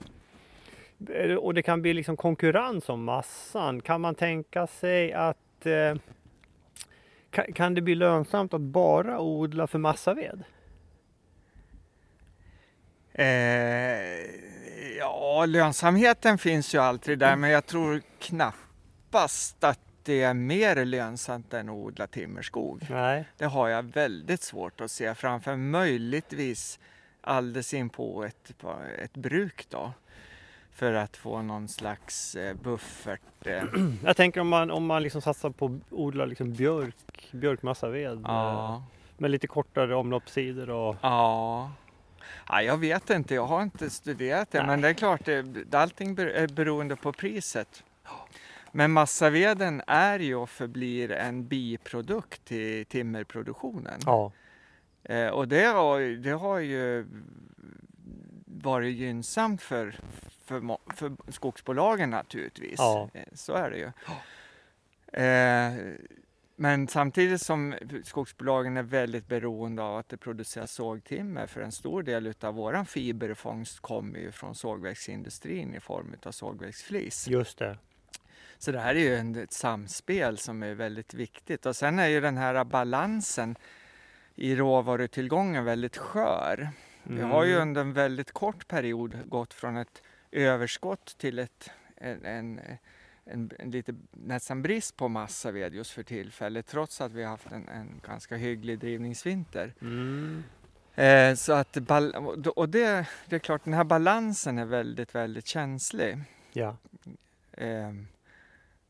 Eh, 1.09 1.35
Och 1.35 1.53
det 1.53 1.61
kan 1.61 1.81
bli 1.81 1.93
liksom 1.93 2.17
konkurrens 2.17 2.89
om 2.89 3.03
massan. 3.03 3.81
Kan 3.81 4.01
man 4.01 4.15
tänka 4.15 4.67
sig 4.67 5.13
att 5.13 5.65
eh, 5.65 5.95
kan, 7.31 7.53
kan 7.53 7.73
det 7.73 7.81
bli 7.81 7.95
lönsamt 7.95 8.53
att 8.53 8.61
bara 8.61 9.19
odla 9.19 9.67
för 9.67 9.79
massaved? 9.79 10.43
Eh, 13.13 14.25
ja, 14.99 15.45
lönsamheten 15.45 16.37
finns 16.37 16.75
ju 16.75 16.79
alltid 16.79 17.19
där, 17.19 17.35
men 17.35 17.49
jag 17.49 17.65
tror 17.65 18.01
knappast 18.19 19.63
att 19.63 19.79
det 20.03 20.21
är 20.21 20.33
mer 20.33 20.85
lönsamt 20.85 21.53
än 21.53 21.69
att 21.69 21.75
odla 21.75 22.07
timmerskog. 22.07 22.87
Nej. 22.89 23.25
Det 23.37 23.45
har 23.45 23.69
jag 23.69 23.83
väldigt 23.83 24.41
svårt 24.41 24.81
att 24.81 24.91
se 24.91 25.15
framför 25.15 25.55
möjligtvis 25.55 26.79
alldeles 27.21 27.73
in 27.73 27.89
på 27.89 28.23
ett, 28.23 28.57
på 28.57 28.75
ett 28.99 29.13
bruk 29.13 29.65
då. 29.69 29.93
För 30.75 30.93
att 30.93 31.17
få 31.17 31.41
någon 31.41 31.67
slags 31.67 32.35
eh, 32.35 32.53
buffert. 32.55 33.21
Eh. 33.47 33.63
Jag 34.03 34.17
tänker 34.17 34.41
om 34.41 34.47
man, 34.47 34.71
om 34.71 34.85
man 34.85 35.03
liksom 35.03 35.21
satsar 35.21 35.49
på 35.49 35.65
att 35.65 35.71
odla 35.93 36.25
liksom 36.25 36.53
björk, 36.53 37.29
björkmassaved 37.31 38.21
Ja. 38.23 38.75
eh, 38.75 38.81
med 39.17 39.31
lite 39.31 39.47
kortare 39.47 39.95
omloppstider 39.95 40.69
och 40.69 40.95
Ja. 41.01 41.71
ja, 42.49 42.61
jag 42.61 42.77
vet 42.77 43.09
inte. 43.09 43.35
Jag 43.35 43.45
har 43.45 43.61
inte 43.63 43.89
studerat 43.89 44.51
det. 44.51 44.57
Nej. 44.57 44.67
Men 44.67 44.81
det 44.81 44.87
är 44.89 44.93
klart, 44.93 45.25
det, 45.25 45.73
allting 45.73 46.09
är 46.19 46.47
beroende 46.53 46.95
på 46.95 47.13
priset. 47.13 47.83
Men 48.71 48.91
massaveden 48.91 49.81
är 49.87 50.19
ju 50.19 50.35
och 50.35 50.49
förblir 50.49 51.11
en 51.11 51.47
biprodukt 51.47 52.45
till 52.45 52.85
timmerproduktionen. 52.85 53.99
ja, 54.05 54.31
och 55.31 55.47
det 55.47 55.63
har, 55.65 55.99
det 56.23 56.31
har 56.31 56.59
ju 56.59 57.05
varit 58.45 58.95
gynnsamt 58.95 59.61
för, 59.61 59.95
för, 60.45 60.77
för 60.95 61.31
skogsbolagen 61.31 62.09
naturligtvis. 62.09 62.75
Ja. 62.77 63.09
Eh, 63.13 63.23
så 63.33 63.53
är 63.53 63.69
det 63.71 63.77
ju. 63.77 63.91
Eh, 65.23 65.73
men 66.55 66.87
samtidigt 66.87 67.41
som 67.41 67.75
skogsbolagen 68.03 68.77
är 68.77 68.83
väldigt 68.83 69.27
beroende 69.27 69.83
av 69.83 69.97
att 69.97 70.09
det 70.09 70.17
produceras 70.17 70.71
sågtimmer 70.71 71.47
för 71.47 71.61
en 71.61 71.71
stor 71.71 72.03
del 72.03 72.33
av 72.41 72.53
våran 72.53 72.85
fiberfångst 72.85 73.79
kommer 73.79 74.19
ju 74.19 74.31
från 74.31 74.55
sågverksindustrin 74.55 75.73
i 75.75 75.79
form 75.79 76.15
av 76.23 76.31
sågverksflis. 76.31 77.27
just 77.27 77.57
det. 77.57 77.77
Så 78.57 78.71
det 78.71 78.79
här 78.79 78.95
är 78.95 78.99
ju 78.99 79.15
en, 79.15 79.35
ett 79.35 79.53
samspel 79.53 80.37
som 80.37 80.63
är 80.63 80.73
väldigt 80.73 81.13
viktigt. 81.13 81.65
Och 81.65 81.75
sen 81.75 81.99
är 81.99 82.07
ju 82.07 82.21
den 82.21 82.37
här 82.37 82.63
balansen 82.63 83.55
i 84.35 84.55
råvarutillgången 84.55 85.65
väldigt 85.65 85.97
skör. 85.97 86.69
Vi 87.03 87.21
har 87.21 87.43
ju 87.45 87.51
Mm. 87.55 87.61
under 87.61 87.81
en 87.81 87.93
väldigt 87.93 88.31
kort 88.31 88.67
period 88.67 89.17
gått 89.29 89.53
från 89.53 89.77
ett 89.77 90.01
överskott 90.31 91.17
till 91.17 91.39
ett, 91.39 91.69
en, 91.97 92.25
en, 92.25 92.59
en, 93.25 93.51
en 93.59 93.71
lite 93.71 93.95
nästan 94.11 94.61
brist 94.61 94.95
på 94.97 95.07
massaved 95.07 95.73
just 95.73 95.91
för 95.91 96.03
tillfället 96.03 96.67
trots 96.67 97.01
att 97.01 97.11
vi 97.11 97.23
har 97.23 97.29
haft 97.31 97.51
en, 97.51 97.67
en 97.69 98.01
ganska 98.07 98.35
hygglig 98.35 98.79
drivningsvinter. 98.79 99.73
Mm. 99.81 100.43
Eh, 100.95 101.35
så 101.35 101.53
att 101.53 101.77
och 102.55 102.69
det, 102.69 103.07
det 103.25 103.35
är 103.35 103.39
klart, 103.39 103.63
den 103.63 103.73
här 103.73 103.83
balansen 103.83 104.57
är 104.57 104.65
väldigt, 104.65 105.15
väldigt 105.15 105.47
känslig. 105.47 106.17
Ja, 106.53 106.77
Eh, 107.57 107.91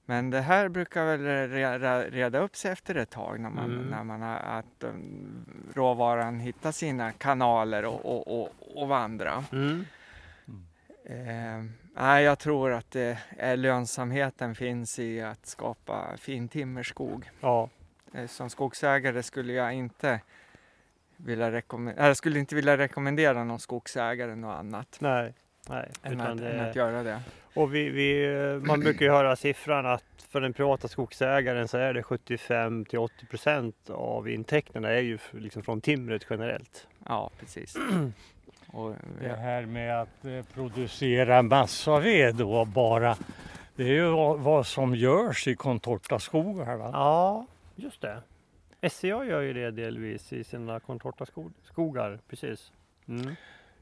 Men 0.05 0.29
det 0.29 0.41
här 0.41 0.69
brukar 0.69 1.05
väl 1.05 1.19
re- 1.21 1.79
re- 1.79 2.09
reda 2.11 2.39
upp 2.39 2.55
sig 2.55 2.71
efter 2.71 2.95
ett 2.95 3.09
tag 3.09 3.39
när 3.39 3.49
man, 3.49 3.65
Mm. 3.73 3.85
när 3.85 4.03
man 4.03 4.21
har 4.21 4.35
att 4.37 4.83
um, 4.83 5.45
råvaran 5.73 6.39
hittar 6.39 6.71
sina 6.71 7.11
kanaler 7.11 7.85
och, 7.85 8.05
och, 8.05 8.41
och, 8.41 8.53
och 8.81 8.87
vandra. 8.87 9.43
mm. 9.51 9.85
Eh, 11.05 12.21
jag 12.21 12.39
tror 12.39 12.73
att 12.73 12.91
det 12.91 13.17
är 13.37 13.57
lönsamheten 13.57 14.55
finns 14.55 14.99
i 14.99 15.21
att 15.21 15.45
skapa 15.45 16.17
fin 16.17 16.47
timmerskog. 16.47 17.29
ja, 17.41 17.69
Eh, 18.15 18.27
som 18.27 18.49
skogsägare 18.49 19.23
skulle 19.23 19.53
jag 19.53 19.73
inte 19.73 20.21
vilja 21.17 21.51
rekommendera, 21.51 22.07
jag 22.07 22.17
skulle 22.17 22.39
inte 22.39 22.55
vilja 22.55 22.77
rekommendera 22.77 23.43
någon 23.43 23.59
skogsägare 23.59 24.35
något 24.35 24.55
annat 24.55 24.97
nej, 24.99 25.33
nej. 25.69 25.91
än 26.03 26.21
att, 26.21 26.37
det, 26.37 26.49
än 26.49 26.69
att 26.69 26.75
göra 26.75 27.03
det. 27.03 27.21
och 27.53 27.75
vi, 27.75 27.89
vi, 27.89 28.27
man 28.63 28.79
brukar 28.79 29.05
ju 29.05 29.11
höra 29.11 29.35
siffran 29.35 29.85
att 29.85 30.03
för 30.29 30.41
den 30.41 30.53
privata 30.53 30.87
skogsägaren 30.87 31.67
så 31.67 31.77
är 31.77 31.93
det 31.93 32.03
75 32.03 32.85
till 32.85 32.99
80 32.99 33.25
procent 33.25 33.89
av 33.89 34.29
intäkterna 34.29 34.89
är 34.89 35.01
ju 35.01 35.17
liksom 35.31 35.63
från 35.63 35.81
timret 35.81 36.25
generellt. 36.29 36.87
Ja, 37.05 37.31
precis. 37.39 37.77
Och, 38.75 38.95
Det 39.21 39.35
här 39.35 39.65
med 39.65 40.01
att 40.01 40.25
eh, 40.25 40.41
producera 40.53 41.41
massaved 41.41 42.35
då 42.35 42.65
bara. 42.65 43.17
Det 43.75 43.83
är 43.83 43.93
ju 43.93 44.09
vad, 44.37 44.67
som 44.67 44.95
görs 44.95 45.47
i 45.47 45.55
contortaskogarna. 45.55 46.89
Ja, 46.93 47.45
just 47.75 48.01
det. 48.01 48.21
SCA 48.89 49.07
gör 49.07 49.41
ju 49.41 49.53
det 49.53 49.71
delvis 49.71 50.33
i 50.33 50.43
sina 50.43 50.79
contortaskogar, 50.79 52.19
precis. 52.29 52.71
Mm. 53.07 53.35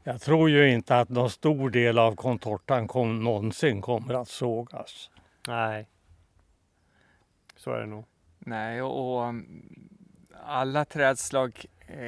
Jag 0.04 0.22
tror 0.22 0.50
ju 0.50 0.70
inte 0.72 1.00
att 1.00 1.10
någon 1.10 1.30
stor 1.30 1.70
del 1.70 2.00
av 2.00 2.16
contortan 2.16 2.88
kom, 2.88 3.24
någonsin 3.24 3.82
kommer 3.82 4.14
att 4.14 4.28
sågas. 4.28 5.10
Nej, 5.48 5.88
så 7.56 7.72
är 7.72 7.80
det 7.80 7.86
nog. 7.86 8.06
Nej, 8.40 8.82
och, 8.82 9.18
och 9.18 9.34
alla 10.44 10.86
trädslag 10.86 11.66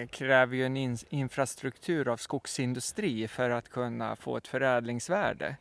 kräver 0.09 0.55
ju 0.55 0.65
en 0.65 0.77
in, 0.77 0.97
infrastruktur 1.09 2.07
av 2.07 2.17
skogsindustri 2.17 3.27
för 3.27 3.49
att 3.49 3.69
kunna 3.69 4.15
få 4.15 4.37
ett 4.37 4.47
förädlingsvärde. 4.47 5.55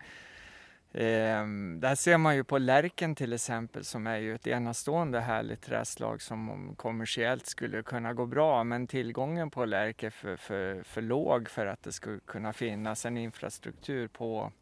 Eh, 0.94 1.46
där 1.78 1.94
ser 1.94 2.18
man 2.18 2.36
ju 2.36 2.44
på 2.44 2.58
lärken 2.58 3.14
till 3.14 3.32
exempel 3.32 3.84
som 3.84 4.06
är 4.06 4.16
ju 4.16 4.34
ett 4.34 4.46
enastående 4.46 5.20
härligt 5.20 5.62
trädslag 5.62 6.22
som 6.22 6.50
om 6.50 6.74
kommersiellt 6.74 7.46
skulle 7.46 7.82
kunna 7.82 8.12
gå 8.12 8.26
bra 8.26 8.64
men 8.64 8.86
tillgången 8.86 9.50
på 9.50 9.64
lärk 9.64 10.02
är 10.02 10.10
för, 10.10 10.36
för, 10.36 10.82
för 10.82 11.02
låg 11.02 11.48
för 11.48 11.66
att 11.66 11.82
det 11.82 11.92
skulle 11.92 12.20
kunna 12.26 12.52
finnas 12.52 13.06
en 13.06 13.16
infrastruktur 13.16 14.08
på, 14.08 14.52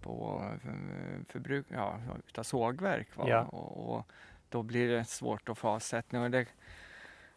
på 0.00 0.44
eh, 0.64 1.24
förbruk, 1.28 1.66
ja, 1.68 2.00
utav 2.28 2.42
sågverk. 2.42 3.08
Ja. 3.16 3.42
Och, 3.42 3.96
och 3.96 4.06
då 4.48 4.62
blir 4.62 4.88
det 4.88 5.04
svårt 5.04 5.48
att 5.48 5.58
få 5.58 5.68
avsättning. 5.68 6.22
Och 6.22 6.30
det, 6.30 6.46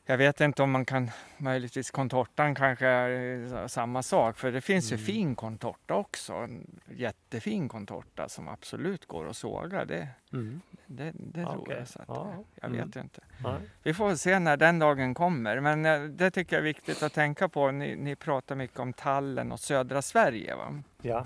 jag 0.06 0.18
vet 0.18 0.42
inte 0.42 0.64
om 0.64 0.72
man 0.72 0.86
kan, 0.86 1.12
möjligtvis 1.38 1.92
contortan 1.92 2.56
kanske 2.56 2.88
är 2.88 3.54
eh, 3.62 3.68
samma 3.68 4.04
sak, 4.04 4.38
för 4.38 4.52
det 4.52 4.62
finns 4.62 4.92
ju 4.92 4.96
Mm. 4.96 5.06
fin 5.06 5.36
contorta 5.36 5.94
också. 5.96 6.34
En 6.34 6.80
jättefin 6.96 7.70
contorta 7.70 8.30
som 8.30 8.48
absolut 8.48 9.06
går 9.06 9.30
att 9.30 9.38
såga. 9.38 9.86
Det, 9.86 10.08
Mm. 10.34 10.62
det, 10.86 11.12
det 11.16 11.42
Ja, 11.42 11.52
tror 11.54 11.74
jag. 11.74 11.88
Så 11.88 12.00
att, 12.02 12.06
Ja. 12.08 12.30
eh, 12.32 12.40
Jag 12.62 12.70
Mm. 12.76 12.86
vet 12.88 12.96
ju 12.96 13.00
inte. 13.02 13.22
Nej. 13.44 13.54
Vi 13.84 13.94
får 13.94 14.16
se 14.16 14.40
när 14.40 14.58
den 14.58 14.80
dagen 14.80 15.14
kommer. 15.14 15.60
Men 15.60 15.86
eh, 15.86 16.02
det 16.02 16.32
tycker 16.32 16.56
jag 16.56 16.60
är 16.62 16.64
viktigt 16.64 17.04
att 17.04 17.14
tänka 17.14 17.50
på. 17.50 17.72
Ni, 17.72 17.96
ni 17.96 18.16
pratar 18.16 18.56
mycket 18.56 18.80
om 18.80 18.94
tallen 18.94 19.52
och 19.52 19.60
södra 19.60 20.02
Sverige. 20.02 20.56
Va? 20.56 20.82
Ja, 21.02 21.26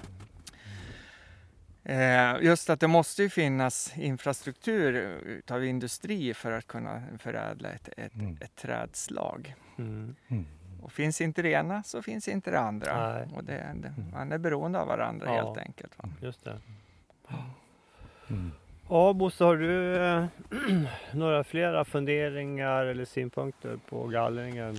just 2.42 2.70
att 2.70 2.80
det 2.80 2.88
måste 2.88 3.24
ju 3.24 3.30
finnas 3.30 3.98
infrastruktur 3.98 4.94
utav 5.26 5.66
industri 5.66 6.34
för 6.34 6.52
att 6.52 6.68
kunna 6.68 7.02
förädla 7.20 7.70
ett, 7.70 7.90
ett, 7.98 8.16
Mm. 8.16 8.38
ett 8.42 8.56
trädslag. 8.56 9.56
mm. 9.78 10.16
Mm. 10.28 10.46
Och 10.82 10.92
finns 10.92 11.22
inte 11.22 11.42
det 11.42 11.50
ena 11.50 11.84
så 11.84 12.02
finns 12.02 12.28
inte 12.28 12.52
det 12.52 12.60
andra. 12.60 13.14
Nej. 13.14 13.28
Och 13.36 13.44
det, 13.44 13.66
det, 13.76 13.94
man 14.14 14.32
är 14.32 14.38
beroende 14.38 14.80
av 14.80 14.88
varandra 14.88 15.26
Ja. 15.28 15.34
helt 15.46 15.58
enkelt. 15.58 15.92
Va? 15.98 16.10
just 16.22 16.44
det. 16.46 16.58
Mm. 18.30 18.52
Ja, 18.90 19.14
Bosse, 19.14 19.44
har 19.44 19.56
du 19.58 19.96
eh, 20.06 20.26
några 21.12 21.44
flera 21.44 21.86
funderingar 21.86 22.86
eller 22.86 23.06
synpunkter 23.06 23.78
på 23.90 24.08
gallringen? 24.08 24.76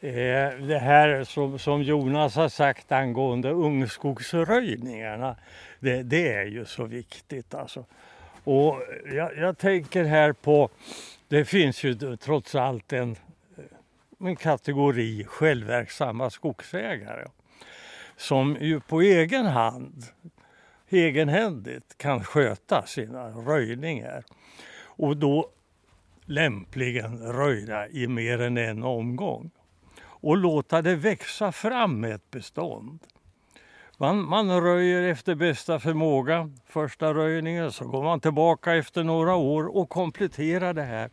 Eh, 0.00 0.10
Det 0.68 0.78
här 0.82 1.24
som, 1.24 1.58
som 1.58 1.82
Jonas 1.82 2.36
har 2.36 2.48
sagt 2.48 2.92
angående 2.92 3.50
ungskogsröjningarna, 3.50 5.36
det, 5.80 6.02
det 6.02 6.32
är 6.32 6.44
ju 6.44 6.64
så 6.64 6.84
viktigt 6.84 7.54
alltså. 7.54 7.84
Och 8.44 8.82
jag, 9.12 9.36
jag 9.36 9.58
tänker 9.58 10.04
här 10.04 10.32
på, 10.32 10.70
det 11.28 11.44
finns 11.44 11.84
ju 11.84 12.16
trots 12.16 12.54
allt 12.54 12.92
en, 12.92 13.16
en 14.20 14.36
kategori 14.36 15.24
självverksamma 15.24 16.30
skogsägare 16.30 17.26
som 18.16 18.56
ju 18.60 18.80
på 18.80 19.00
egen 19.00 19.46
hand, 19.46 20.04
egenhändigt 20.88 21.98
kan 21.98 22.24
sköta 22.24 22.86
sina 22.86 23.28
röjningar. 23.28 24.24
Och 24.78 25.16
då 25.16 25.50
lämpligen 26.24 27.32
röjda 27.32 27.88
i 27.88 28.06
mer 28.08 28.40
än 28.40 28.56
en 28.56 28.82
omgång 28.82 29.50
och 29.98 30.36
låta 30.36 30.82
det 30.82 30.96
växa 30.96 31.52
fram 31.52 32.04
ett 32.04 32.30
bestånd. 32.30 32.98
Man, 33.98 34.28
man 34.28 34.60
röjer 34.60 35.02
efter 35.02 35.34
bästa 35.34 35.80
förmåga 35.80 36.50
första 36.66 37.14
röjningen, 37.14 37.72
så 37.72 37.86
går 37.86 38.02
man 38.02 38.20
tillbaka 38.20 38.74
efter 38.74 39.04
några 39.04 39.34
år 39.34 39.76
och 39.76 39.88
kompletterar 39.88 40.74
det 40.74 40.82
här. 40.82 41.10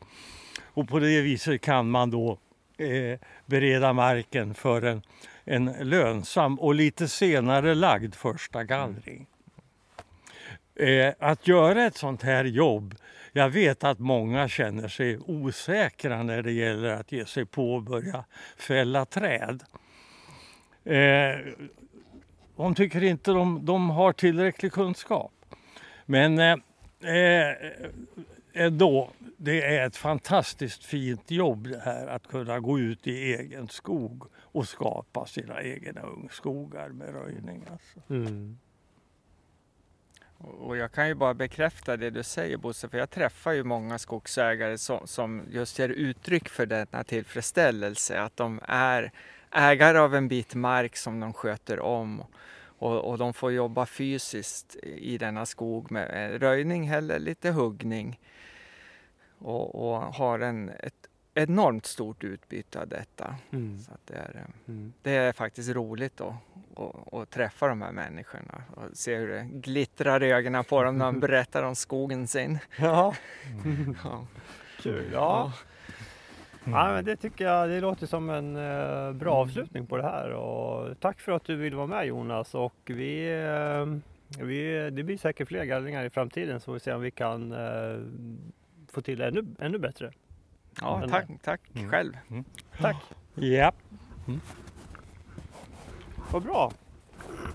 Och 0.63 0.89
på 0.89 0.99
det 0.99 1.21
viset 1.21 1.61
kan 1.61 1.89
man 1.89 2.11
då 2.11 2.37
eh, 2.77 3.19
bereda 3.45 3.93
marken 3.93 4.53
för 4.53 4.81
en, 4.81 5.01
en 5.43 5.65
lönsam 5.65 6.59
och 6.59 6.75
lite 6.75 7.07
senare 7.07 7.75
lagd 7.75 8.15
första 8.15 8.63
gallring. 8.63 9.27
Eh, 10.75 11.13
att 11.19 11.47
göra 11.47 11.83
ett 11.85 11.97
sånt 11.97 12.23
här 12.23 12.45
jobb 12.45 12.95
jag 13.35 13.49
vet 13.49 13.83
att 13.83 13.99
många 13.99 14.47
känner 14.47 14.87
sig 14.87 15.19
osäkra 15.25 16.23
när 16.23 16.41
det 16.41 16.51
gäller 16.51 16.89
att 16.89 17.11
ge 17.11 17.25
sig 17.25 17.45
på 17.45 17.73
och 17.73 17.83
börja 17.83 18.25
fälla 18.57 19.05
träd. 19.05 19.63
Eh, 20.83 21.53
de 22.55 22.75
tycker 22.75 23.03
inte 23.03 23.31
de, 23.31 23.65
de 23.65 23.89
har 23.89 24.13
tillräcklig 24.13 24.71
kunskap. 24.71 25.31
Men 26.05 26.39
eh, 26.39 26.57
eh, 27.13 27.55
ändå, 28.53 29.09
det 29.37 29.75
är 29.77 29.87
ett 29.87 29.97
fantastiskt 29.97 30.85
fint 30.85 31.31
jobb 31.31 31.67
det 31.67 31.81
här 31.85 32.07
att 32.07 32.27
kunna 32.27 32.59
gå 32.59 32.79
ut 32.79 33.07
i 33.07 33.33
egen 33.33 33.67
skog 33.67 34.23
och 34.35 34.67
skapa 34.67 35.25
sina 35.25 35.61
egna 35.61 36.01
ungskogar 36.01 36.89
med 36.89 37.13
röjning. 37.13 37.65
Alltså. 37.71 38.13
Mm. 38.13 38.57
Och 40.37 40.77
jag 40.77 40.91
kan 40.91 41.07
ju 41.07 41.13
bara 41.13 41.33
bekräfta 41.33 41.97
det 41.97 42.09
du 42.09 42.23
säger 42.23 42.57
Bosse, 42.57 42.89
för 42.89 42.97
jag 42.97 43.09
träffar 43.09 43.51
ju 43.51 43.63
många 43.63 43.99
skogsägare 43.99 44.77
som, 44.77 45.07
som 45.07 45.41
just 45.51 45.79
ger 45.79 45.89
uttryck 45.89 46.49
för 46.49 46.65
denna 46.65 47.03
tillfredsställelse, 47.03 48.21
att 48.21 48.37
de 48.37 48.59
är 48.63 49.11
ägare 49.53 49.97
av 49.99 50.15
en 50.15 50.27
bit 50.27 50.55
mark 50.55 50.95
som 50.95 51.19
de 51.19 51.33
sköter 51.33 51.79
om 51.79 52.23
och, 52.77 52.97
och 53.09 53.17
de 53.17 53.33
får 53.33 53.51
jobba 53.51 53.85
fysiskt 53.85 54.75
i 54.83 55.17
denna 55.17 55.45
skog 55.45 55.91
med 55.91 56.41
röjning 56.41 56.87
eller 56.87 57.19
lite 57.19 57.51
huggning 57.51 58.19
och, 59.37 59.75
och 59.93 60.01
har 60.01 60.39
en, 60.39 60.69
ett 60.69 60.93
enormt 61.33 61.85
stort 61.85 62.23
utbyte 62.23 62.81
av 62.81 62.87
detta. 62.87 63.35
Mm. 63.51 63.79
Så 63.79 63.91
det, 64.05 64.13
är, 64.13 64.35
eh, 64.35 64.53
Mm. 64.73 64.93
det 65.01 65.11
är 65.11 65.31
faktiskt 65.33 65.69
roligt 65.69 66.17
då, 66.17 66.35
att, 66.75 67.13
att 67.13 67.29
träffa 67.29 67.67
de 67.67 67.81
här 67.81 67.91
människorna 67.91 68.63
och 68.75 68.83
se 68.97 69.15
hur 69.15 69.27
det 69.27 69.43
glittrar 69.51 70.23
i 70.23 70.31
ögonen 70.31 70.63
på 70.63 70.83
dem 70.83 70.97
när 70.97 71.05
de 71.05 71.19
berättar 71.27 71.63
om 71.63 71.75
skogen 71.75 72.27
sin. 72.27 72.59
Ja, 72.79 73.15
Ja. 74.03 74.27
kul. 74.79 75.09
Ja. 75.13 75.19
Ja, 75.19 75.53
men 76.65 77.05
det 77.05 77.15
tycker 77.15 77.45
jag 77.45 77.69
det 77.69 77.79
låter 77.81 78.07
som 78.07 78.29
en 78.29 78.55
eh, 78.55 79.11
bra 79.13 79.33
avslutning 79.33 79.85
på 79.87 79.97
det 79.97 80.03
här 80.03 80.29
och 80.31 80.99
tack 80.99 81.19
för 81.19 81.31
att 81.31 81.43
du 81.45 81.55
vill 81.55 81.75
vara 81.75 81.87
med 81.87 82.05
Jonas 82.07 82.55
och 82.55 82.75
vi, 82.85 83.41
eh, 83.41 84.43
vi 84.45 84.89
det 84.91 85.03
blir 85.03 85.17
säkert 85.17 85.47
fler 85.47 85.63
gallringar 85.65 86.03
i 86.05 86.09
framtiden 86.09 86.59
så 86.59 86.71
vi 86.71 86.79
ser 86.79 86.95
om 86.95 87.01
vi 87.01 87.11
kan 87.11 87.51
eh, 87.51 87.99
få 88.91 89.01
till 89.01 89.21
ännu, 89.21 89.45
ännu 89.59 89.77
bättre. 89.77 90.11
Ja, 90.81 90.97
Men- 90.99 91.09
tack, 91.09 91.25
tack 91.43 91.61
Mm. 91.75 91.89
själv. 91.89 92.17
Tack, 92.81 92.95
Ja, 93.35 93.71
vad 96.31 96.43
bra. 96.43 96.71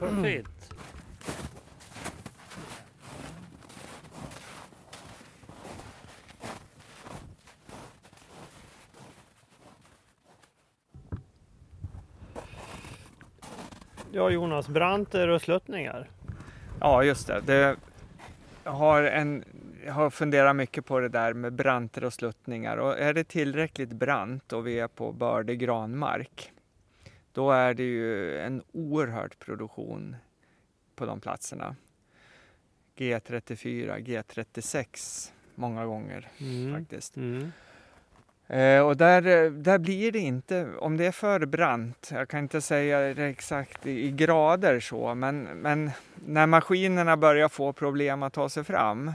vad 0.01 0.25
fint. 0.25 0.49
Ja 14.13 14.31
Jonas, 14.31 14.69
branter 14.69 15.29
och 15.29 15.43
sluttningar. 15.43 16.11
Ja, 16.81 17.05
just 17.05 17.27
det. 17.27 17.41
det 17.47 17.77
har 18.65 19.03
en, 19.03 19.45
jag 19.87 19.93
har 19.93 20.11
funderat 20.11 20.57
mycket 20.57 20.87
på 20.87 21.01
det 21.01 21.09
där 21.09 21.33
med 21.33 21.53
branter 21.53 22.05
och 22.05 22.13
sluttningar. 22.13 22.77
Och 22.77 22.99
är 22.99 23.15
det 23.15 23.25
tillräckligt 23.25 23.93
brant 23.93 24.53
och 24.53 24.67
vi 24.67 24.79
är 24.81 24.89
på 24.89 25.13
bördig 25.13 25.59
granmark, 25.59 26.53
då 27.33 27.51
är 27.51 27.75
det 27.75 27.83
ju 27.83 28.39
en 28.39 28.63
oerhörd 28.73 29.39
produktion 29.39 30.17
på 30.95 31.07
de 31.07 31.21
platserna. 31.21 31.77
G34, 32.97 33.99
G36 33.99 35.33
många 35.55 35.87
gånger 35.87 36.29
Mm. 36.41 36.75
faktiskt. 36.81 37.17
Mm. 37.17 37.53
Eh, 38.49 38.80
och 38.80 38.96
där, 38.96 39.26
eh, 39.26 39.51
där 39.51 39.78
blir 39.78 40.12
det 40.12 40.18
inte, 40.18 40.76
om 40.78 40.96
det 40.96 41.07
är 41.07 41.12
för 41.12 41.46
brant, 41.46 42.11
jag 42.12 42.28
kan 42.28 42.40
inte 42.40 42.61
säga 42.61 43.14
det 43.14 43.24
exakt 43.24 43.86
i, 43.86 44.11
grader 44.11 44.80
så, 44.80 45.14
men, 45.14 45.42
men 45.42 45.90
när 46.14 46.46
maskinerna 46.46 47.16
börjar 47.16 47.49
få 47.49 47.72
problem 47.72 48.22
att 48.22 48.32
ta 48.32 48.49
sig 48.49 48.64
fram, 48.64 49.12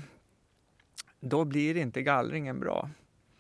då 1.19 1.45
blir 1.45 1.77
inte 1.77 2.01
gallringen 2.01 2.59
bra. 2.59 2.89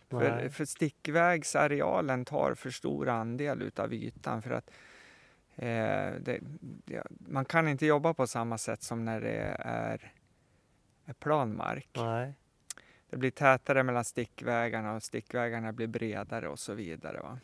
För, 0.09 0.49
för 0.49 0.65
stickvägsarealen 0.65 2.25
tar 2.25 2.53
för 2.53 2.69
stor 2.69 3.09
andel 3.09 3.61
utav 3.61 3.93
ytan 3.93 4.41
för 4.41 4.51
att 4.51 4.71
eh, 5.55 6.11
det, 6.19 6.39
ja, 6.85 7.03
man 7.09 7.45
kan 7.45 7.67
inte 7.67 7.85
jobba 7.85 8.13
på 8.13 8.27
samma 8.27 8.57
sätt 8.57 8.83
som 8.83 9.05
när 9.05 9.21
det 9.21 9.55
är, 9.59 10.11
är 11.05 11.13
plan 11.13 11.57
mark. 11.57 11.89
Nej. 11.95 12.33
Det 13.13 13.17
blir 13.17 13.31
tätare 13.31 13.83
mellan 13.83 14.03
stickvägarna 14.03 14.93
och 14.95 15.03
stickvägarna 15.03 15.71
blir 15.73 15.87
bredare 15.87 16.47
och 16.49 16.59
så 16.59 16.73
vidare. 16.73 17.19
Va? 17.19 17.39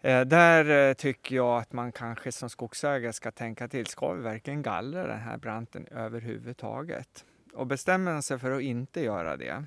Eh, 0.00 0.20
där 0.20 0.88
eh, 0.88 0.94
tycker 0.94 1.36
jag 1.36 1.58
att 1.58 1.72
man 1.72 1.92
kanske 1.92 2.32
som 2.32 2.50
skogsägare 2.50 3.12
ska 3.12 3.30
tänka 3.30 3.68
till. 3.68 3.86
Ska 3.86 4.12
vi 4.12 4.22
verkligen 4.22 4.62
gallra 4.62 5.06
den 5.06 5.18
här 5.20 5.36
branten 5.36 5.86
överhuvudtaget? 5.90 7.24
Och 7.54 7.66
bestämmer 7.66 8.12
man 8.12 8.22
sig 8.22 8.38
för 8.38 8.50
att 8.50 8.62
inte 8.62 9.00
göra 9.00 9.36
det, 9.36 9.64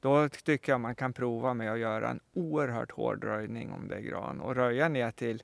då 0.00 0.28
tycker 0.28 0.72
jag 0.72 0.80
man 0.80 0.94
kan 0.94 1.12
prova 1.12 1.54
med 1.54 1.72
att 1.72 1.78
göra 1.78 2.10
en 2.10 2.20
oerhört 2.32 2.92
hård 2.92 3.24
röjning 3.24 3.72
om 3.72 3.88
det 3.88 3.94
är 3.94 4.00
gran 4.00 4.40
och 4.40 4.54
röja 4.54 4.88
ner 4.88 5.10
till 5.10 5.42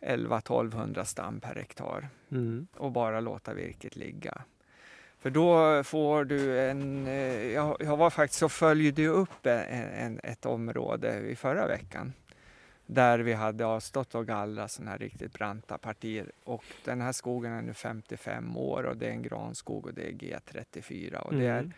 11-1200 0.00 1.04
stam 1.04 1.40
per 1.40 1.54
hektar 1.54 2.08
Mm. 2.30 2.66
och 2.76 2.92
bara 2.92 3.20
låta 3.20 3.54
virket 3.54 3.96
ligga. 3.96 4.42
För 5.20 5.30
då 5.30 5.82
får 5.84 6.24
du 6.24 6.60
en... 6.60 7.06
eh, 7.06 7.46
Jag, 7.52 7.76
jag 7.80 7.96
var 7.96 8.10
faktiskt 8.10 8.42
och 8.42 8.52
följde 8.52 9.06
upp 9.06 9.46
en, 9.46 9.88
en, 9.88 10.20
ett 10.24 10.46
område 10.46 11.18
i 11.18 11.36
förra 11.36 11.66
veckan 11.66 12.12
där 12.86 13.18
vi 13.18 13.32
hade 13.32 13.66
avstått 13.66 14.14
och 14.14 14.26
gallrat 14.26 14.70
sådana 14.70 14.90
här 14.90 14.98
riktigt 14.98 15.32
branta 15.32 15.78
partier. 15.78 16.32
Och 16.44 16.64
den 16.84 17.00
här 17.00 17.12
skogen 17.12 17.52
är 17.52 17.62
nu 17.62 17.74
55 17.74 18.56
år 18.56 18.82
och 18.82 18.96
det 18.96 19.06
är 19.06 19.10
en 19.10 19.22
granskog 19.22 19.86
och 19.86 19.94
det 19.94 20.02
är 20.08 20.12
G34 20.12 21.14
och 21.16 21.34
det 21.34 21.46
är, 21.46 21.58
Mm. 21.58 21.72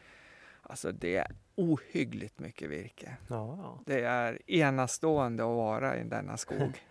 alltså 0.62 0.92
det 0.92 1.16
är 1.16 1.26
ohyggligt 1.54 2.38
mycket 2.38 2.70
virke. 2.70 3.16
Ja, 3.28 3.58
ja. 3.62 3.78
Det 3.86 4.00
är 4.04 4.38
enastående 4.50 5.42
att 5.42 5.48
vara 5.56 5.96
i 5.96 6.04
denna 6.04 6.36
skog. 6.36 6.82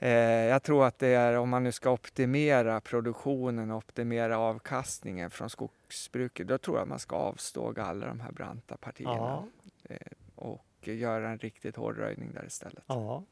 Eh, 0.00 0.10
jag 0.44 0.62
tror 0.62 0.86
att 0.86 0.98
det 0.98 1.08
är, 1.08 1.36
om 1.38 1.48
man 1.48 1.62
nu 1.62 1.72
ska 1.72 1.90
optimera 1.90 2.80
produktionen 2.80 3.70
och 3.70 3.76
optimera 3.76 4.38
avkastningen 4.38 5.30
från 5.30 5.50
skogsbruket, 5.50 6.48
då 6.48 6.58
tror 6.58 6.76
jag 6.76 6.82
att 6.82 6.88
man 6.88 6.98
ska 6.98 7.16
avstå 7.16 7.72
gallra 7.72 8.08
de 8.08 8.20
här 8.20 8.32
branta 8.32 8.76
partierna 8.76 9.12
Ja, 9.16 9.98
och 10.34 10.64
göra 10.82 11.28
en 11.30 11.38
riktigt 11.38 11.76
hård 11.76 11.98
röjning 11.98 12.32
där 12.34 12.44
istället. 12.46 12.84
ja. 12.86 13.24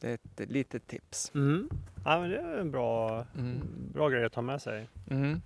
Det 0.00 0.08
är 0.10 0.14
ett 0.14 0.50
litet 0.50 0.86
tips. 0.86 1.32
Mm. 1.34 1.68
ja 2.04 2.20
men 2.20 2.30
det 2.30 2.38
är 2.38 2.58
en 2.58 2.70
bra, 2.70 3.24
Mm. 3.38 3.60
bra 3.94 4.08
grej 4.08 4.24
att 4.24 4.32
ta 4.32 4.42
med 4.42 4.62
sig. 4.62 4.88
Mm. 5.10 5.40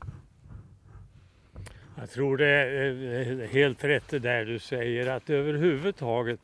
Jag 1.99 2.11
tror 2.11 2.37
det 2.37 2.47
är 2.47 3.47
helt 3.47 3.85
rätt 3.85 4.09
det 4.09 4.19
där 4.19 4.45
du 4.45 4.59
säger 4.59 5.11
att 5.11 5.31
överhuvudtaget 5.31 6.41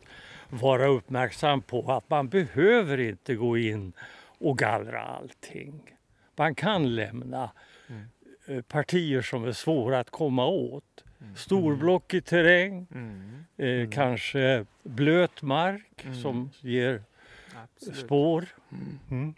vara 0.61 0.87
uppmärksam 0.87 1.63
på 1.63 1.93
att 1.93 2.11
man 2.11 2.29
behöver 2.29 3.01
inte 3.01 3.35
gå 3.35 3.59
in 3.59 3.93
och 4.39 4.59
gallra 4.59 5.03
allting. 5.03 5.83
Man 6.37 6.55
kan 6.55 6.95
lämna 6.95 7.51
Mm. 7.89 8.03
eh, 8.47 8.63
partier 8.63 9.23
som 9.23 9.45
är 9.45 9.53
svåra 9.53 9.99
att 10.01 10.11
komma 10.11 10.47
åt. 10.47 11.05
Storblockig 11.37 12.25
terräng, 12.25 12.87
Mm. 12.95 13.45
eh, 13.57 13.91
kanske 13.91 14.65
blöt 14.83 15.43
mark 15.43 16.05
Mm. 16.05 16.15
som 16.23 16.51
ger 16.61 17.03
Absolut. 17.65 17.97
spår. 17.99 18.45
Mm. 18.73 18.99
Mm. 19.11 19.35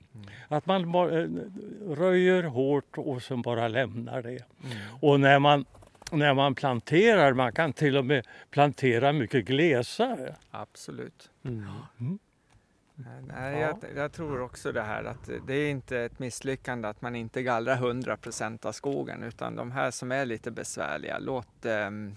Att 0.49 0.67
man 0.67 0.95
eh, 0.95 1.29
röjer 1.95 2.43
hårt 2.43 2.99
och 2.99 3.23
sen 3.23 3.43
bara 3.43 3.69
lämnar 3.69 4.23
det. 4.23 4.29
Mm. 4.31 4.77
Och 5.01 5.21
när 5.21 5.39
man, 5.39 5.65
när 6.13 6.35
man 6.35 6.55
planterar, 6.55 7.33
man 7.33 7.53
kan 7.53 7.73
till 7.73 7.97
och 7.97 8.05
med 8.05 8.27
plantera 8.51 9.13
mycket 9.13 9.45
glesare. 9.45 10.37
Absolut. 10.51 11.31
Mm. 11.45 12.19
Nej, 12.95 13.61
Ja. 13.61 13.61
jag, 13.61 13.79
jag 13.97 14.13
tror 14.13 14.41
också 14.41 14.73
det 14.73 14.83
här 14.83 15.05
att 15.05 15.31
det 15.47 15.55
är 15.55 15.71
inte 15.71 15.99
ett 15.99 16.19
misslyckande 16.19 16.89
att 16.89 17.03
man 17.03 17.17
inte 17.17 17.43
gallrar 17.43 17.77
100% 17.77 18.67
av 18.67 18.73
skogen 18.73 19.23
utan 19.23 19.57
de 19.57 19.71
här 19.73 19.91
som 19.91 20.13
är 20.13 20.27
lite 20.27 20.51
besvärliga, 20.51 21.19
låt 21.19 21.65
um, 21.87 22.17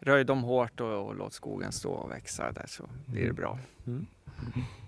röj 0.00 0.24
dem 0.24 0.42
hårt 0.42 0.80
och, 0.80 1.06
och 1.06 1.14
låt 1.16 1.32
skogen 1.32 1.72
stå 1.72 1.92
och 1.92 2.10
växa 2.10 2.52
där 2.52 2.66
så 2.66 2.88
blir 3.06 3.26
det 3.26 3.32
bra. 3.32 3.58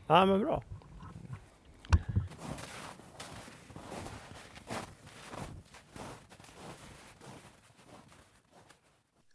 Ja 0.07 0.27
men 0.27 0.41
bra. 0.41 0.63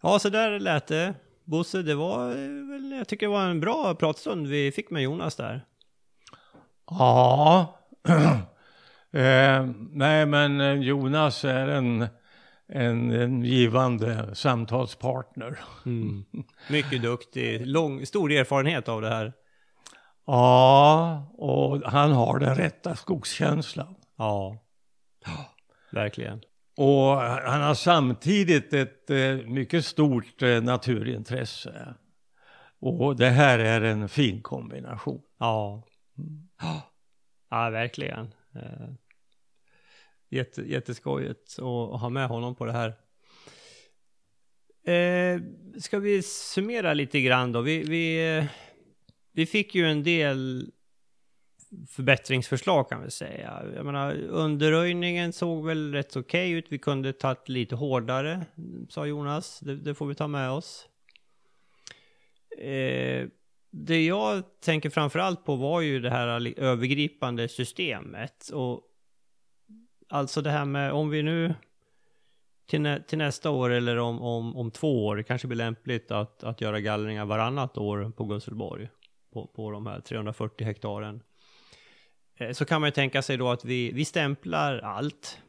Ja 0.02 0.20
så 0.20 0.30
där 0.30 0.60
lät 0.60 0.88
det. 0.88 1.14
Bosse, 1.43 1.82
det 1.82 1.95
var 1.95 2.30
eh, 2.30 2.70
väl, 2.72 2.95
jag 2.97 3.08
tycker 3.08 3.26
det 3.26 3.32
var 3.32 3.45
en 3.45 3.60
bra 3.60 3.95
pratstund 3.95 4.47
vi 4.47 4.72
fick 4.72 4.89
med 4.89 5.04
Jonas 5.04 5.36
där. 5.36 5.66
Ja, 6.89 7.80
eh, 9.12 9.66
nej 9.91 10.26
men 10.26 10.62
eh, 10.62 10.74
Jonas 10.74 11.45
är 11.45 11.68
en, 11.68 12.08
en, 12.68 13.12
en 13.12 13.43
givande 13.43 14.36
samtalspartner. 14.36 15.60
Mycket 16.70 17.02
duktig, 17.02 17.68
lång, 17.68 18.06
stor 18.06 18.32
erfarenhet 18.32 18.89
av 18.89 19.02
det 19.02 19.10
här. 19.10 19.34
Ja, 20.26 21.34
och 21.38 21.82
han 21.86 22.12
har 22.12 22.39
den 22.39 22.56
rätta 22.56 22.95
skogskänslan. 22.95 23.95
Ja, 24.18 24.58
verkligen. 25.91 26.41
Och 26.82 27.22
han 27.22 27.62
har 27.62 27.74
samtidigt 27.74 28.74
ett 28.74 29.10
eh, 29.10 29.36
mycket 29.36 29.86
stort 29.86 30.42
eh, 30.42 30.62
naturintresse. 30.62 31.94
Och 32.80 33.16
det 33.16 33.30
här 33.30 33.60
är 33.60 33.82
en 33.82 34.10
fin 34.10 34.42
kombination. 34.42 35.22
Ja. 35.38 35.84
Ja, 37.50 37.70
verkligen. 37.70 38.34
Eh, 38.56 38.90
jätte, 40.30 40.62
jätteskojigt 40.62 41.60
att 41.60 42.00
ha 42.02 42.10
med 42.10 42.28
honom 42.28 42.56
på 42.56 42.66
det 42.66 42.72
här. 42.72 42.94
Eh, 44.94 45.42
ska 45.80 46.00
vi 46.00 46.22
summera 46.22 46.94
lite 46.94 47.22
grann 47.22 47.52
då? 47.52 47.62
Vi, 47.62 47.84
vi, 47.84 48.48
vi 49.32 49.46
fick 49.46 49.76
ju 49.76 49.86
en 49.86 50.04
del 50.04 50.72
förbättringsförslag 51.88 52.89
kan 52.89 53.03
vi 53.03 53.11
säga. 53.11 53.63
Jag 53.76 53.86
menar, 53.86 54.15
underröjningen 54.22 55.34
såg 55.34 55.65
väl 55.65 55.93
rätt 55.93 56.15
okej 56.15 56.22
okay 56.22 56.57
ut. 56.57 56.65
Vi 56.70 56.78
kunde 56.78 57.13
tagit 57.13 57.49
lite 57.49 57.76
hårdare, 57.76 58.45
sa 58.89 59.05
Jonas. 59.05 59.59
Det, 59.59 59.76
det 59.76 59.95
får 59.95 60.07
vi 60.07 60.15
ta 60.15 60.28
med 60.28 60.51
oss. 60.51 60.89
Eh, 62.57 63.28
det 63.72 64.05
jag 64.05 64.43
tänker 64.59 64.89
framförallt 64.89 65.45
på 65.45 65.55
var 65.55 65.82
ju 65.82 65.99
det 65.99 66.09
här 66.09 66.59
övergripande 66.59 67.47
systemet. 67.47 68.49
Och 68.49 68.82
alltså 70.09 70.41
det 70.41 70.49
här 70.49 70.65
med 70.65 70.91
om 70.91 71.09
vi 71.09 71.24
nu 71.24 71.55
till, 72.65 72.82
nä, 72.82 73.03
till 73.07 73.17
nästa 73.17 73.49
år 73.49 73.70
eller 73.70 73.97
om, 73.97 74.22
om, 74.22 74.57
om 74.57 74.72
två 74.72 75.05
år, 75.05 75.15
det 75.15 75.24
kanske 75.24 75.47
blir 75.47 75.57
lämpligt 75.57 76.11
att, 76.11 76.43
att 76.43 76.61
göra 76.61 76.80
gallringar 76.80 77.26
varannat 77.26 77.78
år 77.78 78.11
på 78.17 78.26
Gusselborg. 78.26 78.89
På, 79.34 79.47
på 79.47 79.72
de 79.72 79.88
här 79.88 79.99
340 79.99 80.65
hektaren. 80.65 81.22
Eh, 82.40 82.52
så 82.52 82.66
kan 82.66 82.82
man 82.82 82.88
ju 82.88 82.92
tänka 82.92 83.22
sig 83.22 83.38
då 83.38 83.50
att 83.50 83.66
vi, 83.66 83.92
vi 83.92 84.06
stämplar 84.06 84.80
allt. 84.80 85.42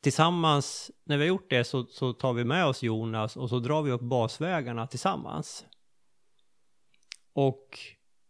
Tillsammans, 0.00 0.90
när 1.04 1.16
vi 1.16 1.22
har 1.22 1.28
gjort 1.28 1.50
det 1.50 1.64
så, 1.64 1.84
så 1.84 2.12
tar 2.12 2.32
vi 2.32 2.44
med 2.44 2.66
oss 2.66 2.82
Jonas 2.82 3.36
och 3.36 3.48
så 3.48 3.58
drar 3.58 3.82
vi 3.82 3.90
upp 3.90 4.00
basvägarna 4.00 4.86
tillsammans. 4.86 5.66
Och 7.32 7.78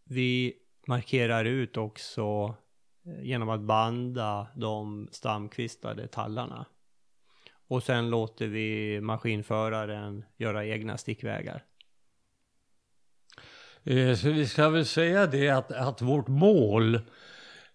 vi 0.05 0.55
markerar 0.87 1.45
ut 1.45 1.77
också 1.77 2.55
eh, 3.07 3.23
genom 3.23 3.49
att 3.49 3.61
banda 3.61 4.47
de 4.57 5.09
stamkvistade 5.13 6.09
tallarna. 6.09 6.67
Och 7.69 7.83
sen 7.83 8.11
låter 8.11 8.47
vi 8.47 9.01
maskinföraren 9.01 10.25
göra 10.37 10.67
egna 10.67 10.99
stickvägar. 10.99 11.65
Eh, 13.85 14.15
så 14.15 14.31
vi 14.31 14.47
ska 14.47 14.69
väl 14.69 14.87
säga 14.87 15.27
det 15.27 15.49
att, 15.49 15.73
att 15.73 16.03
vårt 16.03 16.29
mål 16.29 16.95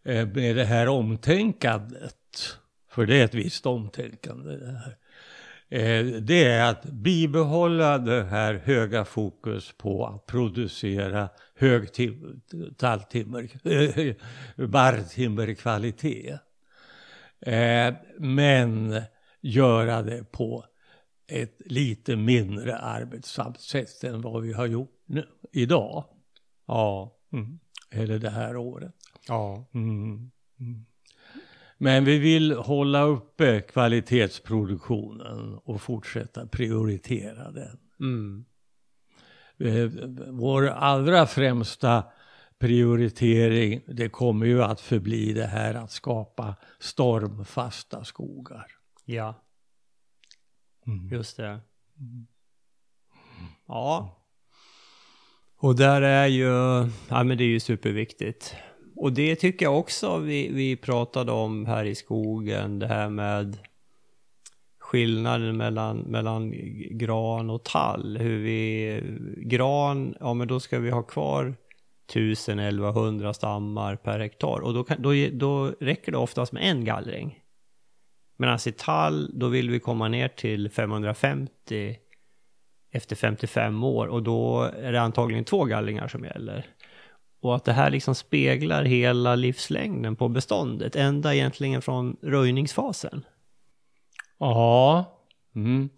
eh, 0.03 0.27
med 0.27 0.55
det 0.55 0.65
här 0.65 0.87
omtänkandet, 0.87 2.57
för 2.89 3.05
det 3.05 3.15
är 3.15 3.25
ett 3.25 3.33
visst 3.33 3.65
omtänkande 3.65 4.57
det 4.57 4.71
här, 4.71 4.97
eh, 5.69 6.05
det 6.05 6.43
är 6.43 6.69
att 6.69 6.83
bibehålla 6.83 7.97
det 7.97 8.23
här 8.23 8.61
höga 8.65 9.05
fokus 9.05 9.73
på 9.77 10.05
att 10.05 10.25
producera 10.25 11.29
hög 11.55 11.89
talltimmer, 12.77 13.49
barrtimmerkvalitet. 14.67 16.39
Men 18.17 19.01
göra 19.41 20.01
det 20.01 20.31
på 20.31 20.65
ett 21.27 21.61
lite 21.65 22.15
mindre 22.15 22.77
arbetsamt 22.77 23.59
sätt 23.59 24.03
än 24.03 24.21
vad 24.21 24.43
vi 24.43 24.53
har 24.53 24.65
gjort 24.65 25.01
nu, 25.05 25.25
idag. 25.51 26.05
Ja, 26.65 27.17
mm. 27.33 27.59
eller 27.91 28.19
det 28.19 28.29
här 28.29 28.57
året. 28.57 28.93
Ja. 29.27 29.65
Mm. 29.73 30.31
Mm. 30.59 30.85
Men 31.77 32.05
vi 32.05 32.19
vill 32.19 32.51
hålla 32.51 33.03
uppe 33.03 33.61
kvalitetsproduktionen 33.61 35.59
och 35.63 35.81
fortsätta 35.81 36.47
prioritera 36.47 37.51
den. 37.51 37.79
Mm. 37.99 38.45
Eh, 39.57 39.91
vår 40.29 40.67
allra 40.67 41.25
främsta 41.25 42.03
prioritering, 42.59 43.81
det 43.87 44.09
kommer 44.09 44.45
ju 44.45 44.63
att 44.63 44.81
förbli 44.81 45.33
det 45.33 45.45
här 45.45 45.73
att 45.73 45.91
skapa 45.91 46.55
stormfasta 46.79 48.03
skogar. 48.03 48.65
Ja, 49.05 49.44
mm. 50.87 51.09
just 51.11 51.37
det. 51.37 51.59
Ja. 53.67 54.21
Och 55.57 55.75
där 55.75 56.01
är 56.01 56.27
ju, 56.27 56.49
ja 57.09 57.23
men 57.23 57.37
det 57.37 57.43
är 57.43 57.47
ju 57.47 57.59
superviktigt. 57.59 58.55
Och 58.95 59.13
det 59.13 59.35
tycker 59.35 59.65
jag 59.65 59.79
också 59.79 60.17
vi, 60.17 60.49
vi 60.51 60.75
pratade 60.75 61.31
om 61.31 61.65
här 61.65 61.85
i 61.85 61.95
skogen, 61.95 62.79
det 62.79 62.87
här 62.87 63.09
med 63.09 63.57
skillnaden 64.79 65.57
mellan, 65.57 65.97
mellan 65.97 66.53
gran 66.91 67.49
och 67.49 67.63
tall. 67.63 68.17
Hur 68.17 68.39
vi, 68.39 69.01
gran, 69.37 70.15
ja 70.19 70.33
men 70.33 70.47
då 70.47 70.59
ska 70.59 70.79
vi 70.79 70.89
ha 70.89 71.03
kvar 71.03 71.55
1000-1100 72.13 73.33
stammar 73.33 73.95
per 73.95 74.19
hektar 74.19 74.59
och 74.59 74.73
då, 74.73 74.83
kan, 74.83 75.01
då, 75.01 75.11
då 75.31 75.65
räcker 75.79 76.11
det 76.11 76.17
oftast 76.17 76.51
med 76.51 76.63
en 76.71 76.85
gallring. 76.85 77.39
Medan 78.37 78.59
i 78.65 78.71
tall, 78.71 79.29
då 79.33 79.47
vill 79.47 79.69
vi 79.69 79.79
komma 79.79 80.07
ner 80.07 80.27
till 80.27 80.69
550 80.69 81.97
efter 82.91 83.15
55 83.15 83.83
år 83.83 84.07
och 84.07 84.23
då 84.23 84.61
är 84.61 84.91
det 84.91 85.01
antagligen 85.01 85.43
två 85.43 85.63
gallringar 85.63 86.07
som 86.07 86.23
gäller. 86.23 86.65
Och 87.41 87.55
att 87.55 87.65
det 87.65 87.73
här 87.73 87.89
liksom 87.89 88.15
speglar 88.15 88.83
hela 88.83 89.35
livslängden 89.35 90.15
på 90.15 90.27
beståndet, 90.27 90.95
ända 90.95 91.35
egentligen 91.35 91.81
från 91.81 92.17
röjningsfasen. 92.21 93.25
Ja, 94.39 95.05
mm. 95.55 95.89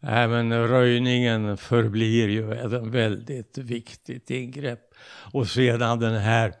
Även 0.00 0.68
röjningen 0.68 1.56
förblir 1.56 2.28
ju 2.28 2.52
ett 2.52 2.86
väldigt 2.86 3.58
viktigt 3.58 4.30
ingrepp. 4.30 4.94
Och 5.32 5.48
sedan 5.48 6.00
den 6.00 6.14
här 6.14 6.52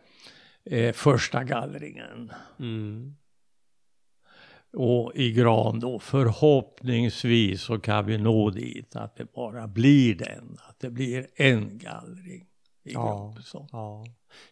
eh, 0.64 0.92
första 0.92 1.44
gallringen. 1.44 2.32
Mm. 2.60 3.16
Och 4.78 5.12
i 5.14 5.32
gran 5.32 5.80
då 5.80 5.98
förhoppningsvis 5.98 7.62
så 7.62 7.78
kan 7.78 8.06
vi 8.06 8.18
nå 8.18 8.50
dit 8.50 8.96
att 8.96 9.16
det 9.16 9.32
bara 9.32 9.66
blir 9.66 10.14
den, 10.14 10.58
att 10.68 10.80
det 10.80 10.90
blir 10.90 11.26
en 11.34 11.78
gallring 11.78 12.46
i 12.84 12.92
ja, 12.92 13.34
grupp. 13.36 13.66
Ja. 13.72 14.04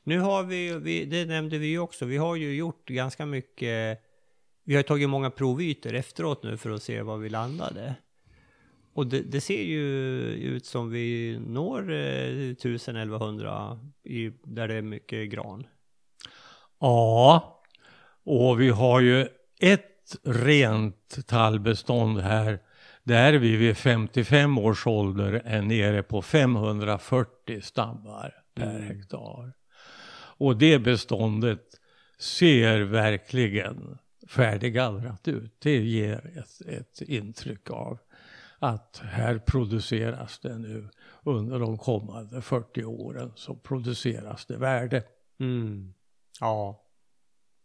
Nu 0.04 0.20
har 0.20 0.42
vi, 0.42 0.78
vi, 0.78 1.04
det 1.04 1.24
nämnde 1.24 1.58
vi 1.58 1.66
ju 1.66 1.78
också, 1.78 2.04
vi 2.04 2.16
har 2.16 2.36
ju 2.36 2.54
gjort 2.54 2.88
ganska 2.88 3.26
mycket, 3.26 4.00
vi 4.64 4.76
har 4.76 4.82
tagit 4.82 5.08
många 5.08 5.30
provytor 5.30 5.94
efteråt 5.94 6.42
nu 6.42 6.56
för 6.56 6.70
att 6.70 6.82
se 6.82 7.02
var 7.02 7.16
vi 7.16 7.28
landade. 7.28 7.94
Och 8.94 9.06
det, 9.06 9.22
det 9.22 9.40
ser 9.40 9.62
ju 9.62 9.82
ut 10.30 10.66
som 10.66 10.90
vi 10.90 11.38
når 11.46 11.92
eh, 11.92 12.54
1000-1100 12.54 13.78
där 14.44 14.68
det 14.68 14.74
är 14.74 14.82
mycket 14.82 15.30
gran. 15.30 15.66
Ja, 16.80 17.62
och 18.24 18.60
vi 18.60 18.68
har 18.68 19.00
ju 19.00 19.28
ett 19.60 19.93
rent 20.24 21.26
tallbestånd 21.26 22.20
här 22.20 22.60
där 23.04 23.32
vi 23.32 23.56
vid 23.56 23.76
55 23.76 24.58
års 24.58 24.86
ålder 24.86 25.42
är 25.44 25.62
nere 25.62 26.02
på 26.02 26.22
540 26.22 27.60
stammar 27.60 28.34
per 28.54 28.76
mm. 28.76 28.82
hektar. 28.82 29.52
Och 30.36 30.56
det 30.56 30.78
beståndet 30.78 31.80
ser 32.18 32.80
verkligen 32.80 33.98
färdiggallrat 34.28 35.28
ut. 35.28 35.56
Det 35.58 35.76
ger 35.76 36.38
ett, 36.38 36.68
ett 36.68 37.08
intryck 37.08 37.70
av 37.70 37.98
att 38.58 39.02
här 39.04 39.38
produceras 39.38 40.38
det 40.38 40.58
nu 40.58 40.88
under 41.22 41.58
de 41.58 41.78
kommande 41.78 42.42
40 42.42 42.84
åren 42.84 43.32
så 43.34 43.54
produceras 43.54 44.46
det 44.46 44.56
värde. 44.56 45.02
Mm. 45.40 45.94
Ja, 46.40 46.83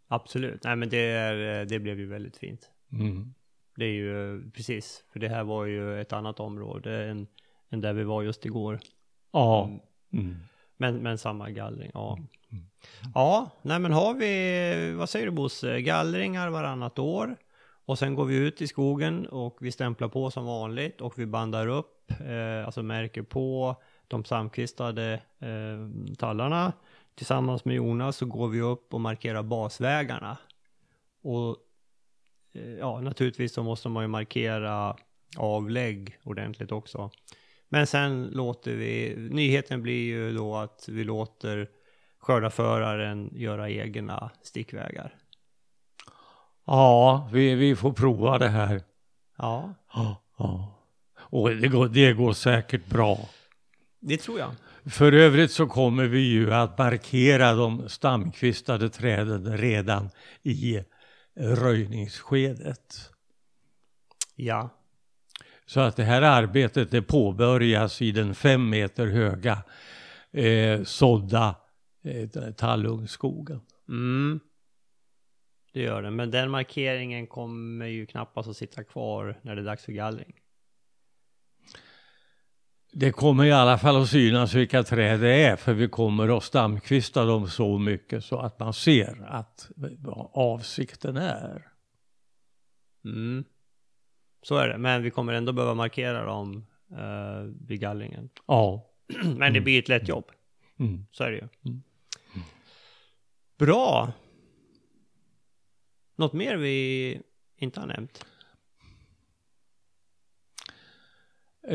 absolut. 0.09 0.63
Nej 0.63 0.75
men 0.75 0.89
det, 0.89 0.97
är, 0.97 1.65
det 1.65 1.79
blev 1.79 1.99
ju 1.99 2.07
väldigt 2.07 2.37
fint. 2.37 2.71
Mm. 2.91 3.33
Det 3.75 3.85
är 3.85 3.93
ju 3.93 4.51
precis, 4.51 5.03
för 5.13 5.19
det 5.19 5.29
här 5.29 5.43
var 5.43 5.65
ju 5.65 6.01
ett 6.01 6.13
annat 6.13 6.39
område 6.39 7.09
än, 7.09 7.27
än 7.69 7.81
där 7.81 7.93
vi 7.93 8.03
var 8.03 8.23
just 8.23 8.45
igår. 8.45 8.79
Ja. 9.31 9.65
Mm. 9.65 10.25
mm. 10.25 10.37
Men, 10.77 10.97
men 10.97 11.17
samma 11.17 11.49
gallring, 11.49 11.91
ja. 11.93 12.17
Mm. 12.51 12.63
Ja, 13.13 13.49
nej 13.61 13.79
men 13.79 13.91
har 13.91 14.13
vi, 14.13 14.93
vad 14.93 15.09
säger 15.09 15.25
du 15.25 15.31
Bosse, 15.31 15.81
gallringar 15.81 16.49
varannat 16.49 16.99
år. 16.99 17.37
Och 17.85 17.99
sen 17.99 18.15
går 18.15 18.25
vi 18.25 18.35
ut 18.35 18.61
i 18.61 18.67
skogen 18.67 19.27
och 19.27 19.57
vi 19.61 19.71
stämplar 19.71 20.07
på 20.07 20.31
som 20.31 20.45
vanligt 20.45 21.01
och 21.01 21.19
vi 21.19 21.25
bandar 21.25 21.67
upp, 21.67 22.11
eh, 22.11 22.65
alltså 22.65 22.83
märker 22.83 23.21
på 23.21 23.75
de 24.07 24.25
samkvistade 24.25 25.13
eh, 25.39 26.15
tallarna. 26.17 26.73
Tillsammans 27.19 27.65
med 27.65 27.75
Jonas 27.75 28.17
så 28.17 28.25
går 28.25 28.47
vi 28.47 28.61
upp 28.61 28.93
och 28.93 29.01
markerar 29.01 29.43
basvägarna. 29.43 30.37
Och 31.23 31.57
eh, 32.53 32.71
ja, 32.71 33.01
naturligtvis 33.01 33.53
så 33.53 33.63
måste 33.63 33.89
man 33.89 34.03
ju 34.03 34.07
markera 34.07 34.95
avlägg 35.37 36.17
ordentligt 36.23 36.71
också. 36.71 37.11
Men 37.69 37.87
sen 37.87 38.27
låter 38.27 38.75
vi, 38.75 39.15
nyheten 39.31 39.81
blir 39.81 40.03
ju 40.03 40.33
då 40.33 40.55
att 40.55 40.85
vi 40.87 41.03
låter 41.03 41.69
skördarföraren 42.19 43.29
göra 43.33 43.69
egna 43.69 44.31
stickvägar. 44.41 45.15
Ja, 46.65 47.29
vi, 47.33 47.55
vi 47.55 47.75
får 47.75 47.93
prova 47.93 48.37
det 48.37 48.49
här. 48.49 48.81
Ja. 49.37 49.73
Ja, 49.93 50.23
ja. 50.37 50.75
Och 51.17 51.49
det 51.49 51.67
går, 51.67 51.87
det 51.87 52.13
går 52.13 52.33
säkert 52.33 52.85
bra. 52.85 53.29
Det 53.99 54.17
tror 54.17 54.39
jag. 54.39 54.51
För 54.89 55.11
övrigt 55.11 55.51
så 55.51 55.67
kommer 55.67 56.07
vi 56.07 56.19
ju 56.19 56.53
att 56.53 56.77
markera 56.77 57.53
de 57.53 57.89
stamkvistade 57.89 58.89
träden 58.89 59.57
redan 59.57 60.09
i 60.43 60.83
röjningsskedet. 61.39 63.11
Ja. 64.35 64.69
Så 65.65 65.79
att 65.79 65.95
det 65.95 66.03
här 66.03 66.21
arbetet 66.21 66.91
det 66.91 67.01
påbörjas 67.01 68.01
i 68.01 68.11
den 68.11 68.35
fem 68.35 68.69
meter 68.69 69.07
höga 69.07 69.63
eh, 70.31 70.83
sådda 70.83 71.55
eh, 72.03 72.51
tallungskogen. 72.53 73.61
Mm. 73.89 74.39
Det 75.73 75.81
gör 75.81 76.01
det, 76.01 76.11
men 76.11 76.31
den 76.31 76.51
markeringen 76.51 77.27
kommer 77.27 77.85
ju 77.85 78.05
knappast 78.05 78.49
att 78.49 78.57
sitta 78.57 78.83
kvar 78.83 79.39
när 79.41 79.55
det 79.55 79.61
är 79.61 79.65
dags 79.65 79.85
för 79.85 79.91
gallring. 79.91 80.33
Det 82.91 83.11
kommer 83.11 83.45
i 83.45 83.51
alla 83.51 83.77
fall 83.77 84.01
att 84.01 84.09
synas 84.09 84.53
vilka 84.53 84.83
träd 84.83 85.19
det 85.19 85.43
är 85.43 85.55
för 85.55 85.73
vi 85.73 85.87
kommer 85.87 86.37
att 86.37 86.43
stamkvista 86.43 87.25
dem 87.25 87.47
så 87.47 87.77
mycket 87.77 88.25
så 88.25 88.39
att 88.39 88.59
man 88.59 88.73
ser 88.73 89.25
att 89.27 89.71
vad 89.97 90.29
avsikten 90.33 91.17
är. 91.17 91.67
Mm. 93.05 93.43
Så 94.41 94.55
är 94.55 94.67
det, 94.67 94.77
men 94.77 95.03
vi 95.03 95.11
kommer 95.11 95.33
ändå 95.33 95.53
behöva 95.53 95.73
markera 95.73 96.25
dem 96.25 96.65
eh, 96.91 97.41
vid 97.67 97.79
gallringen. 97.79 98.29
Ja. 98.47 98.89
men 99.37 99.53
det 99.53 99.61
blir 99.61 99.79
ett 99.79 99.89
lätt 99.89 100.07
jobb. 100.07 100.31
Mm. 100.79 101.05
Så 101.11 101.23
är 101.23 101.31
det 101.31 101.37
ju. 101.37 101.47
Mm. 101.65 101.81
Bra! 103.57 104.13
Något 106.15 106.33
mer 106.33 106.57
vi 106.57 107.21
inte 107.57 107.79
har 107.79 107.87
nämnt? 107.87 108.25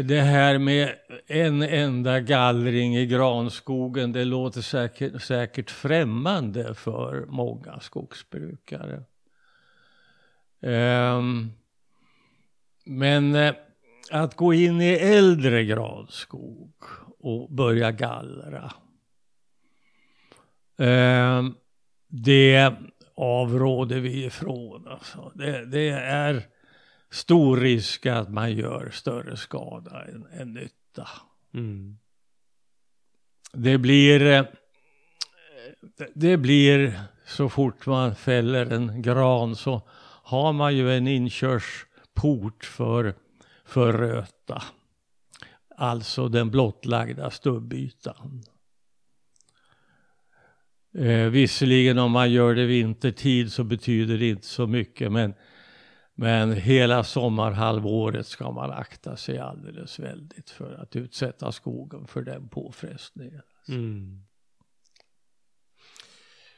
Det 0.03 0.21
här 0.21 0.59
med 0.59 0.95
en 1.27 1.63
enda 1.63 2.21
gallring 2.21 2.97
i 2.97 3.07
granskogen, 3.07 4.13
det 4.13 4.25
låter 4.25 4.61
säkert, 4.61 5.23
säkert 5.23 5.71
främmande 5.71 6.75
för 6.75 7.27
många 7.29 7.81
skogsbrukare. 7.81 9.03
Um, 10.61 11.53
men 12.85 13.35
eh, 13.35 13.55
att 14.11 14.37
gå 14.37 14.55
in 14.55 14.81
i 14.81 14.93
äldre 14.93 15.65
granskog 15.65 16.73
och 17.19 17.53
börja 17.53 17.91
gallra. 17.91 18.73
Um, 20.77 21.55
det 22.09 22.73
avråder 23.17 24.01
vi 24.01 24.25
ifrån. 24.25 24.89
Alltså. 24.89 25.33
Det, 25.35 25.67
det 25.67 25.89
är 25.91 26.54
stor 27.15 27.57
risk 27.57 28.07
att 28.07 28.31
man 28.31 28.53
gör 28.53 28.91
större 28.91 29.37
skada 29.37 30.05
än, 30.05 30.27
än 30.33 30.55
nytta. 30.55 31.09
Mm. 31.55 31.99
Det 33.53 33.79
blir, 33.79 34.23
eh, 34.27 34.45
det 36.15 36.37
blir 36.37 37.01
så 37.27 37.49
fort 37.49 37.87
man 37.87 38.15
fäller 38.15 38.73
en 38.73 39.03
gran 39.03 39.57
så 39.57 39.83
har 40.23 40.53
man 40.53 40.77
ju 40.77 40.97
en 40.97 41.09
inkörsport 41.09 42.65
för, 42.65 43.15
för 43.65 43.93
röta. 43.93 44.63
Alltså 45.77 46.29
den 46.29 46.51
blottlagda 46.51 47.31
stubbytan. 47.31 48.43
Eh, 50.95 51.29
visserligen 51.29 51.99
om 51.99 52.13
man 52.13 52.33
gör 52.33 52.55
det 52.55 52.67
vintertid 52.67 53.53
så 53.53 53.65
betyder 53.65 54.19
det 54.19 54.29
inte 54.29 54.47
så 54.47 54.67
mycket 54.67 55.13
men 55.13 55.35
men 56.15 56.53
hela 56.53 57.05
sommarhalvåret 57.05 58.27
ska 58.27 58.51
man 58.51 58.71
akta 58.71 59.17
sig 59.17 59.39
alldeles 59.39 59.99
väldigt 59.99 60.51
för 60.51 60.75
att 60.75 60.97
utsätta 60.97 61.53
skogen 61.53 62.07
för 62.07 62.23
den 62.23 62.49
påfrestningen. 62.49 63.43
Mm. 63.69 64.25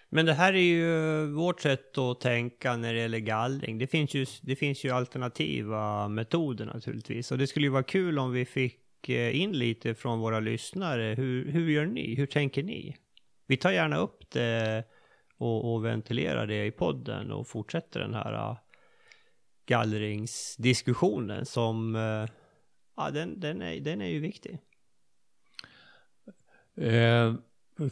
Men 0.08 0.26
det 0.26 0.32
här 0.32 0.52
är 0.52 0.58
ju 0.58 1.26
vårt 1.26 1.60
sätt 1.60 1.98
att 1.98 2.20
tänka 2.20 2.76
när 2.76 2.94
det 2.94 3.00
gäller 3.00 3.18
gallring. 3.18 3.78
Det 3.78 3.86
finns 3.86 4.14
ju, 4.14 4.26
det 4.42 4.56
finns 4.56 4.84
ju 4.84 4.90
alternativa 4.90 6.08
metoder 6.08 6.66
naturligtvis. 6.66 7.32
Och 7.32 7.38
det 7.38 7.46
skulle 7.46 7.66
ju 7.66 7.72
vara 7.72 7.82
kul 7.82 8.18
om 8.18 8.32
vi 8.32 8.44
fick 8.44 9.08
eh, 9.08 9.40
in 9.40 9.52
lite 9.52 9.94
från 9.94 10.18
våra 10.20 10.40
lyssnare. 10.40 11.14
Hur, 11.14 11.50
hur 11.50 11.70
gör 11.70 11.86
ni? 11.86 12.14
Hur 12.14 12.26
tänker 12.26 12.62
ni? 12.62 12.96
Vi 13.46 13.56
tar 13.56 13.70
gärna 13.70 13.96
upp 13.96 14.30
det 14.30 14.84
och, 15.38 15.74
och 15.74 15.84
ventilerar 15.84 16.46
det 16.46 16.66
i 16.66 16.70
podden 16.70 17.32
och 17.32 17.48
fortsätter 17.48 18.00
den 18.00 18.14
här 18.14 18.56
gallringsdiskussionen 19.66 21.46
som, 21.46 21.96
eh, 21.96 22.28
ja 22.96 23.10
den, 23.10 23.40
den, 23.40 23.62
är, 23.62 23.80
den 23.80 24.02
är 24.02 24.08
ju 24.08 24.20
viktig. 24.20 24.58
Eh, 26.76 27.34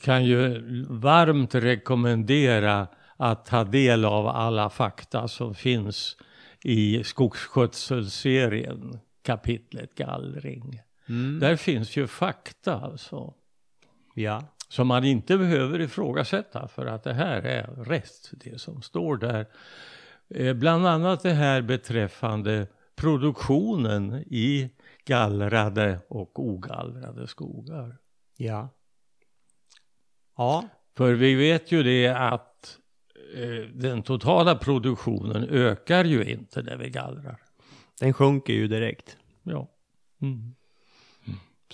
kan 0.00 0.24
ju 0.24 0.60
varmt 0.88 1.54
rekommendera 1.54 2.88
att 3.16 3.46
ta 3.46 3.64
del 3.64 4.04
av 4.04 4.26
alla 4.26 4.70
fakta 4.70 5.28
som 5.28 5.54
finns 5.54 6.16
i 6.64 7.04
skogsskötselserien, 7.04 8.98
kapitlet 9.22 9.94
gallring. 9.94 10.80
Mm. 11.08 11.38
Där 11.40 11.56
finns 11.56 11.96
ju 11.96 12.06
fakta 12.06 12.74
alltså. 12.74 13.34
Ja. 14.14 14.44
Som 14.68 14.86
man 14.86 15.04
inte 15.04 15.38
behöver 15.38 15.80
ifrågasätta 15.80 16.68
för 16.68 16.86
att 16.86 17.02
det 17.02 17.14
här 17.14 17.42
är 17.42 17.66
rätt, 17.84 18.30
det 18.32 18.60
som 18.60 18.82
står 18.82 19.16
där. 19.16 19.46
Eh, 20.28 20.54
bland 20.54 20.86
annat 20.86 21.22
det 21.22 21.32
här 21.32 21.62
beträffande 21.62 22.66
produktionen 22.96 24.14
i 24.26 24.70
gallrade 25.04 26.00
och 26.08 26.40
ogallrade 26.44 27.26
skogar. 27.26 27.96
Ja. 28.36 28.68
Ja. 30.36 30.68
För 30.96 31.14
vi 31.14 31.34
vet 31.34 31.72
ju 31.72 31.82
det 31.82 32.08
att 32.08 32.78
eh, 33.34 33.70
den 33.74 34.02
totala 34.02 34.54
produktionen 34.54 35.48
ökar 35.48 36.04
ju 36.04 36.24
inte 36.24 36.62
när 36.62 36.76
vi 36.76 36.90
gallrar. 36.90 37.42
Den 38.00 38.12
sjunker 38.12 38.52
ju 38.52 38.68
direkt. 38.68 39.16
Ja. 39.42 39.68
Mm. 40.22 40.54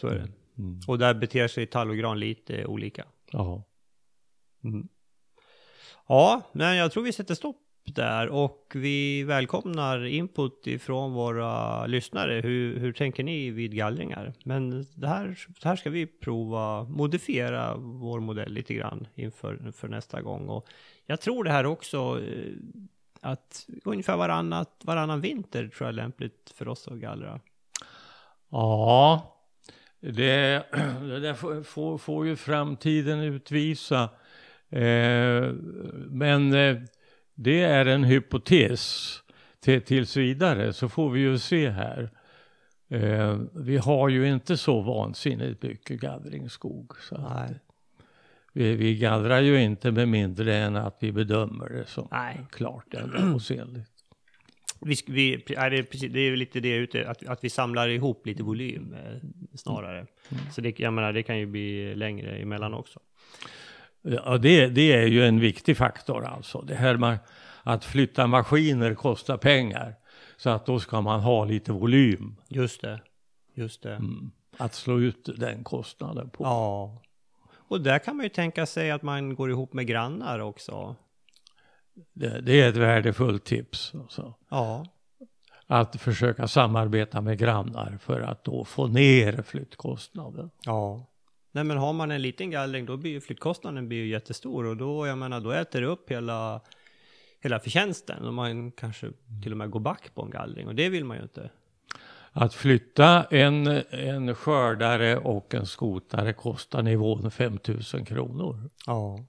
Så 0.01 0.09
är 0.09 0.15
det. 0.15 0.29
Mm. 0.59 0.81
Och 0.87 0.99
där 0.99 1.15
beter 1.15 1.49
sig 1.49 1.67
tall 1.67 1.91
och 1.91 1.97
gran 1.97 2.21
lite 2.21 2.67
olika. 2.67 3.05
Ja. 3.33 3.65
Mm. 4.65 4.89
Ja, 6.09 6.43
men 6.53 6.77
jag 6.77 6.93
tror 6.93 7.03
vi 7.03 7.13
sätter 7.13 7.35
stopp 7.35 7.70
där 7.85 8.29
och 8.29 8.73
vi 8.75 9.23
välkomnar 9.23 10.05
input 10.05 10.67
ifrån 10.67 11.13
våra 11.13 11.87
lyssnare. 11.87 12.41
Hur, 12.41 12.79
hur 12.79 12.93
tänker 12.93 13.25
ni 13.25 13.51
vid 13.51 13.75
gallringar? 13.75 14.33
Men 14.45 14.87
det 14.95 15.09
här, 15.09 15.39
det 15.63 15.69
här 15.69 15.77
ska 15.77 15.91
vi 15.91 16.07
prova 16.07 16.85
modifiera 16.85 17.77
vår 17.77 18.21
modell 18.21 18.53
lite 18.53 18.75
grann 18.75 19.07
inför 19.15 19.73
för 19.73 19.89
nästa 19.89 20.23
gång. 20.23 20.49
Och 20.49 20.67
jag 21.07 21.21
tror 21.21 21.45
det 21.45 21.51
här 21.51 21.67
också 21.67 22.21
eh, 22.21 22.53
att 23.21 23.67
ungefär 23.85 24.17
varannat, 24.17 24.83
varannan 24.85 25.21
vinter 25.21 25.69
tror 25.69 25.87
jag 25.87 25.89
är 25.89 26.03
lämpligt 26.03 26.53
för 26.55 26.69
oss 26.69 26.89
att 26.89 26.99
gallra. 26.99 27.41
Ja, 28.51 29.37
det, 30.01 30.65
det 31.01 31.21
där 31.21 31.35
får, 31.35 31.63
får, 31.63 31.99
får 31.99 32.27
ju 32.27 32.37
framtiden 32.37 33.21
utvisa. 33.21 34.03
Eh, 34.71 35.53
men 36.09 36.55
eh, 36.55 36.77
det 37.35 37.63
är 37.63 37.87
en 37.87 38.05
hypotes 38.05 39.17
till, 39.61 39.83
tills 39.83 40.17
vidare 40.17 40.73
så 40.73 40.89
får 40.89 41.11
vi 41.11 41.21
ju 41.21 41.39
se 41.39 41.71
här. 41.71 42.11
Eh, 42.89 43.39
vi 43.55 43.77
har 43.77 44.09
ju 44.09 44.29
inte 44.29 44.57
så 44.57 44.81
vansinnigt 44.81 45.63
mycket 45.63 46.01
gallringsskog. 46.01 46.93
Så 47.01 47.47
vi, 48.53 48.75
vi 48.75 48.97
gallrar 48.97 49.41
ju 49.41 49.63
inte 49.63 49.91
med 49.91 50.09
mindre 50.09 50.57
än 50.57 50.77
att 50.77 50.97
vi 51.01 51.13
bedömer 51.13 51.69
det 51.69 51.87
som 51.87 52.09
Nej. 52.11 52.47
klart 52.51 52.95
ändamålsenligt. 52.95 53.91
Vi, 54.83 54.97
vi, 55.07 55.35
är 55.57 55.71
det, 55.71 55.83
precis, 55.83 56.13
det 56.13 56.21
är 56.21 56.37
lite 56.37 56.61
det 56.61 56.75
ute, 56.75 57.09
att, 57.09 57.27
att 57.27 57.45
vi 57.45 57.51
samlar 57.51 57.89
ihop 57.89 58.27
lite 58.27 58.43
volym 58.43 58.95
eh, 58.95 59.29
snarare. 59.55 59.99
Mm. 59.99 60.43
Så 60.53 60.61
det, 60.61 60.81
jag 60.81 60.93
menar, 60.93 61.13
det 61.13 61.23
kan 61.23 61.39
ju 61.39 61.47
bli 61.47 61.95
längre 61.95 62.37
emellan 62.37 62.75
också. 62.75 63.01
Ja, 64.03 64.39
det, 64.39 64.67
det 64.67 64.93
är 64.93 65.07
ju 65.07 65.27
en 65.27 65.41
viktig 65.41 65.77
faktor 65.77 66.25
alltså. 66.25 66.61
Det 66.61 66.75
här 66.75 66.97
med 66.97 67.19
att 67.63 67.85
flytta 67.85 68.27
maskiner 68.27 68.95
kostar 68.95 69.37
pengar. 69.37 69.95
Så 70.37 70.51
att 70.51 70.67
då 70.67 70.81
ska 70.81 71.01
man 71.01 71.21
ha 71.21 71.45
lite 71.45 71.73
volym. 71.73 72.37
Just 72.49 72.81
det, 72.81 73.01
just 73.55 73.83
det. 73.83 73.95
Mm. 73.95 74.31
Att 74.57 74.75
slå 74.75 75.01
ut 75.01 75.29
den 75.37 75.65
kostnaden 75.65 76.31
på. 76.31 76.45
Ja. 76.45 77.03
Och 77.53 77.81
där 77.81 77.99
kan 77.99 78.17
man 78.17 78.25
ju 78.25 78.31
tänka 78.31 78.67
sig 78.67 78.91
att 78.91 79.03
man 79.03 79.35
går 79.35 79.51
ihop 79.51 79.73
med 79.73 79.87
grannar 79.87 80.39
också. 80.39 80.97
Det, 82.13 82.41
det 82.41 82.61
är 82.61 82.69
ett 82.69 82.77
värdefullt 82.77 83.45
tips. 83.45 83.95
Alltså. 83.95 84.35
Ja. 84.49 84.87
Att 85.67 86.01
försöka 86.01 86.49
samarbeta 86.49 87.21
med 87.21 87.39
grannar 87.39 87.99
för 88.01 88.21
att 88.21 88.45
då 88.45 88.65
få 88.65 88.87
ner 88.87 89.43
flyttkostnaden. 89.43 90.51
Ja. 90.65 91.07
Nej 91.53 91.65
men 91.65 91.77
har 91.77 91.93
man 91.93 92.11
en 92.11 92.23
liten 92.23 92.51
gallring 92.51 92.87
då 92.87 92.97
blir 92.97 93.11
ju 93.11 93.21
flyttkostnaden 93.21 93.89
blir 93.89 93.99
ju 93.99 94.07
jättestor 94.09 94.67
och 94.67 94.77
då, 94.77 95.07
jag 95.07 95.19
menar, 95.19 95.41
då 95.41 95.51
äter 95.51 95.81
det 95.81 95.87
upp 95.87 96.11
hela, 96.11 96.61
hela 97.41 97.61
förtjänsten 97.61 98.25
och 98.27 98.35
man 98.35 98.73
kanske 98.73 99.11
till 99.43 99.53
och 99.53 99.59
med 99.59 99.71
går 99.71 99.81
back 99.81 100.15
på 100.15 100.23
en 100.23 100.31
gallring 100.31 100.67
och 100.69 100.75
det 100.75 100.89
vill 100.89 101.05
man 101.05 101.17
ju 101.17 101.23
inte. 101.23 101.51
Att 102.33 102.55
flytta 102.55 103.25
en, 103.25 103.67
en 103.91 104.35
skördare 104.35 105.17
och 105.17 105.55
en 105.55 105.67
skotare 105.67 106.33
kostar 106.33 106.83
nivån 106.83 107.31
5000 107.31 108.05
kronor. 108.05 108.71
Ja. 108.87 109.25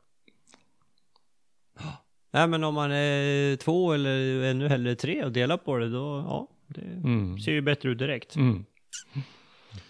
Nej 2.32 2.48
men 2.48 2.64
om 2.64 2.74
man 2.74 2.92
är 2.92 3.56
två 3.56 3.94
eller 3.94 4.44
ännu 4.44 4.68
hellre 4.68 4.96
tre 4.96 5.24
och 5.24 5.32
delar 5.32 5.58
på 5.58 5.78
det 5.78 5.90
då, 5.90 6.26
ja, 6.28 6.48
det 6.68 6.82
Mm. 6.82 7.40
ser 7.40 7.52
ju 7.52 7.62
bättre 7.62 7.90
ut 7.90 7.98
direkt. 7.98 8.36
Mm. 8.36 8.66